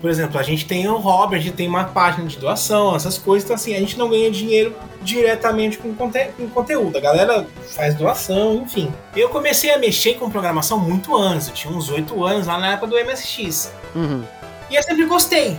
Por 0.00 0.08
exemplo, 0.08 0.38
a 0.38 0.42
gente 0.42 0.66
tem 0.66 0.88
um 0.88 0.98
hobby, 0.98 1.34
a 1.36 1.38
gente 1.40 1.54
tem 1.54 1.68
uma 1.68 1.84
página 1.84 2.26
de 2.28 2.36
doação, 2.38 2.94
essas 2.94 3.18
coisas, 3.18 3.44
então 3.44 3.54
assim, 3.56 3.74
a 3.74 3.78
gente 3.80 3.98
não 3.98 4.08
ganha 4.08 4.30
dinheiro 4.30 4.74
diretamente 5.02 5.78
com, 5.78 5.92
conte 5.94 6.28
com 6.36 6.48
conteúdo. 6.48 6.96
A 6.96 7.00
galera 7.00 7.46
faz 7.74 7.94
doação, 7.94 8.62
enfim. 8.64 8.92
Eu 9.16 9.28
comecei 9.28 9.70
a 9.72 9.78
mexer 9.78 10.14
com 10.14 10.30
programação 10.30 10.78
muito 10.78 11.16
antes, 11.16 11.48
eu 11.48 11.54
tinha 11.54 11.72
uns 11.74 11.88
8 11.90 12.24
anos 12.24 12.46
lá 12.46 12.58
na 12.58 12.72
época 12.72 12.86
do 12.88 12.96
MSX. 12.96 13.72
Uhum. 13.94 14.22
E 14.70 14.74
eu 14.76 14.82
sempre 14.82 15.04
gostei. 15.06 15.56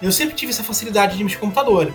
Eu 0.00 0.12
sempre 0.12 0.34
tive 0.34 0.52
essa 0.52 0.62
facilidade 0.62 1.16
de 1.16 1.24
mexer 1.24 1.36
com 1.36 1.46
computador. 1.46 1.92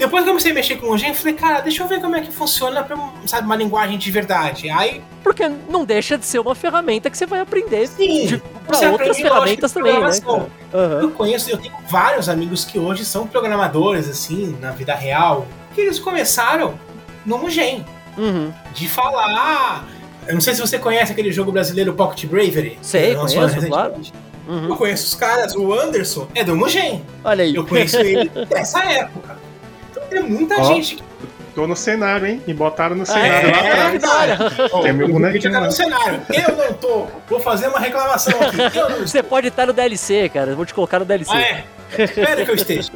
Depois 0.00 0.22
que 0.22 0.30
eu 0.30 0.32
comecei 0.32 0.52
a 0.52 0.54
mexer 0.54 0.76
com 0.76 0.90
o 0.90 0.96
Gen, 0.96 1.10
eu 1.10 1.14
falei, 1.14 1.34
cara, 1.34 1.60
deixa 1.60 1.82
eu 1.82 1.86
ver 1.86 2.00
como 2.00 2.16
é 2.16 2.22
que 2.22 2.32
funciona 2.32 2.82
pra, 2.82 2.96
sabe, 3.26 3.44
uma 3.44 3.54
linguagem 3.54 3.98
de 3.98 4.10
verdade. 4.10 4.70
Aí, 4.70 5.02
Porque 5.22 5.46
não 5.68 5.84
deixa 5.84 6.16
de 6.16 6.24
ser 6.24 6.38
uma 6.38 6.54
ferramenta 6.54 7.10
que 7.10 7.18
você 7.18 7.26
vai 7.26 7.40
aprender 7.40 7.86
sim, 7.86 8.26
de, 8.26 8.42
pra 8.66 8.92
outras 8.92 9.18
ferramentas 9.18 9.72
também, 9.72 10.00
né? 10.00 10.10
Aham. 10.72 11.00
Eu 11.02 11.10
conheço, 11.10 11.50
eu 11.50 11.58
tenho 11.58 11.74
vários 11.90 12.30
amigos 12.30 12.64
que 12.64 12.78
hoje 12.78 13.04
são 13.04 13.26
programadores, 13.26 14.08
assim, 14.08 14.56
na 14.58 14.70
vida 14.70 14.94
real, 14.94 15.46
que 15.74 15.82
eles 15.82 15.98
começaram 15.98 16.78
no 17.26 17.36
Mugen. 17.36 17.84
Uhum. 18.16 18.50
De 18.72 18.88
falar. 18.88 19.86
Eu 20.26 20.32
não 20.32 20.40
sei 20.40 20.54
se 20.54 20.62
você 20.62 20.78
conhece 20.78 21.12
aquele 21.12 21.30
jogo 21.30 21.52
brasileiro 21.52 21.92
Pocket 21.92 22.24
Bravery. 22.24 22.78
Sei, 22.80 23.14
conheço, 23.14 23.38
recentemente. 23.38 24.14
Uhum. 24.50 24.68
Eu 24.70 24.76
conheço 24.76 25.06
os 25.06 25.14
caras, 25.14 25.54
o 25.54 25.72
Anderson 25.72 26.26
é 26.34 26.42
do 26.42 26.56
Mugen. 26.56 27.04
Olha 27.22 27.44
aí. 27.44 27.54
Eu 27.54 27.64
conheço 27.64 27.98
ele 27.98 28.28
dessa 28.48 28.82
época. 28.90 29.38
Então 29.90 30.02
tem 30.10 30.22
muita 30.22 30.60
Ó, 30.60 30.64
gente 30.64 30.96
que. 30.96 31.10
Tô 31.54 31.66
no 31.66 31.76
cenário, 31.76 32.26
hein? 32.26 32.42
Me 32.46 32.54
botaram 32.54 32.96
no 32.96 33.02
Ah, 33.02 33.06
cenário 33.06 33.48
é, 33.48 33.52
lá 33.52 33.66
é, 33.66 33.96
atrás. 33.96 34.70
Ó, 34.72 34.82
Tem 34.82 34.92
meu 34.92 35.08
bonequinho 35.08 35.52
tá 35.52 35.60
no 35.60 35.70
cenário. 35.72 36.20
Eu 36.28 36.56
não 36.56 36.72
tô. 36.74 37.06
Vou 37.28 37.40
fazer 37.40 37.68
uma 37.68 37.78
reclamação 37.78 38.34
aqui. 38.40 38.56
Você 39.06 39.22
pode 39.22 39.48
estar 39.48 39.66
no 39.66 39.72
DLC, 39.72 40.28
cara. 40.28 40.50
Eu 40.50 40.56
vou 40.56 40.66
te 40.66 40.74
colocar 40.74 40.98
no 40.98 41.04
DLC. 41.04 41.30
Ah, 41.32 41.40
é? 41.40 41.64
Espera 41.98 42.44
que 42.44 42.50
eu 42.50 42.54
esteja. 42.54 42.90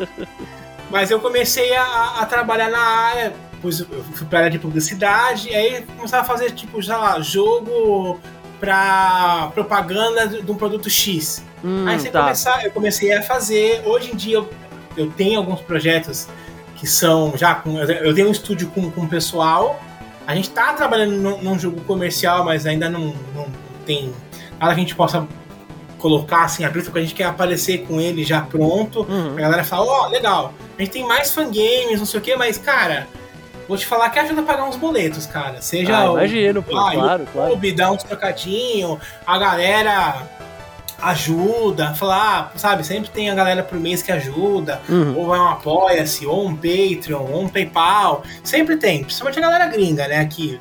Mas 0.90 1.10
eu 1.10 1.20
comecei 1.20 1.74
a, 1.74 2.20
a 2.20 2.26
trabalhar 2.26 2.70
na 2.70 2.78
área, 2.78 3.32
pois 3.60 3.80
eu 3.80 3.86
fui 4.12 4.26
pra 4.26 4.40
área 4.40 4.50
de 4.50 4.58
publicidade, 4.60 5.48
e 5.48 5.54
aí 5.54 5.84
começava 5.96 6.22
a 6.22 6.26
fazer, 6.26 6.52
tipo, 6.52 6.80
já 6.80 6.96
lá, 6.96 7.20
jogo 7.20 8.20
pra 8.60 9.50
propaganda 9.54 10.26
de 10.26 10.50
um 10.50 10.54
produto 10.54 10.88
X. 10.88 11.44
Hum, 11.62 11.86
Aí 11.86 11.98
você 11.98 12.10
tá. 12.10 12.22
começar, 12.22 12.64
eu 12.64 12.70
comecei 12.70 13.12
a 13.12 13.22
fazer. 13.22 13.82
Hoje 13.84 14.12
em 14.12 14.16
dia 14.16 14.36
eu, 14.36 14.50
eu 14.96 15.10
tenho 15.10 15.38
alguns 15.38 15.60
projetos 15.60 16.28
que 16.76 16.86
são 16.86 17.36
já 17.36 17.54
com. 17.54 17.78
Eu 17.78 18.14
tenho 18.14 18.28
um 18.28 18.32
estúdio 18.32 18.68
com, 18.68 18.90
com 18.90 19.02
o 19.02 19.08
pessoal. 19.08 19.80
A 20.26 20.34
gente 20.34 20.50
tá 20.50 20.72
trabalhando 20.72 21.12
num, 21.12 21.42
num 21.42 21.58
jogo 21.58 21.80
comercial, 21.82 22.44
mas 22.44 22.66
ainda 22.66 22.88
não, 22.88 23.14
não 23.34 23.46
tem 23.84 24.12
nada 24.58 24.74
que 24.74 24.80
a 24.80 24.82
gente 24.82 24.94
possa 24.94 25.26
colocar 25.98 26.44
assim 26.44 26.64
aberto, 26.64 26.86
porque 26.86 26.98
a 26.98 27.02
gente 27.02 27.14
quer 27.14 27.24
aparecer 27.24 27.86
com 27.86 27.98
ele 28.00 28.24
já 28.24 28.42
pronto. 28.42 29.06
Uhum. 29.08 29.38
A 29.38 29.40
galera 29.40 29.64
fala, 29.64 29.86
ó, 29.86 30.08
legal, 30.08 30.52
a 30.78 30.82
gente 30.82 30.92
tem 30.92 31.06
mais 31.06 31.32
fangames, 31.32 31.98
não 31.98 32.04
sei 32.04 32.20
o 32.20 32.22
que, 32.22 32.36
mas, 32.36 32.58
cara, 32.58 33.08
vou 33.68 33.76
te 33.76 33.86
falar 33.86 34.10
que 34.10 34.18
ajuda 34.18 34.40
a 34.40 34.44
pagar 34.44 34.64
uns 34.64 34.76
boletos, 34.76 35.26
cara. 35.26 35.60
Seja 35.62 35.96
Ah, 35.96 36.10
o- 36.12 36.18
imagino, 36.18 36.62
pô, 36.62 36.76
ah, 36.76 36.92
claro, 36.92 37.26
claro. 37.32 37.48
YouTube, 37.50 37.72
dá 37.72 37.90
uns 37.90 38.02
trocadinhos, 38.02 38.98
a 39.26 39.38
galera 39.38 40.22
ajuda, 41.02 41.92
falar, 41.94 42.50
ah, 42.54 42.58
sabe, 42.58 42.84
sempre 42.84 43.10
tem 43.10 43.28
a 43.28 43.34
galera 43.34 43.62
por 43.62 43.78
mês 43.78 44.02
que 44.02 44.10
ajuda, 44.12 44.80
Uhum. 44.88 45.16
ou 45.18 45.26
vai 45.26 45.38
um 45.38 45.48
Apoia-se, 45.48 46.24
ou 46.26 46.46
um 46.46 46.54
Patreon, 46.56 47.26
ou 47.30 47.42
um 47.42 47.48
PayPal, 47.48 48.22
sempre 48.42 48.76
tem, 48.76 49.02
principalmente 49.04 49.38
a 49.38 49.42
galera 49.42 49.66
gringa, 49.66 50.08
né, 50.08 50.20
aqui. 50.20 50.58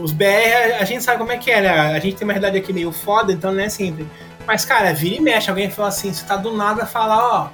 Os 0.00 0.12
BR, 0.12 0.74
a 0.80 0.84
gente 0.84 1.02
sabe 1.02 1.18
como 1.18 1.32
é 1.32 1.36
que 1.36 1.50
é, 1.50 1.60
né? 1.60 1.68
A 1.94 1.98
gente 1.98 2.16
tem 2.16 2.24
uma 2.26 2.32
realidade 2.32 2.56
aqui 2.56 2.72
meio 2.72 2.90
foda, 2.92 3.32
então 3.32 3.52
não 3.52 3.60
é 3.60 3.68
sempre. 3.68 4.06
Mas, 4.46 4.64
cara, 4.64 4.94
vira 4.94 5.16
e 5.16 5.20
mexe, 5.20 5.50
alguém 5.50 5.70
fala 5.70 5.88
assim, 5.88 6.12
você 6.12 6.24
tá 6.24 6.36
do 6.36 6.56
nada 6.56 6.86
fala, 6.86 7.18
ó, 7.18 7.48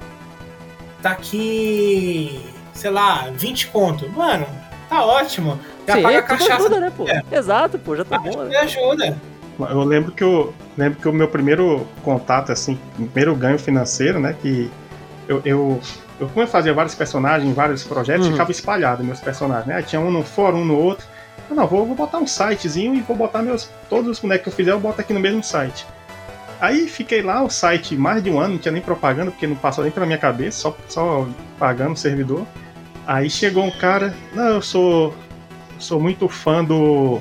tá 1.01 1.11
aqui, 1.11 2.39
sei 2.73 2.89
lá, 2.91 3.27
20 3.33 3.67
conto. 3.67 4.07
Mano, 4.09 4.45
tá 4.91 5.05
ótimo. 5.05 5.59
Já 5.87 5.95
Sim, 5.95 6.01
paga 6.03 6.19
a 6.19 6.21
cachaça. 6.21 6.55
ajuda, 6.55 6.79
né, 6.79 6.91
pô? 6.95 7.07
É. 7.07 7.23
Exato, 7.31 7.79
pô, 7.79 7.95
já 7.95 8.03
tá 8.05 8.19
bom, 8.19 8.43
Me 8.43 8.49
né? 8.49 8.57
ajuda. 8.57 9.17
Eu 9.69 9.83
lembro 9.83 10.11
que 10.11 10.23
eu 10.23 10.53
lembro 10.77 10.99
que 10.99 11.07
o 11.07 11.13
meu 11.13 11.27
primeiro 11.27 11.87
contato, 12.03 12.51
assim, 12.51 12.77
primeiro 12.95 13.35
ganho 13.35 13.59
financeiro, 13.59 14.19
né? 14.19 14.35
Que 14.41 14.69
eu, 15.27 15.41
eu, 15.45 15.79
eu 16.19 16.27
como 16.27 16.41
eu 16.41 16.47
fazia 16.47 16.73
vários 16.73 16.95
personagens, 16.95 17.53
vários 17.55 17.83
projetos, 17.83 18.25
Uhum. 18.25 18.31
ficava 18.33 18.51
espalhado 18.51 19.03
meus 19.03 19.19
personagens, 19.19 19.67
né? 19.67 19.75
Aí 19.75 19.83
Tinha 19.83 19.99
um 20.01 20.11
no 20.11 20.23
fórum, 20.23 20.61
um 20.61 20.65
no 20.65 20.77
outro. 20.77 21.05
Eu, 21.49 21.55
não, 21.55 21.67
vou, 21.67 21.85
vou 21.85 21.95
botar 21.95 22.17
um 22.17 22.25
sitezinho 22.27 22.95
e 22.95 23.01
vou 23.01 23.15
botar 23.15 23.41
meus. 23.41 23.69
Todos 23.89 24.09
os 24.09 24.19
bonecos 24.19 24.43
que 24.45 24.49
eu 24.49 24.53
fizer, 24.53 24.71
eu 24.71 24.79
boto 24.79 24.99
aqui 25.01 25.13
no 25.13 25.19
mesmo 25.19 25.43
site. 25.43 25.85
Aí 26.59 26.87
fiquei 26.87 27.21
lá 27.21 27.41
o 27.43 27.49
site 27.49 27.95
mais 27.95 28.23
de 28.23 28.29
um 28.29 28.39
ano, 28.39 28.53
não 28.53 28.59
tinha 28.59 28.71
nem 28.71 28.81
propaganda, 28.81 29.31
porque 29.31 29.47
não 29.47 29.55
passou 29.55 29.83
nem 29.83 29.91
pela 29.91 30.05
minha 30.05 30.17
cabeça, 30.19 30.59
só, 30.59 30.77
só 30.87 31.27
pagando 31.59 31.93
o 31.93 31.97
servidor. 31.97 32.45
Aí 33.05 33.29
chegou 33.29 33.63
um 33.63 33.71
cara, 33.71 34.13
não, 34.33 34.47
eu 34.47 34.61
sou. 34.61 35.13
Sou 35.79 35.99
muito 35.99 36.29
fã 36.29 36.63
do. 36.63 37.19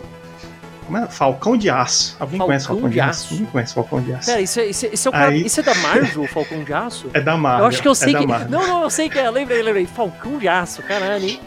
Como 0.85 0.99
é? 0.99 1.07
Falcão 1.07 1.57
de 1.57 1.71
Aço. 1.71 2.17
Alguém 2.19 2.39
Falcão 2.39 2.47
conhece 2.49 2.67
Falcão 2.67 2.89
de, 2.89 2.95
de 2.95 3.01
Aço? 3.01 3.33
Ninguém 3.35 3.47
conhece 3.47 3.75
Falcão 3.75 4.01
de 4.03 4.13
Aço. 4.13 4.27
Pera, 4.27 4.41
isso 4.41 4.61
é, 4.61 4.67
isso 4.67 4.87
é, 4.87 4.89
isso 4.93 5.09
é, 5.09 5.17
Aí- 5.17 5.47
isso 5.47 5.61
é 5.61 5.63
da 5.63 5.75
Marvel, 5.77 6.23
o 6.23 6.27
Falcão 6.27 6.65
de 6.65 6.73
Aço? 6.73 7.07
É 7.15 7.21
da 7.21 7.37
Marvel. 7.37 7.65
Eu 7.65 7.69
acho 7.69 7.81
que 7.81 7.89
eu 7.89 7.95
sei 7.95 8.15
é 8.15 8.19
que. 8.19 8.27
Não, 8.27 8.67
não, 8.67 8.83
eu 8.83 8.91
sei 8.91 9.09
que 9.09 9.19
é. 9.19 9.31
Lembrei, 9.31 9.63
lembrei. 9.63 9.87
Falcão 9.87 10.39
de 10.39 10.49
Aço, 10.49 10.83
caralho, 10.83 11.25
hein? 11.25 11.41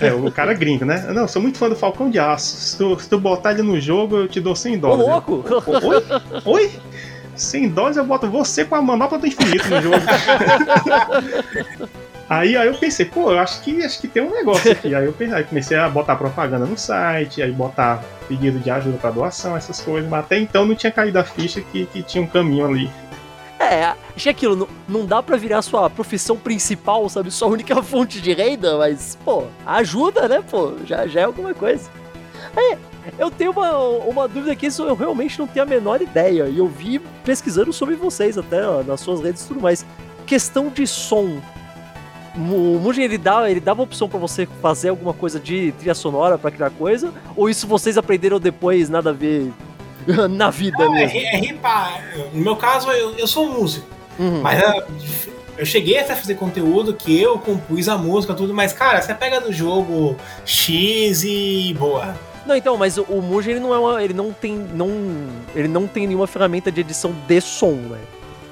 É, 0.00 0.12
o 0.12 0.30
cara 0.30 0.54
gringo, 0.54 0.84
né? 0.84 1.04
Não, 1.12 1.22
eu 1.22 1.28
sou 1.28 1.42
muito 1.42 1.58
fã 1.58 1.68
do 1.68 1.76
Falcão 1.76 2.08
de 2.08 2.18
Aço. 2.18 2.56
Se 2.56 2.78
tu, 2.78 2.98
se 3.00 3.08
tu 3.08 3.18
botar 3.18 3.52
ele 3.52 3.62
no 3.62 3.80
jogo, 3.80 4.16
eu 4.18 4.28
te 4.28 4.40
dou 4.40 4.54
100 4.54 4.76
Ô, 4.76 4.78
dólares. 4.78 5.06
louco! 5.06 5.44
Eu, 5.48 5.88
Oi? 5.88 6.04
Oi? 6.44 6.70
100 7.34 7.68
dólares 7.70 7.96
eu 7.96 8.04
boto 8.04 8.30
você 8.30 8.64
com 8.64 8.74
a 8.74 8.82
manopla 8.82 9.18
do 9.18 9.26
infinito 9.26 9.68
no 9.68 9.82
jogo. 9.82 9.96
aí, 12.28 12.56
aí 12.56 12.66
eu 12.68 12.74
pensei, 12.74 13.06
pô, 13.06 13.32
eu 13.32 13.38
acho 13.38 13.60
que, 13.62 13.82
acho 13.84 14.00
que 14.00 14.08
tem 14.08 14.22
um 14.22 14.30
negócio 14.30 14.72
aqui. 14.72 14.94
Aí 14.94 15.04
eu 15.04 15.12
pensei, 15.12 15.36
aí 15.36 15.44
comecei 15.44 15.76
a 15.76 15.88
botar 15.88 16.16
propaganda 16.16 16.66
no 16.66 16.76
site, 16.76 17.42
aí 17.42 17.52
botar 17.52 18.02
pedido 18.26 18.58
de 18.58 18.70
ajuda 18.70 18.98
pra 18.98 19.10
doação, 19.10 19.56
essas 19.56 19.80
coisas. 19.80 20.08
Mas 20.08 20.24
até 20.24 20.38
então 20.38 20.64
não 20.64 20.74
tinha 20.74 20.92
caído 20.92 21.18
a 21.18 21.24
ficha 21.24 21.60
que, 21.60 21.86
que 21.86 22.02
tinha 22.02 22.22
um 22.22 22.26
caminho 22.26 22.66
ali. 22.66 22.90
É, 23.58 23.84
acho 23.86 24.22
que 24.22 24.28
aquilo, 24.28 24.54
não, 24.54 24.68
não 24.88 25.06
dá 25.06 25.20
pra 25.20 25.36
virar 25.36 25.62
sua 25.62 25.90
profissão 25.90 26.36
principal, 26.36 27.08
sabe? 27.08 27.30
Sua 27.30 27.48
única 27.48 27.80
fonte 27.82 28.20
de 28.20 28.32
renda, 28.32 28.78
mas, 28.78 29.18
pô, 29.24 29.46
ajuda, 29.66 30.28
né, 30.28 30.42
pô? 30.48 30.74
Já, 30.84 31.06
já 31.06 31.20
é 31.20 31.24
alguma 31.24 31.52
coisa. 31.52 31.90
Aí, 32.56 32.78
eu 33.18 33.30
tenho 33.30 33.50
uma, 33.50 33.78
uma 33.78 34.28
dúvida 34.28 34.52
aqui, 34.52 34.66
isso 34.66 34.82
eu 34.82 34.94
realmente 34.94 35.38
não 35.38 35.46
tenho 35.46 35.64
a 35.64 35.68
menor 35.68 36.00
ideia. 36.00 36.44
E 36.44 36.58
eu 36.58 36.68
vi 36.68 37.00
pesquisando 37.24 37.72
sobre 37.72 37.96
vocês 37.96 38.38
até, 38.38 38.66
ó, 38.66 38.82
nas 38.82 39.00
suas 39.00 39.20
redes 39.20 39.44
e 39.44 39.48
tudo 39.48 39.60
mais. 39.60 39.84
Questão 40.26 40.68
de 40.68 40.86
som. 40.86 41.40
O 42.38 42.78
Mugen, 42.80 43.04
ele, 43.04 43.18
dá, 43.18 43.50
ele 43.50 43.58
dava 43.60 43.82
opção 43.82 44.08
pra 44.08 44.18
você 44.18 44.46
fazer 44.62 44.90
alguma 44.90 45.12
coisa 45.12 45.40
de 45.40 45.72
trilha 45.72 45.94
sonora 45.94 46.38
pra 46.38 46.50
criar 46.50 46.70
coisa? 46.70 47.12
Ou 47.36 47.50
isso 47.50 47.66
vocês 47.66 47.98
aprenderam 47.98 48.38
depois, 48.38 48.88
nada 48.88 49.10
a 49.10 49.12
ver 49.12 49.50
na 50.30 50.48
vida 50.50 50.84
É, 50.84 50.88
mesmo? 50.88 51.18
é 51.18 51.36
ripar. 51.36 52.02
No 52.32 52.40
meu 52.40 52.56
caso, 52.56 52.90
eu, 52.92 53.14
eu 53.18 53.26
sou 53.26 53.50
músico. 53.52 53.86
Uhum. 54.18 54.40
Mas 54.40 54.62
ah, 54.62 54.86
eu 55.56 55.66
cheguei 55.66 55.98
até 55.98 56.12
a 56.12 56.16
fazer 56.16 56.36
conteúdo 56.36 56.94
que 56.94 57.20
eu 57.20 57.38
compus 57.38 57.88
a 57.88 57.98
música, 57.98 58.32
tudo, 58.34 58.54
mas, 58.54 58.72
cara, 58.72 59.02
você 59.02 59.12
pega 59.14 59.40
do 59.40 59.52
jogo 59.52 60.16
X 60.44 61.24
e 61.24 61.74
boa. 61.78 62.14
Não, 62.46 62.54
então, 62.56 62.76
mas 62.76 62.96
o, 62.96 63.02
o 63.02 63.20
Mugen 63.20 63.52
ele 63.54 63.60
não 63.60 63.74
é 63.74 63.78
uma, 63.78 64.02
ele 64.02 64.14
não 64.14 64.32
tem 64.32 64.54
não 64.74 64.88
ele 65.54 65.68
não 65.68 65.86
tem 65.86 66.06
nenhuma 66.06 66.26
ferramenta 66.26 66.72
de 66.72 66.80
edição 66.80 67.12
de 67.26 67.40
som, 67.40 67.72
né? 67.72 67.98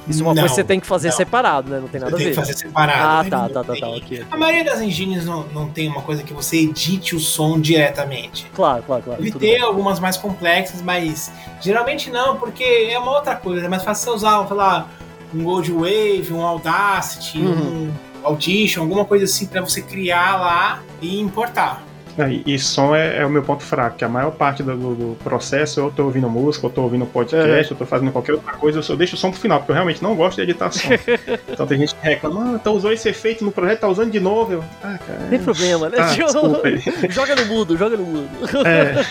Isso 0.08 0.20
é 0.20 0.22
uma 0.24 0.34
Não, 0.34 0.42
coisa 0.42 0.48
que 0.54 0.60
você 0.60 0.64
tem 0.64 0.78
que 0.80 0.86
fazer 0.86 1.08
não. 1.08 1.16
separado, 1.16 1.70
né? 1.70 1.80
Não 1.80 1.88
tem 1.88 2.00
nada 2.00 2.14
a 2.14 2.16
tenho 2.16 2.28
ver. 2.30 2.34
que 2.34 2.40
fazer 2.40 2.54
separado. 2.56 3.26
ah, 3.26 3.30
tá, 3.30 3.48
tá, 3.48 3.64
tá, 3.64 3.72
tem- 3.72 3.80
tá, 3.80 3.88
ok. 3.88 4.24
A 4.30 4.36
maioria 4.36 4.64
das 4.64 4.80
engines 4.80 5.24
não, 5.24 5.42
não 5.48 5.68
tem 5.68 5.88
uma 5.88 6.02
coisa 6.02 6.22
que 6.22 6.32
você 6.32 6.58
edite 6.58 7.16
o 7.16 7.20
som 7.20 7.60
diretamente. 7.60 8.46
Claro, 8.54 8.82
claro, 8.84 9.02
claro. 9.02 9.22
Deve 9.22 9.38
ter 9.38 9.54
bem. 9.54 9.60
algumas 9.62 9.98
mais 9.98 10.16
complexas, 10.16 10.80
mas 10.82 11.32
geralmente 11.60 12.10
não, 12.10 12.36
porque 12.36 12.62
é 12.90 12.98
uma 12.98 13.10
outra 13.12 13.34
coisa. 13.36 13.66
É 13.66 13.68
mais 13.68 13.82
fácil 13.82 14.04
você 14.04 14.10
usar, 14.16 14.46
sei 14.46 14.56
lá, 14.56 14.88
um 15.34 15.42
Gold 15.42 15.72
Wave, 15.72 16.28
um 16.32 16.42
Audacity, 16.44 17.38
Uhum. 17.40 17.88
um 17.88 17.92
Audition, 18.24 18.82
alguma 18.82 19.04
coisa 19.04 19.24
assim 19.24 19.46
pra 19.46 19.60
você 19.60 19.82
criar 19.82 20.36
lá 20.40 20.82
e 21.00 21.20
importar. 21.20 21.82
Aí, 22.18 22.42
e 22.46 22.58
som 22.58 22.96
é, 22.96 23.18
é 23.18 23.26
o 23.26 23.30
meu 23.30 23.42
ponto 23.42 23.62
fraco, 23.62 23.98
que 23.98 24.04
a 24.04 24.08
maior 24.08 24.30
parte 24.30 24.62
do, 24.62 24.74
do- 24.74 24.94
do 24.94 25.16
processo 25.22 25.80
eu 25.80 25.90
tô 25.94 26.04
ouvindo 26.04 26.30
música, 26.30 26.64
eu 26.66 26.70
tô 26.70 26.80
ouvindo 26.82 27.04
podcast, 27.04 27.70
eu 27.70 27.76
tô 27.76 27.84
fazendo 27.84 28.10
qualquer 28.10 28.32
outra 28.32 28.54
coisa, 28.54 28.78
eu 28.78 28.82
só 28.82 28.96
deixo 28.96 29.16
o 29.16 29.18
som 29.18 29.30
pro 29.30 29.38
final, 29.38 29.58
porque 29.58 29.72
eu 29.72 29.74
realmente 29.74 30.02
não 30.02 30.16
gosto 30.16 30.36
de 30.36 30.42
editar 30.44 30.70
som. 30.72 30.88
então 31.50 31.66
tem 31.66 31.76
gente 31.78 31.94
que 31.94 32.02
reclama, 32.02 32.56
ah, 32.56 32.58
tá 32.58 32.70
usou 32.70 32.90
esse 32.90 33.06
efeito 33.08 33.44
no 33.44 33.52
projeto, 33.52 33.80
tá 33.80 33.88
usando 33.88 34.10
de 34.10 34.18
novo. 34.20 34.52
Eu, 34.54 34.64
ah, 34.82 34.98
cara. 35.06 35.18
Não 35.20 35.28
tem 35.28 35.38
problema, 35.40 35.88
né? 35.90 35.96
Ah, 36.00 36.08
joga 37.10 37.34
no 37.36 37.44
mudo, 37.46 37.76
joga 37.76 37.96
no 37.98 38.04
mudo. 38.04 38.28
É. 38.66 39.04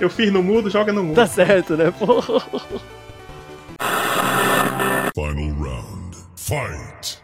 Eu 0.00 0.08
fiz 0.08 0.32
no 0.32 0.42
mudo, 0.42 0.70
joga 0.70 0.92
no 0.92 1.02
mudo. 1.02 1.16
Tá 1.16 1.26
certo, 1.26 1.76
né? 1.76 1.92
Pô. 1.98 2.22
Final 5.14 5.54
round. 5.58 6.16
Fight. 6.36 7.18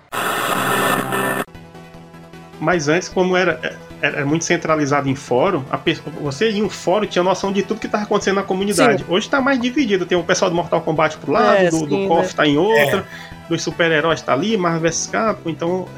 Mas 2.61 2.89
antes, 2.89 3.09
como 3.09 3.37
era, 3.37 3.61
era 4.01 4.25
muito 4.25 4.45
centralizado 4.45 5.09
em 5.09 5.15
fórum, 5.17 5.65
a 5.71 5.77
pe- 5.77 5.99
você 6.21 6.51
em 6.51 6.63
um 6.63 6.69
fórum 6.71 7.07
tinha 7.07 7.23
noção 7.23 7.53
de 7.53 7.63
tudo 7.63 7.81
que 7.81 7.87
estava 7.87 8.05
acontecendo 8.05 8.37
na 8.37 8.43
comunidade. 8.43 9.05
Hoje 9.09 9.27
está 9.27 9.41
mais 9.41 9.61
dividido. 9.61 10.07
Tem 10.07 10.17
o 10.17 10.23
pessoal 10.23 10.51
do 10.51 10.57
Mortal 10.57 10.81
Kombat 10.83 11.17
pro 11.19 11.33
lado, 11.33 11.57
É, 11.57 11.71
do, 11.71 11.79
sim, 11.79 11.87
do 11.87 12.09
KOF 12.09 12.29
né? 12.29 12.33
tá 12.37 12.47
em 12.47 12.57
outra, 12.57 13.05
dos 13.49 13.63
super-heróis 13.63 14.23
tá 14.23 14.33
ali, 14.33 14.57
Marvel 14.57 14.83
vs 14.91 15.07
Capcom. 15.09 15.51
Então, 15.51 15.89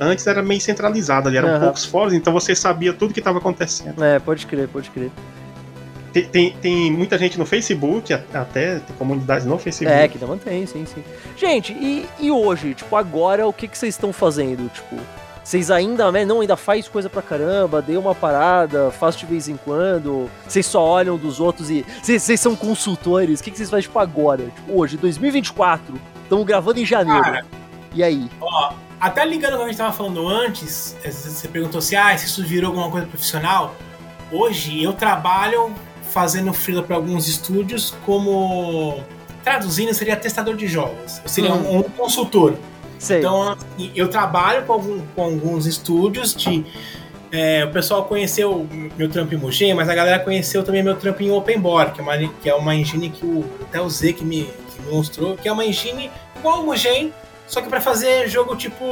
antes 0.00 0.26
era 0.26 0.42
meio 0.42 0.60
centralizado 0.60 1.28
ali, 1.28 1.36
eram 1.36 1.48
Aham. 1.50 1.60
poucos 1.60 1.84
fóruns, 1.84 2.14
então 2.14 2.32
você 2.32 2.54
sabia 2.54 2.92
tudo 2.92 3.12
que 3.12 3.20
estava 3.20 3.38
acontecendo. 3.38 4.02
É, 4.02 4.18
pode 4.18 4.46
crer, 4.46 4.66
pode 4.68 4.88
crer. 4.90 5.10
Tem, 6.12 6.24
tem, 6.24 6.50
tem 6.60 6.90
muita 6.90 7.16
gente 7.16 7.38
no 7.38 7.46
Facebook, 7.46 8.12
até 8.12 8.80
tem 8.80 8.96
comunidades 8.98 9.46
no 9.46 9.56
Facebook. 9.58 9.96
É, 9.96 10.08
que 10.08 10.14
ainda 10.16 10.26
mantém, 10.26 10.66
sim, 10.66 10.84
sim. 10.84 11.04
Gente, 11.36 11.72
e, 11.72 12.04
e 12.18 12.30
hoje, 12.32 12.74
tipo, 12.74 12.96
agora 12.96 13.46
o 13.46 13.52
que, 13.52 13.68
que 13.68 13.78
vocês 13.78 13.94
estão 13.94 14.12
fazendo? 14.12 14.68
Tipo, 14.70 14.96
vocês 15.50 15.68
ainda, 15.68 16.12
né, 16.12 16.24
não, 16.24 16.42
ainda 16.42 16.56
faz 16.56 16.86
coisa 16.86 17.10
pra 17.10 17.20
caramba, 17.20 17.82
dei 17.82 17.96
uma 17.96 18.14
parada, 18.14 18.92
faz 18.92 19.16
de 19.16 19.26
vez 19.26 19.48
em 19.48 19.56
quando, 19.56 20.30
vocês 20.46 20.64
só 20.64 20.80
olham 20.80 21.16
dos 21.16 21.40
outros 21.40 21.68
e. 21.72 21.84
Vocês, 22.00 22.38
são 22.38 22.54
consultores, 22.54 23.40
o 23.40 23.42
que, 23.42 23.50
vocês 23.50 23.68
fazem, 23.68 23.82
tipo, 23.82 23.98
agora? 23.98 24.44
Tipo, 24.44 24.78
hoje, 24.80 24.96
2024, 24.96 26.00
estamos 26.22 26.46
gravando 26.46 26.78
em 26.78 26.86
janeiro. 26.86 27.20
Cara, 27.20 27.44
E 27.92 28.00
aí? 28.00 28.30
ó, 28.40 28.74
até 29.00 29.24
ligando 29.24 29.54
como 29.54 29.64
a 29.64 29.66
gente 29.66 29.78
tava 29.78 29.92
falando 29.92 30.28
antes, 30.28 30.96
você 31.04 31.48
perguntou 31.48 31.80
se, 31.80 31.96
ah, 31.96 32.16
se 32.16 32.26
isso 32.26 32.44
virou 32.44 32.68
alguma 32.68 32.88
coisa 32.88 33.08
profissional. 33.08 33.74
Hoje 34.30 34.80
eu 34.80 34.92
trabalho 34.92 35.74
fazendo 36.12 36.52
freela 36.52 36.84
para 36.84 36.94
alguns 36.94 37.26
estúdios 37.26 37.92
como 38.06 39.02
traduzindo 39.42 39.92
seria 39.94 40.14
testador 40.14 40.54
de 40.54 40.68
jogos. 40.68 41.20
Eu 41.24 41.28
seria 41.28 41.52
um, 41.52 41.78
um 41.78 41.82
consultor. 41.82 42.56
Sei. 43.00 43.18
Então, 43.18 43.52
assim, 43.52 43.90
eu 43.96 44.08
trabalho 44.08 44.64
com, 44.66 44.74
algum- 44.74 45.00
com 45.16 45.22
alguns 45.24 45.66
estúdios 45.66 46.34
de. 46.34 46.64
é, 47.32 47.64
o 47.64 47.70
pessoal 47.72 48.04
conheceu 48.04 48.66
meu 48.96 49.08
trampo 49.08 49.34
em 49.34 49.38
Mugen, 49.38 49.72
mas 49.74 49.88
a 49.88 49.94
galera 49.94 50.18
conheceu 50.18 50.62
também 50.62 50.82
meu 50.82 50.94
trampo 50.96 51.22
em 51.22 51.30
Openboard, 51.30 51.92
que 51.92 52.00
é 52.00 52.02
uma, 52.04 52.18
que 52.42 52.50
é 52.50 52.54
uma 52.54 52.74
engine 52.74 53.08
que 53.08 53.24
o, 53.24 53.44
até 53.62 53.80
o 53.80 53.88
Z 53.88 54.12
que 54.12 54.24
me, 54.24 54.44
que 54.44 54.82
me 54.82 54.92
mostrou, 54.92 55.34
que 55.36 55.48
é 55.48 55.52
uma 55.52 55.64
engine 55.64 56.10
igual 56.36 56.60
o 56.60 56.66
Mugen, 56.66 57.12
só 57.46 57.62
que 57.62 57.68
pra 57.70 57.80
fazer 57.80 58.28
jogo 58.28 58.54
tipo 58.54 58.84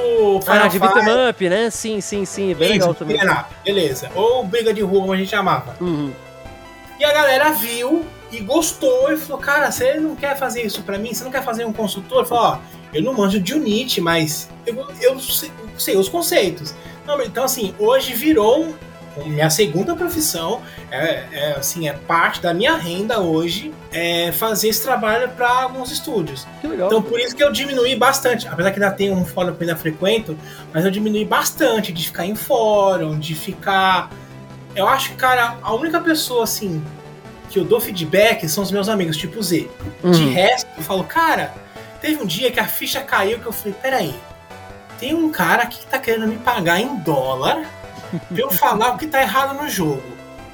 Final 0.43 0.65
ah, 0.65 0.69
de 0.69 0.79
beat'em 0.79 1.29
up, 1.31 1.49
né? 1.49 1.69
Sim, 1.71 2.01
sim, 2.01 2.25
sim, 2.25 2.55
bem 2.55 2.71
legal 2.71 2.95
também. 2.95 3.17
up, 3.23 3.45
beleza. 3.63 4.11
Ou 4.15 4.43
briga 4.43 4.73
de 4.73 4.81
rua, 4.81 5.01
como 5.03 5.13
a 5.13 5.17
gente 5.17 5.29
chamava. 5.31 5.77
Uhum. 5.81 6.11
E 6.99 7.05
a 7.05 7.13
galera 7.13 7.51
viu 7.53 8.05
e 8.33 8.41
gostou 8.41 9.13
e 9.13 9.17
falou: 9.17 9.41
Cara, 9.41 9.71
você 9.71 9.95
não 9.95 10.17
quer 10.17 10.37
fazer 10.37 10.63
isso 10.63 10.83
pra 10.83 10.99
mim? 10.99 11.13
Você 11.15 11.23
não 11.25 11.31
quer 11.31 11.45
fazer 11.45 11.65
um 11.65 11.73
consultor? 11.73 12.27
Falei: 12.27 12.45
Ó, 12.45 12.59
eu 12.93 13.03
não 13.03 13.15
manjo 13.15 13.41
de 13.41 13.55
Unity, 13.55 14.01
mas 14.01 14.49
eu, 14.67 14.87
eu 15.01 15.19
sei, 15.21 15.51
sei 15.77 15.97
os 15.97 16.09
conceitos. 16.09 16.75
Não, 17.07 17.21
então, 17.23 17.45
assim, 17.45 17.75
hoje 17.79 18.13
virou 18.15 18.75
minha 19.27 19.51
segunda 19.51 19.95
profissão, 19.97 20.63
é, 20.91 21.25
é, 21.33 21.55
assim, 21.59 21.89
é 21.89 21.93
parte 21.93 22.41
da 22.41 22.55
minha 22.55 22.77
renda 22.77 23.21
hoje 23.21 23.73
é 23.91 24.31
fazer 24.33 24.69
esse 24.69 24.83
trabalho 24.83 25.29
para 25.31 25.49
alguns 25.49 25.91
estúdios. 25.91 26.47
Que 26.61 26.67
legal. 26.67 26.89
Então 26.89 27.03
por 27.03 27.19
isso 27.19 27.35
que 27.35 27.43
eu 27.43 27.51
diminui 27.51 27.97
bastante, 27.97 28.47
apesar 28.47 28.71
que 28.71 28.81
ainda 28.81 28.95
tem 28.95 29.11
um 29.11 29.25
fórum 29.25 29.55
que 29.55 29.65
eu 29.65 29.69
ainda 29.69 29.77
frequento, 29.77 30.39
mas 30.73 30.85
eu 30.85 30.91
diminui 30.91 31.25
bastante 31.25 31.93
de 31.93 32.07
ficar 32.07 32.27
em 32.27 32.35
fórum, 32.35 33.19
de 33.19 33.35
ficar. 33.35 34.11
Eu 34.77 34.87
acho 34.87 35.11
que, 35.11 35.17
cara, 35.17 35.57
a 35.63 35.75
única 35.75 36.01
pessoa 36.01 36.45
assim 36.45 36.83
que 37.51 37.59
eu 37.59 37.65
dou 37.65 37.81
feedback 37.81 38.47
são 38.49 38.63
os 38.63 38.71
meus 38.71 38.89
amigos, 38.89 39.17
tipo 39.17 39.43
Z. 39.43 39.69
Uhum. 40.03 40.11
De 40.11 40.29
resto, 40.29 40.69
eu 40.77 40.83
falo, 40.83 41.03
cara, 41.05 41.55
teve 42.01 42.23
um 42.23 42.27
dia 42.27 42.51
que 42.51 42.61
a 42.61 42.67
ficha 42.67 43.01
caiu 43.03 43.39
que 43.39 43.47
eu 43.47 43.53
falei, 43.53 43.75
peraí, 43.81 44.15
tem 44.99 45.15
um 45.15 45.31
cara 45.31 45.63
aqui 45.63 45.79
que 45.79 45.87
tá 45.87 45.99
querendo 45.99 46.27
me 46.27 46.37
pagar 46.37 46.81
em 46.81 46.97
dólar 46.99 47.65
pra 48.29 48.39
eu 48.39 48.51
falar 48.51 48.95
o 48.95 48.99
que 48.99 49.07
tá 49.07 49.21
errado 49.21 49.61
no 49.61 49.69
jogo. 49.69 50.03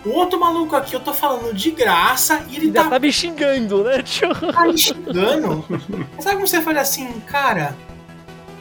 O 0.05 0.11
outro 0.11 0.39
maluco 0.39 0.77
aqui, 0.77 0.95
eu 0.95 1.01
tô 1.01 1.15
falando 1.15 1.55
de 1.55 1.71
graça 1.71 2.45
e 2.51 2.57
ele 2.57 2.67
Ainda 2.67 2.85
tá, 2.85 2.91
tá 2.91 2.99
me 2.99 3.11
xingando, 3.11 3.85
né, 3.85 4.03
tio? 4.03 4.29
tá 4.53 4.67
me 4.67 4.77
xingando. 4.77 5.65
Sabe 6.21 6.37
como 6.37 6.47
você 6.47 6.61
fala 6.61 6.81
assim, 6.83 7.21
cara, 7.21 7.75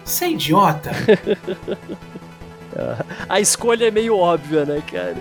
você 0.06 0.26
é 0.26 0.32
idiota? 0.32 0.92
A 3.30 3.40
escolha 3.40 3.88
é 3.88 3.92
meio 3.92 4.18
óbvia, 4.18 4.66
né, 4.66 4.82
cara? 4.92 5.16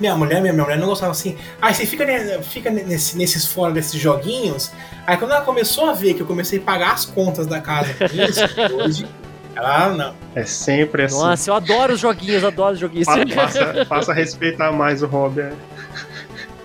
Minha 0.00 0.16
mulher, 0.16 0.40
minha 0.40 0.52
mulher 0.54 0.78
não 0.78 0.86
gostava 0.88 1.12
assim. 1.12 1.36
Aí 1.60 1.74
você 1.74 1.84
fica, 1.84 2.06
fica 2.42 2.70
nesse, 2.70 3.16
nesses 3.18 3.44
fóruns, 3.46 3.74
desses 3.74 4.00
joguinhos. 4.00 4.72
Aí 5.06 5.16
quando 5.18 5.32
ela 5.32 5.42
começou 5.42 5.90
a 5.90 5.92
ver 5.92 6.14
que 6.14 6.22
eu 6.22 6.26
comecei 6.26 6.58
a 6.58 6.62
pagar 6.62 6.92
as 6.94 7.04
contas 7.04 7.46
da 7.46 7.60
casa 7.60 7.92
com 7.94 8.04
isso, 8.06 8.40
hoje, 8.76 9.06
ela 9.54 9.90
não. 9.90 10.14
É 10.34 10.44
sempre 10.44 11.04
assim. 11.04 11.18
Nossa, 11.20 11.50
eu 11.50 11.54
adoro 11.54 11.92
os 11.92 12.00
joguinhos, 12.00 12.42
adoro 12.42 12.72
os 12.72 12.78
joguinhos. 12.80 13.06
Pa- 13.06 13.18
Passa, 13.34 13.86
passa 13.86 14.12
a 14.12 14.14
respeitar 14.14 14.72
mais 14.72 15.02
o 15.02 15.06
hobby. 15.06 15.42
é. 15.42 15.52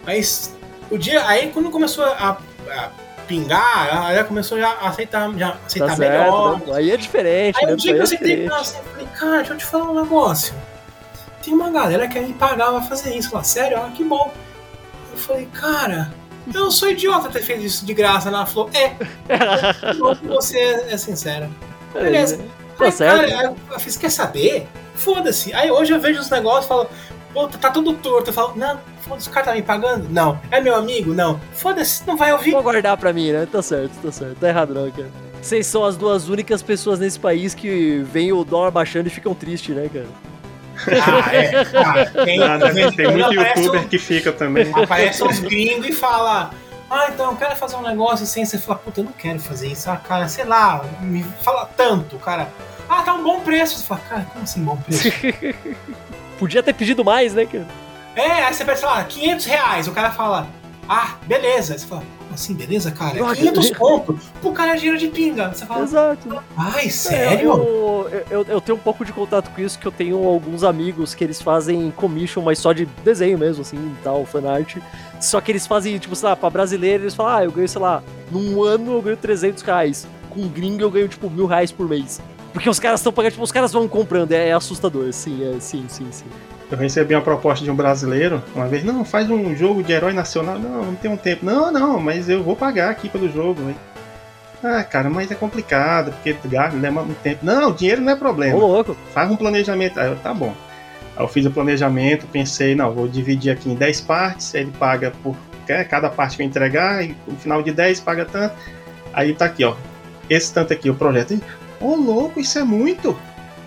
Mas 0.05 0.55
o 0.89 0.97
dia. 0.97 1.25
Aí 1.27 1.51
quando 1.51 1.69
começou 1.69 2.05
a, 2.05 2.37
a 2.69 2.89
pingar, 3.27 4.11
ela 4.13 4.23
começou 4.23 4.57
já 4.59 4.69
a 4.69 4.89
aceitar, 4.89 5.29
já 5.37 5.57
aceitar 5.65 5.87
Tá 5.91 5.97
melhor. 5.97 6.53
certo, 6.57 6.69
né? 6.71 6.77
aí 6.77 6.91
é 6.91 6.97
diferente, 6.97 7.57
Aí 7.59 7.65
né? 7.65 7.73
um 7.73 7.75
dia 7.75 7.93
que 7.93 7.99
eu 7.99 8.03
é 8.03 8.05
com 8.07 8.11
diferente. 8.15 8.45
ela 8.47 8.59
assim, 8.61 8.77
eu 8.77 8.83
falei, 8.83 9.07
cara, 9.13 9.37
deixa 9.37 9.53
eu 9.53 9.57
te 9.57 9.65
falar 9.65 9.91
um 9.91 10.01
negócio. 10.01 10.53
Tem 11.45 11.53
uma 11.53 11.69
galera 11.69 12.07
que 12.07 12.19
me 12.19 12.33
pagava 12.33 12.81
fazer 12.81 13.15
isso. 13.15 13.29
Ela, 13.31 13.43
sério? 13.43 13.77
Ah, 13.77 13.91
que 13.95 14.03
bom. 14.03 14.33
Eu 15.11 15.17
falei, 15.17 15.47
cara, 15.53 16.11
eu 16.51 16.59
não 16.59 16.71
sou 16.71 16.89
idiota 16.89 17.29
ter 17.29 17.43
feito 17.43 17.63
isso 17.63 17.85
de 17.85 17.93
graça. 17.93 18.29
Ela 18.29 18.47
falou, 18.47 18.71
é, 18.73 18.95
bom 19.93 20.15
que 20.15 20.25
você 20.25 20.57
é 20.89 20.97
sincera. 20.97 21.47
Beleza. 21.93 22.39
Tá 22.75 22.85
Aí, 22.85 22.91
certo. 22.91 23.29
cara, 23.31 23.53
eu 23.71 23.79
fiz, 23.79 23.95
quer 23.95 24.09
saber? 24.09 24.67
Foda-se. 24.95 25.53
Aí 25.53 25.69
hoje 25.69 25.93
eu 25.93 25.99
vejo 25.99 26.19
os 26.19 26.31
negócios 26.31 26.65
e 26.65 26.67
falo, 26.67 26.89
pô, 27.31 27.47
tá 27.47 27.69
tudo 27.69 27.93
torto. 27.93 28.31
Eu 28.31 28.33
falo, 28.33 28.53
não, 28.55 28.79
foda-se, 29.01 29.29
o 29.29 29.31
cara 29.31 29.45
tá 29.45 29.53
me 29.53 29.61
pagando? 29.61 30.09
Não. 30.09 30.39
É 30.49 30.59
meu 30.59 30.75
amigo? 30.75 31.13
Não. 31.13 31.39
Foda-se, 31.53 32.01
não 32.07 32.17
vai 32.17 32.33
ouvir. 32.33 32.51
Vou 32.53 32.63
guardar 32.63 32.97
pra 32.97 33.13
mim, 33.13 33.31
né? 33.31 33.47
Tá 33.49 33.61
certo, 33.61 33.93
tá 34.01 34.11
certo. 34.11 34.35
Tá 34.39 34.49
errado 34.49 34.73
não, 34.73 34.89
cara. 34.89 35.11
Vocês 35.39 35.67
são 35.67 35.85
as 35.85 35.95
duas 35.95 36.27
únicas 36.27 36.63
pessoas 36.63 36.97
nesse 36.97 37.19
país 37.19 37.53
que 37.53 37.99
veem 38.11 38.33
o 38.33 38.43
dólar 38.43 38.71
baixando 38.71 39.07
e 39.09 39.11
ficam 39.11 39.35
tristes, 39.35 39.75
né, 39.75 39.87
cara? 39.93 40.07
Ah, 40.87 41.35
é. 41.35 41.51
Ah, 41.77 42.23
tem, 42.25 42.41
Ah, 42.43 42.57
deve- 42.57 42.91
tem 42.95 43.11
muito 43.11 43.33
youtuber 43.33 43.81
um- 43.81 43.87
que 43.87 43.97
fica 43.97 44.31
também. 44.31 44.71
Aparece 44.73 45.23
uns 45.23 45.39
gringos 45.39 45.87
e 45.87 45.91
fala. 45.91 46.51
Ah, 46.89 47.07
então 47.09 47.31
eu 47.31 47.35
quero 47.37 47.55
fazer 47.55 47.75
um 47.75 47.81
negócio 47.81 48.23
assim. 48.23 48.45
Você 48.45 48.57
fala, 48.57 48.77
puta, 48.79 48.99
eu 48.99 49.05
não 49.05 49.11
quero 49.11 49.39
fazer 49.39 49.67
isso. 49.69 49.89
Ah, 49.89 49.97
cara, 49.97 50.27
sei 50.27 50.45
lá, 50.45 50.83
me 51.01 51.23
fala 51.41 51.65
tanto, 51.77 52.17
cara. 52.17 52.49
Ah, 52.87 53.01
tá 53.01 53.13
um 53.13 53.23
bom 53.23 53.39
preço. 53.39 53.77
Você 53.79 53.85
fala, 53.85 54.01
cara, 54.07 54.25
como 54.31 54.43
assim 54.43 54.63
bom 54.63 54.77
preço? 54.77 55.09
Podia 56.37 56.61
ter 56.61 56.73
pedido 56.73 57.03
mais, 57.03 57.33
né, 57.33 57.45
cara? 57.45 57.65
é, 58.15 58.43
aí 58.45 58.53
você 58.53 58.63
pensa, 58.63 58.79
sei 58.81 58.87
lá, 58.89 59.03
500 59.03 59.45
reais. 59.45 59.87
O 59.87 59.91
cara 59.91 60.11
fala, 60.11 60.47
ah, 60.87 61.15
beleza. 61.25 61.73
Aí 61.73 61.79
você 61.79 61.85
fala, 61.87 62.03
assim, 62.33 62.53
beleza, 62.53 62.91
cara? 62.91 63.17
Ah, 63.25 63.35
500 63.35 63.71
conto. 63.71 64.19
Pro 64.41 64.51
cara 64.51 64.73
é 64.73 64.75
dinheiro 64.75 64.97
de 64.97 65.07
pinga. 65.07 65.49
Você 65.53 65.65
fala, 65.65 65.83
Exato. 65.83 66.43
ai, 66.57 66.85
É, 66.85 66.89
sério? 66.89 67.49
eu, 67.49 68.23
eu, 68.29 68.45
eu 68.47 68.61
tenho 68.61 68.77
um 68.77 68.81
pouco 68.81 69.03
de 69.03 69.11
contato 69.11 69.49
com 69.51 69.61
isso, 69.61 69.79
que 69.79 69.85
eu 69.87 69.91
tenho 69.91 70.23
alguns 70.27 70.63
amigos 70.63 71.15
que 71.15 71.23
eles 71.23 71.41
fazem 71.41 71.91
commission, 71.91 72.41
mas 72.43 72.59
só 72.59 72.71
de 72.73 72.85
desenho 73.03 73.37
mesmo, 73.37 73.61
assim, 73.61 73.95
tal, 74.03 74.25
fanart. 74.25 74.77
Só 75.19 75.41
que 75.41 75.51
eles 75.51 75.65
fazem, 75.65 75.97
tipo, 75.97 76.15
sei 76.15 76.29
lá, 76.29 76.35
pra 76.35 76.49
brasileiro, 76.49 77.03
eles 77.03 77.15
falam, 77.15 77.37
ah, 77.37 77.43
eu 77.43 77.51
ganho, 77.51 77.67
sei 77.69 77.81
lá, 77.81 78.03
num 78.31 78.63
ano 78.63 78.93
eu 78.93 79.01
ganho 79.01 79.17
300 79.17 79.63
reais. 79.63 80.07
Com 80.29 80.47
gringo 80.47 80.81
eu 80.83 80.91
ganho, 80.91 81.07
tipo, 81.07 81.29
mil 81.29 81.45
reais 81.45 81.71
por 81.71 81.87
mês. 81.87 82.21
Porque 82.53 82.69
os 82.69 82.79
caras 82.79 82.99
estão 82.99 83.11
pagando, 83.11 83.31
tipo, 83.31 83.43
os 83.43 83.51
caras 83.51 83.71
vão 83.73 83.87
comprando, 83.87 84.31
é, 84.31 84.49
é 84.49 84.53
assustador, 84.53 85.11
sim, 85.11 85.43
é, 85.43 85.59
sim, 85.59 85.85
sim, 85.89 86.07
sim. 86.11 86.25
Eu 86.71 86.77
recebi 86.77 87.13
uma 87.13 87.21
proposta 87.21 87.63
de 87.63 87.69
um 87.69 87.75
brasileiro 87.75 88.41
uma 88.55 88.67
vez, 88.67 88.83
não, 88.83 89.05
faz 89.05 89.29
um 89.29 89.55
jogo 89.55 89.83
de 89.83 89.93
herói 89.93 90.13
nacional. 90.13 90.57
Não, 90.57 90.85
não 90.85 90.95
tem 90.95 91.11
um 91.11 91.17
tempo. 91.17 91.45
Não, 91.45 91.71
não, 91.71 91.99
mas 91.99 92.27
eu 92.27 92.43
vou 92.43 92.55
pagar 92.55 92.89
aqui 92.89 93.07
pelo 93.07 93.31
jogo. 93.31 93.61
hein. 93.69 93.75
Ah, 94.63 94.83
cara, 94.83 95.09
mas 95.09 95.29
é 95.29 95.35
complicado, 95.35 96.11
porque 96.11 96.35
gasta, 96.45 96.75
leva 96.77 97.03
muito 97.03 97.21
tempo. 97.21 97.45
Não, 97.45 97.71
dinheiro 97.71 98.01
não 98.01 98.11
é 98.11 98.15
Ô, 98.15 98.17
problema. 98.17 98.57
louco. 98.57 98.97
Faz 99.13 99.29
um 99.29 99.35
planejamento. 99.35 99.99
Aí 99.99 100.07
eu, 100.07 100.15
tá 100.15 100.33
bom. 100.33 100.55
Aí 101.15 101.23
eu 101.23 101.27
fiz 101.27 101.45
o 101.45 101.51
planejamento, 101.51 102.25
pensei, 102.27 102.73
não, 102.73 102.91
vou 102.91 103.07
dividir 103.07 103.51
aqui 103.51 103.69
em 103.69 103.75
10 103.75 104.01
partes, 104.01 104.53
ele 104.55 104.71
paga 104.79 105.11
por 105.21 105.35
cada 105.89 106.09
parte 106.09 106.37
que 106.37 106.43
eu 106.43 106.47
entregar, 106.47 107.03
e 107.03 107.15
no 107.27 107.37
final 107.37 107.61
de 107.61 107.71
10 107.71 107.99
paga 107.99 108.25
tanto. 108.25 108.55
Aí 109.13 109.33
tá 109.33 109.45
aqui, 109.45 109.63
ó. 109.63 109.75
Esse 110.29 110.51
tanto 110.51 110.73
aqui, 110.73 110.89
o 110.89 110.95
projeto. 110.95 111.39
Ô, 111.79 111.95
louco, 111.95 112.39
isso 112.39 112.57
é 112.57 112.63
muito! 112.63 113.15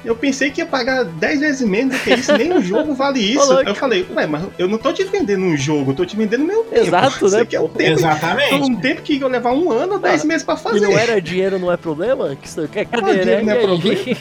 Eu 0.04 0.14
pensei 0.14 0.50
que 0.50 0.60
ia 0.60 0.66
pagar 0.66 1.04
10 1.04 1.40
vezes 1.40 1.68
menos 1.68 1.96
do 1.98 2.04
que 2.04 2.14
isso, 2.14 2.32
nem 2.36 2.52
um 2.52 2.62
jogo 2.62 2.94
vale 2.94 3.18
isso. 3.34 3.52
eu 3.52 3.74
falei, 3.74 4.06
ué, 4.14 4.26
mas 4.26 4.44
eu 4.58 4.68
não 4.68 4.78
tô 4.78 4.92
te 4.92 5.02
vendendo 5.04 5.44
um 5.44 5.56
jogo, 5.56 5.90
eu 5.90 5.94
tô 5.94 6.04
te 6.06 6.16
vendendo 6.16 6.44
meu 6.44 6.62
tempo. 6.64 6.86
Exato, 6.86 7.26
Isso 7.26 7.36
né, 7.36 7.42
aqui 7.42 7.56
é 7.56 7.60
um 7.60 7.68
pô? 7.68 7.78
tempo, 7.78 7.98
Exatamente. 7.98 8.54
um 8.54 8.76
tempo 8.76 9.02
que 9.02 9.14
ia 9.16 9.26
levar 9.26 9.52
um 9.52 9.70
ano 9.72 9.94
ou 9.94 9.98
10 9.98 10.22
Ah, 10.22 10.26
meses 10.26 10.44
pra 10.44 10.54
E 10.54 10.58
fazer. 10.58 10.80
não 10.80 10.96
era 10.96 11.20
dinheiro, 11.20 11.58
não 11.58 11.72
é 11.72 11.76
problema? 11.76 12.36
Que 12.40 12.46
isso- 12.46 12.68
Cadê, 12.68 13.24
né? 13.24 13.42
dinheiro 13.42 13.44
não 13.44 13.52
é 13.52 13.56
E 13.56 13.90
aí? 13.90 14.16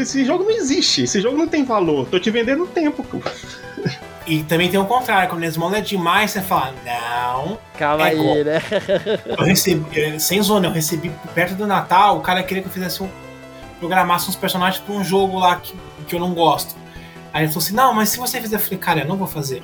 Esse 0.00 0.24
jogo 0.24 0.42
não 0.44 0.50
existe, 0.50 1.02
esse 1.04 1.20
jogo 1.20 1.36
não 1.38 1.46
tem 1.46 1.64
valor, 1.64 2.06
tô 2.08 2.18
te 2.18 2.28
vendendo 2.30 2.66
tempo. 2.66 3.04
pô. 3.04 3.18
E 4.26 4.42
também 4.42 4.68
tem 4.68 4.78
o 4.80 4.84
contrário, 4.84 5.28
quando 5.28 5.42
eles 5.44 5.56
mandam 5.56 5.80
demais, 5.80 6.32
você 6.32 6.40
fala, 6.40 6.74
não. 6.84 7.56
Calma 7.78 8.08
É 8.08 8.10
aí, 8.10 8.44
né? 8.44 8.60
Eu 9.38 9.44
recebi, 9.44 9.84
eh, 10.00 10.18
sem 10.18 10.42
zona, 10.42 10.66
eu 10.68 10.72
recebi 10.72 11.10
perto 11.34 11.54
do 11.54 11.66
Natal, 11.66 12.18
o 12.18 12.20
cara 12.20 12.42
queria 12.42 12.62
que 12.62 12.68
eu 12.68 12.72
fizesse 12.72 13.02
um. 13.02 13.08
Programasse 13.80 14.28
uns 14.28 14.36
personagens 14.36 14.80
pra 14.82 14.94
um 14.94 15.02
jogo 15.02 15.38
lá 15.38 15.56
que, 15.56 15.74
que 16.06 16.14
eu 16.14 16.20
não 16.20 16.32
gosto. 16.34 16.76
Aí 17.32 17.42
ele 17.44 17.52
falou 17.52 17.64
assim: 17.64 17.74
não, 17.74 17.92
mas 17.92 18.10
se 18.10 18.18
você 18.18 18.40
fizer, 18.40 18.56
eu 18.56 18.60
falei, 18.60 18.78
cara, 18.78 19.00
eu 19.00 19.06
não 19.08 19.16
vou 19.16 19.26
fazer. 19.26 19.62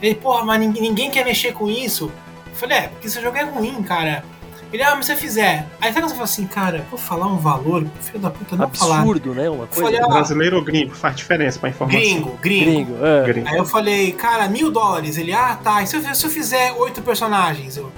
Ele, 0.00 0.14
porra, 0.14 0.44
mas 0.44 0.58
ninguém, 0.60 0.82
ninguém 0.82 1.10
quer 1.10 1.24
mexer 1.24 1.52
com 1.52 1.68
isso. 1.68 2.10
Eu 2.46 2.54
falei, 2.56 2.78
é, 2.78 2.88
porque 2.88 3.06
esse 3.06 3.20
jogo 3.20 3.36
é 3.36 3.42
ruim, 3.44 3.82
cara. 3.82 4.24
Ele, 4.72 4.82
ah, 4.82 4.94
mas 4.96 5.04
se 5.04 5.12
você 5.14 5.20
fizer. 5.20 5.66
Aí 5.80 5.92
sabe 5.92 6.00
quando 6.00 6.08
você 6.08 6.14
fala 6.14 6.24
assim, 6.24 6.46
cara, 6.46 6.86
vou 6.90 6.98
falar 6.98 7.26
um 7.26 7.36
valor, 7.36 7.86
filho 8.00 8.18
da 8.18 8.30
puta, 8.30 8.56
não 8.56 8.66
vou 8.68 8.74
falar. 8.74 9.00
Absurdo, 9.00 9.34
né? 9.34 9.50
Uma 9.50 9.66
coisa. 9.66 9.84
Olha- 9.90 10.04
Ah. 10.06 10.08
Brasileiro 10.08 10.56
ou 10.56 10.64
gringo, 10.64 10.94
faz 10.94 11.14
diferença 11.14 11.58
pra 11.58 11.68
informação. 11.68 12.00
Gringo, 12.00 12.38
gringo. 12.40 12.64
Gringo, 12.64 13.06
é. 13.06 13.22
Gringo. 13.24 13.48
Aí 13.48 13.56
eu 13.58 13.66
falei, 13.66 14.12
cara, 14.12 14.48
mil 14.48 14.70
dólares. 14.72 15.18
Ele, 15.18 15.32
ah, 15.32 15.58
tá. 15.62 15.82
E 15.82 15.86
se 15.86 15.94
eu, 15.96 16.14
se 16.14 16.24
eu 16.24 16.30
fizer 16.30 16.72
oito 16.72 17.02
personagens? 17.02 17.76
Eu, 17.76 17.92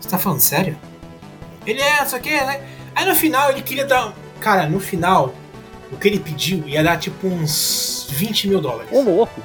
você 0.00 0.08
tá 0.08 0.16
falando 0.18 0.40
sério? 0.40 0.78
Ele 1.66 1.80
é, 1.80 2.00
não 2.00 2.08
sei 2.08 2.18
o 2.18 2.22
que, 2.22 2.30
né? 2.30 2.60
Aí 2.94 3.04
no 3.04 3.14
final 3.16 3.50
ele 3.50 3.62
queria 3.62 3.84
dar. 3.86 4.12
Cara, 4.42 4.68
no 4.68 4.80
final, 4.80 5.32
o 5.92 5.96
que 5.96 6.08
ele 6.08 6.18
pediu 6.18 6.66
ia 6.66 6.82
dar 6.82 6.98
tipo 6.98 7.28
uns 7.28 8.08
20 8.10 8.48
mil 8.48 8.60
dólares. 8.60 8.90
Ô, 8.90 9.00
louco. 9.00 9.40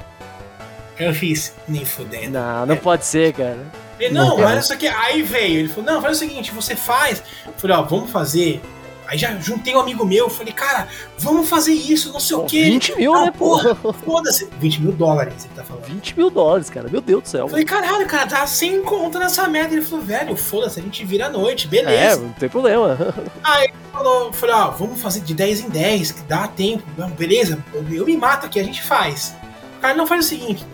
Eu 0.97 1.13
fiz, 1.13 1.53
nem 1.67 1.85
fudendo. 1.85 2.31
Não, 2.31 2.65
não 2.65 2.77
pode 2.77 3.05
ser, 3.05 3.31
cara. 3.31 3.63
Ele, 3.99 4.13
não, 4.13 4.35
Não, 4.35 4.59
isso 4.59 4.73
aqui. 4.73 4.87
Aí 4.87 5.21
veio, 5.21 5.59
ele 5.59 5.69
falou, 5.69 5.85
não, 5.85 6.01
faz 6.01 6.17
o 6.17 6.19
seguinte, 6.19 6.51
você 6.51 6.75
faz. 6.75 7.21
Eu 7.45 7.53
falei, 7.57 7.77
ó, 7.77 7.83
vamos 7.83 8.09
fazer. 8.09 8.59
Aí 9.07 9.17
já 9.17 9.33
juntei 9.39 9.73
um 9.75 9.79
amigo 9.79 10.05
meu, 10.05 10.29
falei, 10.29 10.51
cara, 10.53 10.87
vamos 11.17 11.47
fazer 11.49 11.71
isso, 11.73 12.11
não 12.11 12.19
sei 12.19 12.35
o 12.35 12.41
Pô, 12.41 12.45
quê. 12.45 12.63
20 12.65 12.95
mil, 12.97 13.13
Ah, 13.15 13.25
né, 13.25 13.31
pô? 13.31 13.57
Foda-se. 14.05 14.49
20 14.59 14.81
mil 14.81 14.91
dólares, 14.91 15.45
ele 15.45 15.53
tá 15.55 15.63
falando. 15.63 15.85
20 15.85 16.17
mil 16.17 16.29
dólares, 16.29 16.69
cara. 16.69 16.89
Meu 16.89 16.99
Deus 17.01 17.23
do 17.23 17.29
céu. 17.29 17.47
Falei, 17.47 17.63
caralho, 17.65 18.05
cara, 18.07 18.25
dá 18.25 18.45
100 18.45 18.81
conto 18.83 19.17
nessa 19.17 19.47
merda. 19.47 19.73
Ele 19.73 19.81
falou, 19.81 20.03
velho, 20.03 20.35
foda-se, 20.35 20.79
a 20.79 20.83
gente 20.83 21.05
vira 21.05 21.27
à 21.27 21.29
noite, 21.29 21.67
É, 21.67 21.69
beleza. 21.69 22.21
não 22.21 22.33
tem 22.33 22.49
problema. 22.49 22.97
Aí 23.43 23.63
ele 23.65 23.73
falou, 23.93 24.33
falei, 24.33 24.55
ó, 24.55 24.71
vamos 24.71 25.01
fazer 25.01 25.21
de 25.21 25.33
10 25.33 25.61
em 25.61 25.69
10, 25.69 26.11
que 26.11 26.21
dá 26.23 26.47
tempo. 26.47 26.83
Beleza, 27.17 27.63
eu, 27.73 27.85
eu 27.89 28.05
me 28.05 28.17
mato 28.17 28.45
aqui, 28.45 28.59
a 28.59 28.63
gente 28.63 28.83
faz. 28.83 29.33
O 29.77 29.79
cara 29.79 29.93
não 29.95 30.05
faz 30.05 30.25
o 30.25 30.27
seguinte. 30.27 30.65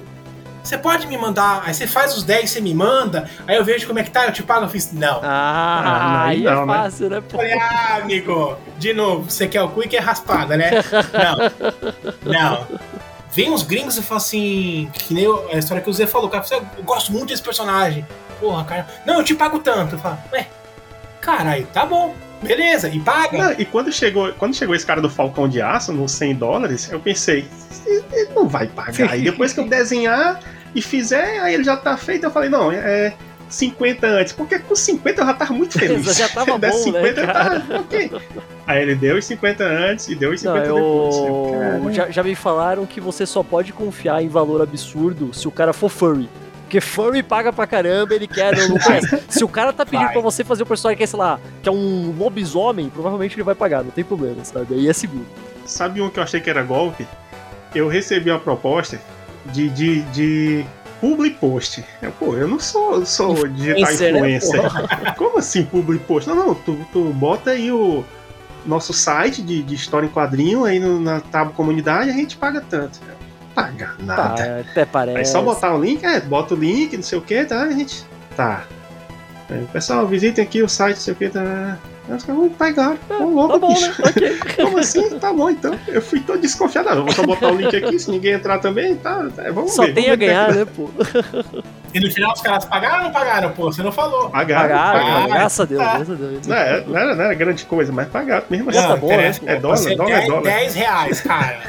Você 0.63 0.77
pode 0.77 1.07
me 1.07 1.17
mandar, 1.17 1.61
aí 1.65 1.73
você 1.73 1.85
faz 1.85 2.15
os 2.15 2.23
10, 2.23 2.49
você 2.49 2.61
me 2.61 2.73
manda, 2.73 3.29
aí 3.45 3.57
eu 3.57 3.65
vejo 3.65 3.85
como 3.85 3.99
é 3.99 4.03
que 4.03 4.09
tá, 4.09 4.25
eu 4.25 4.31
te 4.31 4.41
pago, 4.41 4.65
eu 4.65 4.69
fiz, 4.69 4.93
não. 4.93 5.19
Ah, 5.21 5.81
Ah, 5.85 6.25
aí 6.27 6.41
não, 6.41 6.63
é 6.63 6.65
né? 6.65 6.73
fácil, 6.73 7.09
né, 7.09 7.21
pô? 7.21 7.37
Falei, 7.37 7.53
ah, 7.53 7.99
amigo, 8.01 8.57
de 8.77 8.93
novo, 8.93 9.29
você 9.29 9.45
quer 9.47 9.61
o 9.61 9.69
cu 9.69 9.83
e 9.83 9.87
quer 9.89 9.99
raspada, 10.01 10.55
né? 10.55 10.71
Não. 12.23 12.31
Não. 12.31 12.67
Vem 13.33 13.51
uns 13.51 13.63
gringos 13.63 13.97
e 13.97 14.01
falam 14.01 14.17
assim, 14.23 14.89
que 14.93 15.13
nem 15.13 15.25
a 15.51 15.57
história 15.57 15.83
que 15.83 15.89
o 15.89 15.93
Zé 15.93 16.07
falou, 16.07 16.29
cara, 16.29 16.45
eu 16.51 16.83
gosto 16.83 17.11
muito 17.11 17.27
desse 17.29 17.41
personagem. 17.41 18.05
Porra, 18.39 18.63
cara, 18.63 18.87
não, 19.05 19.15
eu 19.15 19.23
te 19.23 19.33
pago 19.35 19.59
tanto. 19.59 19.95
Eu 19.95 19.99
falo, 19.99 20.17
ué, 20.31 20.47
caralho, 21.19 21.65
tá 21.73 21.85
bom. 21.85 22.15
Beleza, 22.41 22.89
e 22.89 22.99
paga. 22.99 23.37
Não, 23.37 23.51
e 23.53 23.65
quando 23.65 23.91
chegou, 23.91 24.33
quando 24.33 24.53
chegou 24.53 24.75
esse 24.75 24.85
cara 24.85 25.01
do 25.01 25.09
Falcão 25.09 25.47
de 25.47 25.61
Aço, 25.61 25.93
nos 25.93 26.11
100 26.11 26.35
dólares, 26.35 26.91
eu 26.91 26.99
pensei, 26.99 27.47
ele 27.87 28.29
não 28.35 28.47
vai 28.47 28.67
pagar. 28.67 29.17
E 29.17 29.21
depois 29.23 29.53
que 29.53 29.61
eu 29.61 29.67
desenhar 29.67 30.39
e 30.75 30.81
fizer, 30.81 31.39
aí 31.39 31.53
ele 31.53 31.63
já 31.63 31.77
tá 31.77 31.95
feito. 31.97 32.23
Eu 32.23 32.31
falei, 32.31 32.49
não, 32.49 32.71
é 32.71 33.13
50 33.49 34.07
antes, 34.07 34.33
porque 34.33 34.57
com 34.59 34.75
50 34.75 35.21
eu 35.21 35.25
já 35.25 35.33
tava 35.33 35.53
muito 35.53 35.77
feliz. 35.77 36.17
já 36.17 36.27
tava 36.27 36.57
bom, 36.57 36.71
50, 36.71 37.01
né, 37.21 37.33
cara? 37.33 37.59
Tá, 37.59 37.79
ok. 37.79 38.11
Aí 38.65 38.81
ele 38.81 38.95
deu 38.95 39.17
os 39.17 39.25
50 39.25 39.63
antes 39.63 40.07
e 40.07 40.15
deu 40.15 40.31
os 40.31 40.41
50 40.41 40.67
não, 40.67 40.75
depois. 40.75 41.17
Eu... 41.17 41.93
Já, 41.93 42.09
já 42.09 42.23
me 42.23 42.35
falaram 42.35 42.85
que 42.85 42.99
você 42.99 43.25
só 43.25 43.43
pode 43.43 43.71
confiar 43.71 44.23
em 44.23 44.27
valor 44.27 44.61
absurdo 44.61 45.33
se 45.33 45.47
o 45.47 45.51
cara 45.51 45.73
for 45.73 45.89
furry. 45.89 46.29
Porque 46.63 46.81
furry 46.81 47.21
paga 47.21 47.53
pra 47.53 47.67
caramba, 47.67 48.15
ele 48.15 48.25
quer, 48.25 48.57
não, 48.57 48.69
não 48.69 48.77
Se 49.29 49.43
o 49.43 49.47
cara 49.47 49.71
tá 49.71 49.85
pedindo 49.85 50.05
vai. 50.05 50.13
pra 50.13 50.21
você 50.21 50.43
fazer 50.43 50.63
o 50.63 50.65
um 50.65 50.67
personagem 50.67 50.97
que 50.97 51.03
é, 51.03 51.07
sei 51.07 51.19
lá, 51.19 51.39
que 51.61 51.69
é 51.69 51.71
um 51.71 52.15
lobisomem, 52.17 52.89
provavelmente 52.89 53.35
ele 53.35 53.43
vai 53.43 53.53
pagar, 53.53 53.83
não 53.83 53.91
tem 53.91 54.03
problema, 54.03 54.43
sabe? 54.43 54.73
Aí 54.73 54.89
é 54.89 54.93
seguro. 54.93 55.27
Sabe 55.67 56.01
um 56.01 56.09
que 56.09 56.17
eu 56.17 56.23
achei 56.23 56.41
que 56.41 56.49
era 56.49 56.63
golpe? 56.63 57.05
Eu 57.75 57.87
recebi 57.87 58.31
uma 58.31 58.39
proposta 58.39 58.99
de, 59.45 59.69
de, 59.69 60.01
de 60.03 60.65
public 61.01 61.37
post. 61.37 61.83
Eu, 62.01 62.11
pô, 62.11 62.35
eu 62.35 62.47
não 62.47 62.59
sou, 62.59 63.05
sou 63.05 63.47
digital 63.47 63.81
influencer. 63.81 64.61
Né, 64.61 65.13
Como 65.17 65.37
assim 65.37 65.65
public 65.65 66.05
post? 66.05 66.29
Não, 66.29 66.35
não, 66.35 66.55
tu, 66.55 66.77
tu 66.91 67.03
bota 67.13 67.51
aí 67.51 67.71
o 67.71 68.03
nosso 68.65 68.93
site 68.93 69.41
de, 69.41 69.61
de 69.61 69.75
história 69.75 70.05
em 70.05 70.09
quadrinho 70.09 70.63
aí 70.63 70.79
no, 70.79 70.99
na 70.99 71.19
tábua 71.19 71.53
comunidade 71.53 72.09
a 72.09 72.13
gente 72.13 72.37
paga 72.37 72.61
tanto 72.61 72.99
pagar 73.53 73.95
nada. 73.99 74.35
Tá, 74.35 74.59
até 74.71 74.85
parece. 74.85 75.17
Aí 75.17 75.25
só 75.25 75.41
botar 75.41 75.73
o 75.73 75.81
link, 75.81 76.03
é, 76.03 76.19
bota 76.19 76.53
o 76.53 76.57
link, 76.57 76.95
não 76.95 77.03
sei 77.03 77.17
o 77.17 77.21
que, 77.21 77.45
tá? 77.45 77.63
A 77.63 77.71
gente. 77.71 78.03
Tá. 78.35 78.65
Aí, 79.49 79.65
pessoal, 79.71 80.07
visitem 80.07 80.43
aqui 80.43 80.61
o 80.61 80.69
site, 80.69 80.95
não 80.95 81.01
sei 81.01 81.13
o 81.13 81.15
que, 81.15 81.29
tá. 81.29 81.77
Vamos 82.07 82.53
pagar. 82.57 82.97
Ô, 83.09 83.23
louco, 83.23 83.53
tá 83.53 83.59
bom, 83.59 83.73
bicho. 83.73 84.01
Né? 84.01 84.09
Okay. 84.09 84.39
Como 84.65 84.77
assim? 84.77 85.19
Tá 85.19 85.31
bom, 85.31 85.49
então. 85.49 85.79
Eu 85.87 86.01
fui 86.01 86.19
todo 86.19 86.39
desconfiado. 86.39 86.89
Ah, 86.89 86.95
vou 86.95 87.11
só 87.11 87.23
botar 87.23 87.47
o 87.47 87.55
link 87.55 87.73
aqui, 87.75 87.97
se 87.97 88.11
ninguém 88.11 88.33
entrar 88.33 88.59
também, 88.59 88.95
tá. 88.95 89.25
tá 89.33 89.43
vamos 89.51 89.73
só 89.73 89.83
ver. 89.85 89.93
tem 89.93 90.09
a 90.09 90.15
ganhar, 90.15 90.53
né, 90.53 90.65
pô? 90.75 90.89
E 91.93 91.99
no 91.99 92.11
final 92.11 92.33
os 92.33 92.41
caras 92.41 92.65
pagaram 92.65 92.97
ou 92.97 93.03
não 93.03 93.11
pagaram, 93.11 93.51
pô? 93.51 93.71
Você 93.71 93.81
não 93.81 93.91
falou. 93.91 94.29
Pagaram. 94.29 94.69
Pagaram, 94.69 94.99
pagaram. 94.99 95.27
graças 95.29 95.59
a 95.59 95.65
Deus, 95.65 95.81
tá. 95.81 95.93
graças 95.93 96.09
a 96.09 96.27
Deus. 96.27 96.47
Não, 96.47 96.55
é, 96.55 96.83
não, 96.85 96.97
era, 96.97 97.15
não 97.15 97.23
era 97.23 97.33
grande 97.33 97.65
coisa, 97.65 97.91
mas 97.93 98.07
pagaram 98.09 98.45
mesmo 98.49 98.69
assim. 98.69 98.79
Tá 98.79 98.95
bom, 98.97 99.07
né? 99.07 99.31
É 99.45 99.55
dólar, 99.55 99.95
dólar, 99.95 100.05
10, 100.05 100.27
dólar. 100.27 100.43
10 100.43 100.75
reais, 100.75 101.21
cara. 101.21 101.61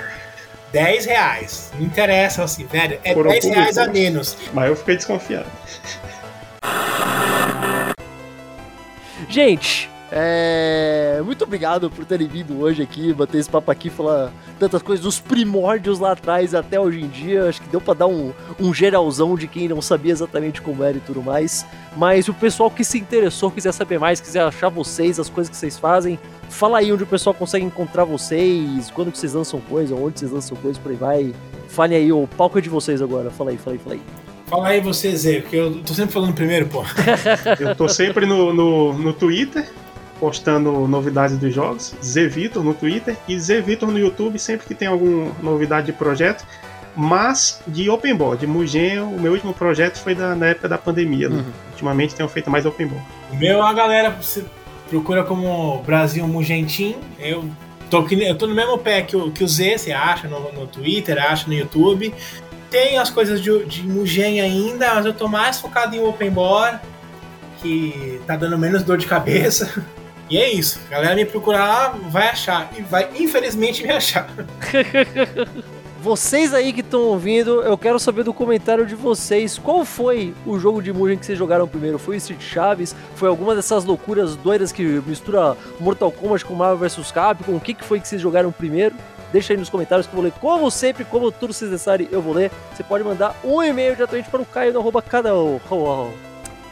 10 0.72 1.07
reais. 1.07 1.72
Não 1.78 1.87
interessa, 1.87 2.43
assim, 2.43 2.66
velho. 2.66 2.99
É 3.05 3.14
Por 3.14 3.28
10 3.28 3.45
reais 3.45 3.78
a 3.78 3.87
menos. 3.87 4.37
Mas 4.53 4.68
eu 4.68 4.76
fiquei 4.76 4.97
desconfiado. 4.97 5.47
Gente, 9.28 9.89
é... 10.16 11.20
muito 11.24 11.42
obrigado 11.42 11.90
por 11.90 12.04
terem 12.04 12.28
vindo 12.28 12.60
hoje 12.60 12.82
aqui, 12.82 13.12
bater 13.12 13.38
esse 13.38 13.50
papo 13.50 13.70
aqui, 13.70 13.90
falar 13.90 14.32
tantas 14.58 14.80
coisas 14.80 15.04
dos 15.04 15.18
primórdios 15.18 15.98
lá 15.98 16.12
atrás 16.12 16.54
até 16.54 16.78
hoje 16.78 17.00
em 17.00 17.08
dia. 17.08 17.48
Acho 17.48 17.60
que 17.60 17.68
deu 17.68 17.80
para 17.80 17.94
dar 17.94 18.06
um, 18.06 18.32
um 18.60 18.72
geralzão 18.72 19.34
de 19.36 19.48
quem 19.48 19.68
não 19.68 19.82
sabia 19.82 20.12
exatamente 20.12 20.62
como 20.62 20.84
era 20.84 20.96
e 20.96 21.00
tudo 21.00 21.20
mais. 21.20 21.66
Mas 21.96 22.28
o 22.28 22.34
pessoal 22.34 22.70
que 22.70 22.84
se 22.84 22.98
interessou, 22.98 23.50
quiser 23.50 23.72
saber 23.72 23.98
mais, 23.98 24.20
quiser 24.20 24.42
achar 24.42 24.68
vocês, 24.68 25.18
as 25.18 25.28
coisas 25.28 25.50
que 25.50 25.56
vocês 25.56 25.78
fazem, 25.78 26.18
fala 26.48 26.78
aí 26.78 26.92
onde 26.92 27.02
o 27.02 27.06
pessoal 27.06 27.34
consegue 27.34 27.64
encontrar 27.64 28.04
vocês, 28.04 28.90
quando 28.90 29.10
que 29.10 29.18
vocês 29.18 29.34
lançam 29.34 29.60
coisa, 29.60 29.94
onde 29.94 30.20
vocês 30.20 30.30
lançam 30.30 30.56
coisa, 30.56 30.78
por 30.78 30.92
aí 30.92 30.96
vai. 30.96 31.34
Fale 31.68 31.94
aí, 31.96 32.12
o 32.12 32.28
palco 32.36 32.58
é 32.58 32.60
de 32.60 32.68
vocês 32.68 33.02
agora. 33.02 33.30
Fala 33.30 33.50
aí, 33.50 33.58
fala 33.58 33.74
aí, 33.74 33.78
fala 33.80 33.94
aí. 33.96 34.02
Fala 34.46 34.68
aí 34.68 34.80
você, 34.80 35.16
Zé, 35.16 35.40
porque 35.40 35.56
eu 35.56 35.82
tô 35.82 35.94
sempre 35.94 36.12
falando 36.12 36.34
primeiro, 36.34 36.66
pô. 36.68 36.84
eu 37.58 37.74
tô 37.74 37.88
sempre 37.88 38.26
no, 38.26 38.52
no, 38.52 38.92
no 38.92 39.12
Twitter, 39.12 39.68
postando 40.18 40.86
novidades 40.86 41.36
dos 41.36 41.54
jogos. 41.54 41.94
Zé 42.02 42.26
Vitor 42.26 42.62
no 42.62 42.74
Twitter 42.74 43.16
e 43.28 43.38
Zé 43.38 43.60
Vitor 43.60 43.90
no 43.90 43.98
YouTube, 43.98 44.38
sempre 44.38 44.66
que 44.66 44.74
tem 44.74 44.88
alguma 44.88 45.32
novidade 45.42 45.86
de 45.86 45.92
projeto. 45.92 46.44
Mas 46.96 47.60
de 47.66 47.90
open 47.90 48.14
board, 48.14 48.40
de 48.40 48.46
Mugen, 48.46 49.00
o 49.00 49.18
meu 49.18 49.32
último 49.32 49.52
projeto 49.52 49.98
foi 49.98 50.14
da, 50.14 50.34
na 50.34 50.46
época 50.46 50.68
da 50.68 50.78
pandemia. 50.78 51.28
Né? 51.28 51.36
Uhum. 51.38 51.52
Ultimamente 51.70 52.14
tenho 52.14 52.28
feito 52.28 52.48
mais 52.48 52.64
open 52.64 52.86
board. 52.86 53.06
O 53.32 53.36
meu, 53.36 53.62
a 53.62 53.72
galera 53.72 54.16
procura 54.88 55.24
como 55.24 55.82
Brasil 55.82 56.26
Mugentim. 56.28 56.96
Eu 57.18 57.48
tô, 57.90 58.06
eu 58.08 58.38
tô 58.38 58.46
no 58.46 58.54
mesmo 58.54 58.78
pé 58.78 59.02
que 59.02 59.16
o, 59.16 59.30
que 59.32 59.42
o 59.42 59.48
Z, 59.48 59.78
você 59.78 59.92
acha 59.92 60.28
no, 60.28 60.52
no 60.52 60.66
Twitter, 60.68 61.18
acha 61.18 61.48
no 61.48 61.54
YouTube. 61.54 62.14
Tem 62.70 62.98
as 62.98 63.10
coisas 63.10 63.42
de, 63.42 63.64
de 63.64 63.82
Mugen 63.82 64.40
ainda, 64.40 64.94
mas 64.94 65.06
eu 65.06 65.12
tô 65.12 65.26
mais 65.26 65.58
focado 65.58 65.96
em 65.96 66.00
open 66.00 66.30
board, 66.30 66.78
que 67.60 68.20
tá 68.26 68.36
dando 68.36 68.56
menos 68.56 68.84
dor 68.84 68.98
de 68.98 69.06
cabeça. 69.06 69.82
E 70.30 70.38
é 70.38 70.52
isso. 70.52 70.80
A 70.86 70.90
galera 70.90 71.14
me 71.14 71.24
procurar 71.24 71.90
vai 72.08 72.28
achar. 72.28 72.70
E 72.76 72.82
vai, 72.82 73.08
infelizmente, 73.16 73.82
me 73.82 73.90
achar. 73.90 74.28
Vocês 76.04 76.52
aí 76.52 76.70
que 76.70 76.82
estão 76.82 77.00
ouvindo, 77.00 77.62
eu 77.62 77.78
quero 77.78 77.98
saber 77.98 78.24
do 78.24 78.34
comentário 78.34 78.84
de 78.84 78.94
vocês. 78.94 79.56
Qual 79.56 79.86
foi 79.86 80.34
o 80.44 80.58
jogo 80.58 80.82
de 80.82 80.92
Mugen 80.92 81.16
que 81.16 81.24
vocês 81.24 81.38
jogaram 81.38 81.66
primeiro? 81.66 81.98
Foi 81.98 82.16
o 82.16 82.18
Street 82.18 82.42
Chaves? 82.42 82.94
Foi 83.14 83.26
alguma 83.26 83.54
dessas 83.54 83.86
loucuras 83.86 84.36
doidas 84.36 84.70
que 84.70 84.82
mistura 84.82 85.56
Mortal 85.80 86.12
Kombat 86.12 86.44
com 86.44 86.54
Marvel 86.54 86.76
vs 86.76 87.10
Capcom? 87.10 87.56
O 87.56 87.60
que, 87.60 87.72
que 87.72 87.82
foi 87.82 88.00
que 88.00 88.06
vocês 88.06 88.20
jogaram 88.20 88.52
primeiro? 88.52 88.94
Deixa 89.32 89.54
aí 89.54 89.56
nos 89.56 89.70
comentários 89.70 90.06
que 90.06 90.12
eu 90.12 90.16
vou 90.16 90.24
ler. 90.24 90.32
Como 90.38 90.70
sempre, 90.70 91.06
como 91.06 91.32
tudo 91.32 91.54
vocês 91.54 91.70
necessário, 91.70 92.06
eu 92.12 92.20
vou 92.20 92.34
ler. 92.34 92.50
Você 92.74 92.82
pode 92.82 93.02
mandar 93.02 93.34
um 93.42 93.62
e-mail 93.62 93.94
diretamente 93.94 94.28
para 94.28 94.42
o 94.42 94.44
Caio 94.44 94.74
no 94.74 94.80
arroba 94.80 95.00
cada 95.00 95.32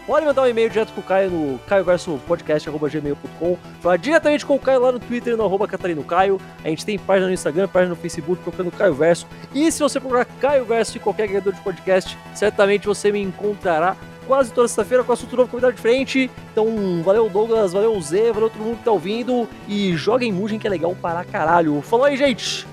Pode 0.07 0.27
mandar 0.27 0.43
um 0.43 0.47
e-mail 0.47 0.69
direto 0.69 0.93
pro 0.93 1.03
Caio 1.03 1.31
no 1.31 1.59
caioversopodcast.gmail.com 1.61 3.59
Falar 3.81 3.97
diretamente 3.97 4.45
com 4.45 4.57
o 4.57 4.59
Caio 4.59 4.81
lá 4.81 4.93
no 4.93 4.99
Twitter, 4.99 5.37
no 5.37 5.45
arroba 5.45 5.69
Catarino 5.69 6.03
Caio. 6.03 6.41
A 6.65 6.69
gente 6.69 6.85
tem 6.85 6.99
página 6.99 7.29
no 7.29 7.33
Instagram, 7.33 7.69
página 7.69 7.91
no 7.91 7.97
Facebook, 7.97 8.43
procurando 8.43 8.73
Caio 8.73 8.95
Verso. 8.95 9.27
E 9.55 9.71
se 9.71 9.81
você 9.81 10.01
procurar 10.01 10.25
Caio 10.25 10.65
Verso 10.65 10.99
em 10.99 11.01
qualquer 11.01 11.25
agregador 11.25 11.53
de 11.53 11.61
podcast, 11.61 12.19
certamente 12.35 12.87
você 12.87 13.13
me 13.13 13.23
encontrará 13.23 13.97
quase 14.27 14.53
toda 14.53 14.69
sexta-feira 14.69 15.05
com 15.05 15.13
assunto 15.13 15.37
novo, 15.37 15.49
convidado 15.49 15.75
diferente. 15.75 16.31
Então, 16.53 16.67
valeu 17.05 17.29
Douglas, 17.29 17.73
valeu 17.73 18.01
Zé, 18.01 18.33
valeu 18.33 18.51
todo 18.51 18.63
mundo 18.63 18.79
que 18.79 18.85
tá 18.85 18.91
ouvindo. 18.91 19.49
E 19.69 19.97
joguem 19.97 20.33
Mugen 20.33 20.59
que 20.59 20.67
é 20.67 20.71
legal 20.71 20.97
para 21.01 21.25
caralho. 21.25 21.81
Falou 21.83 22.07
aí, 22.07 22.17
gente! 22.17 22.67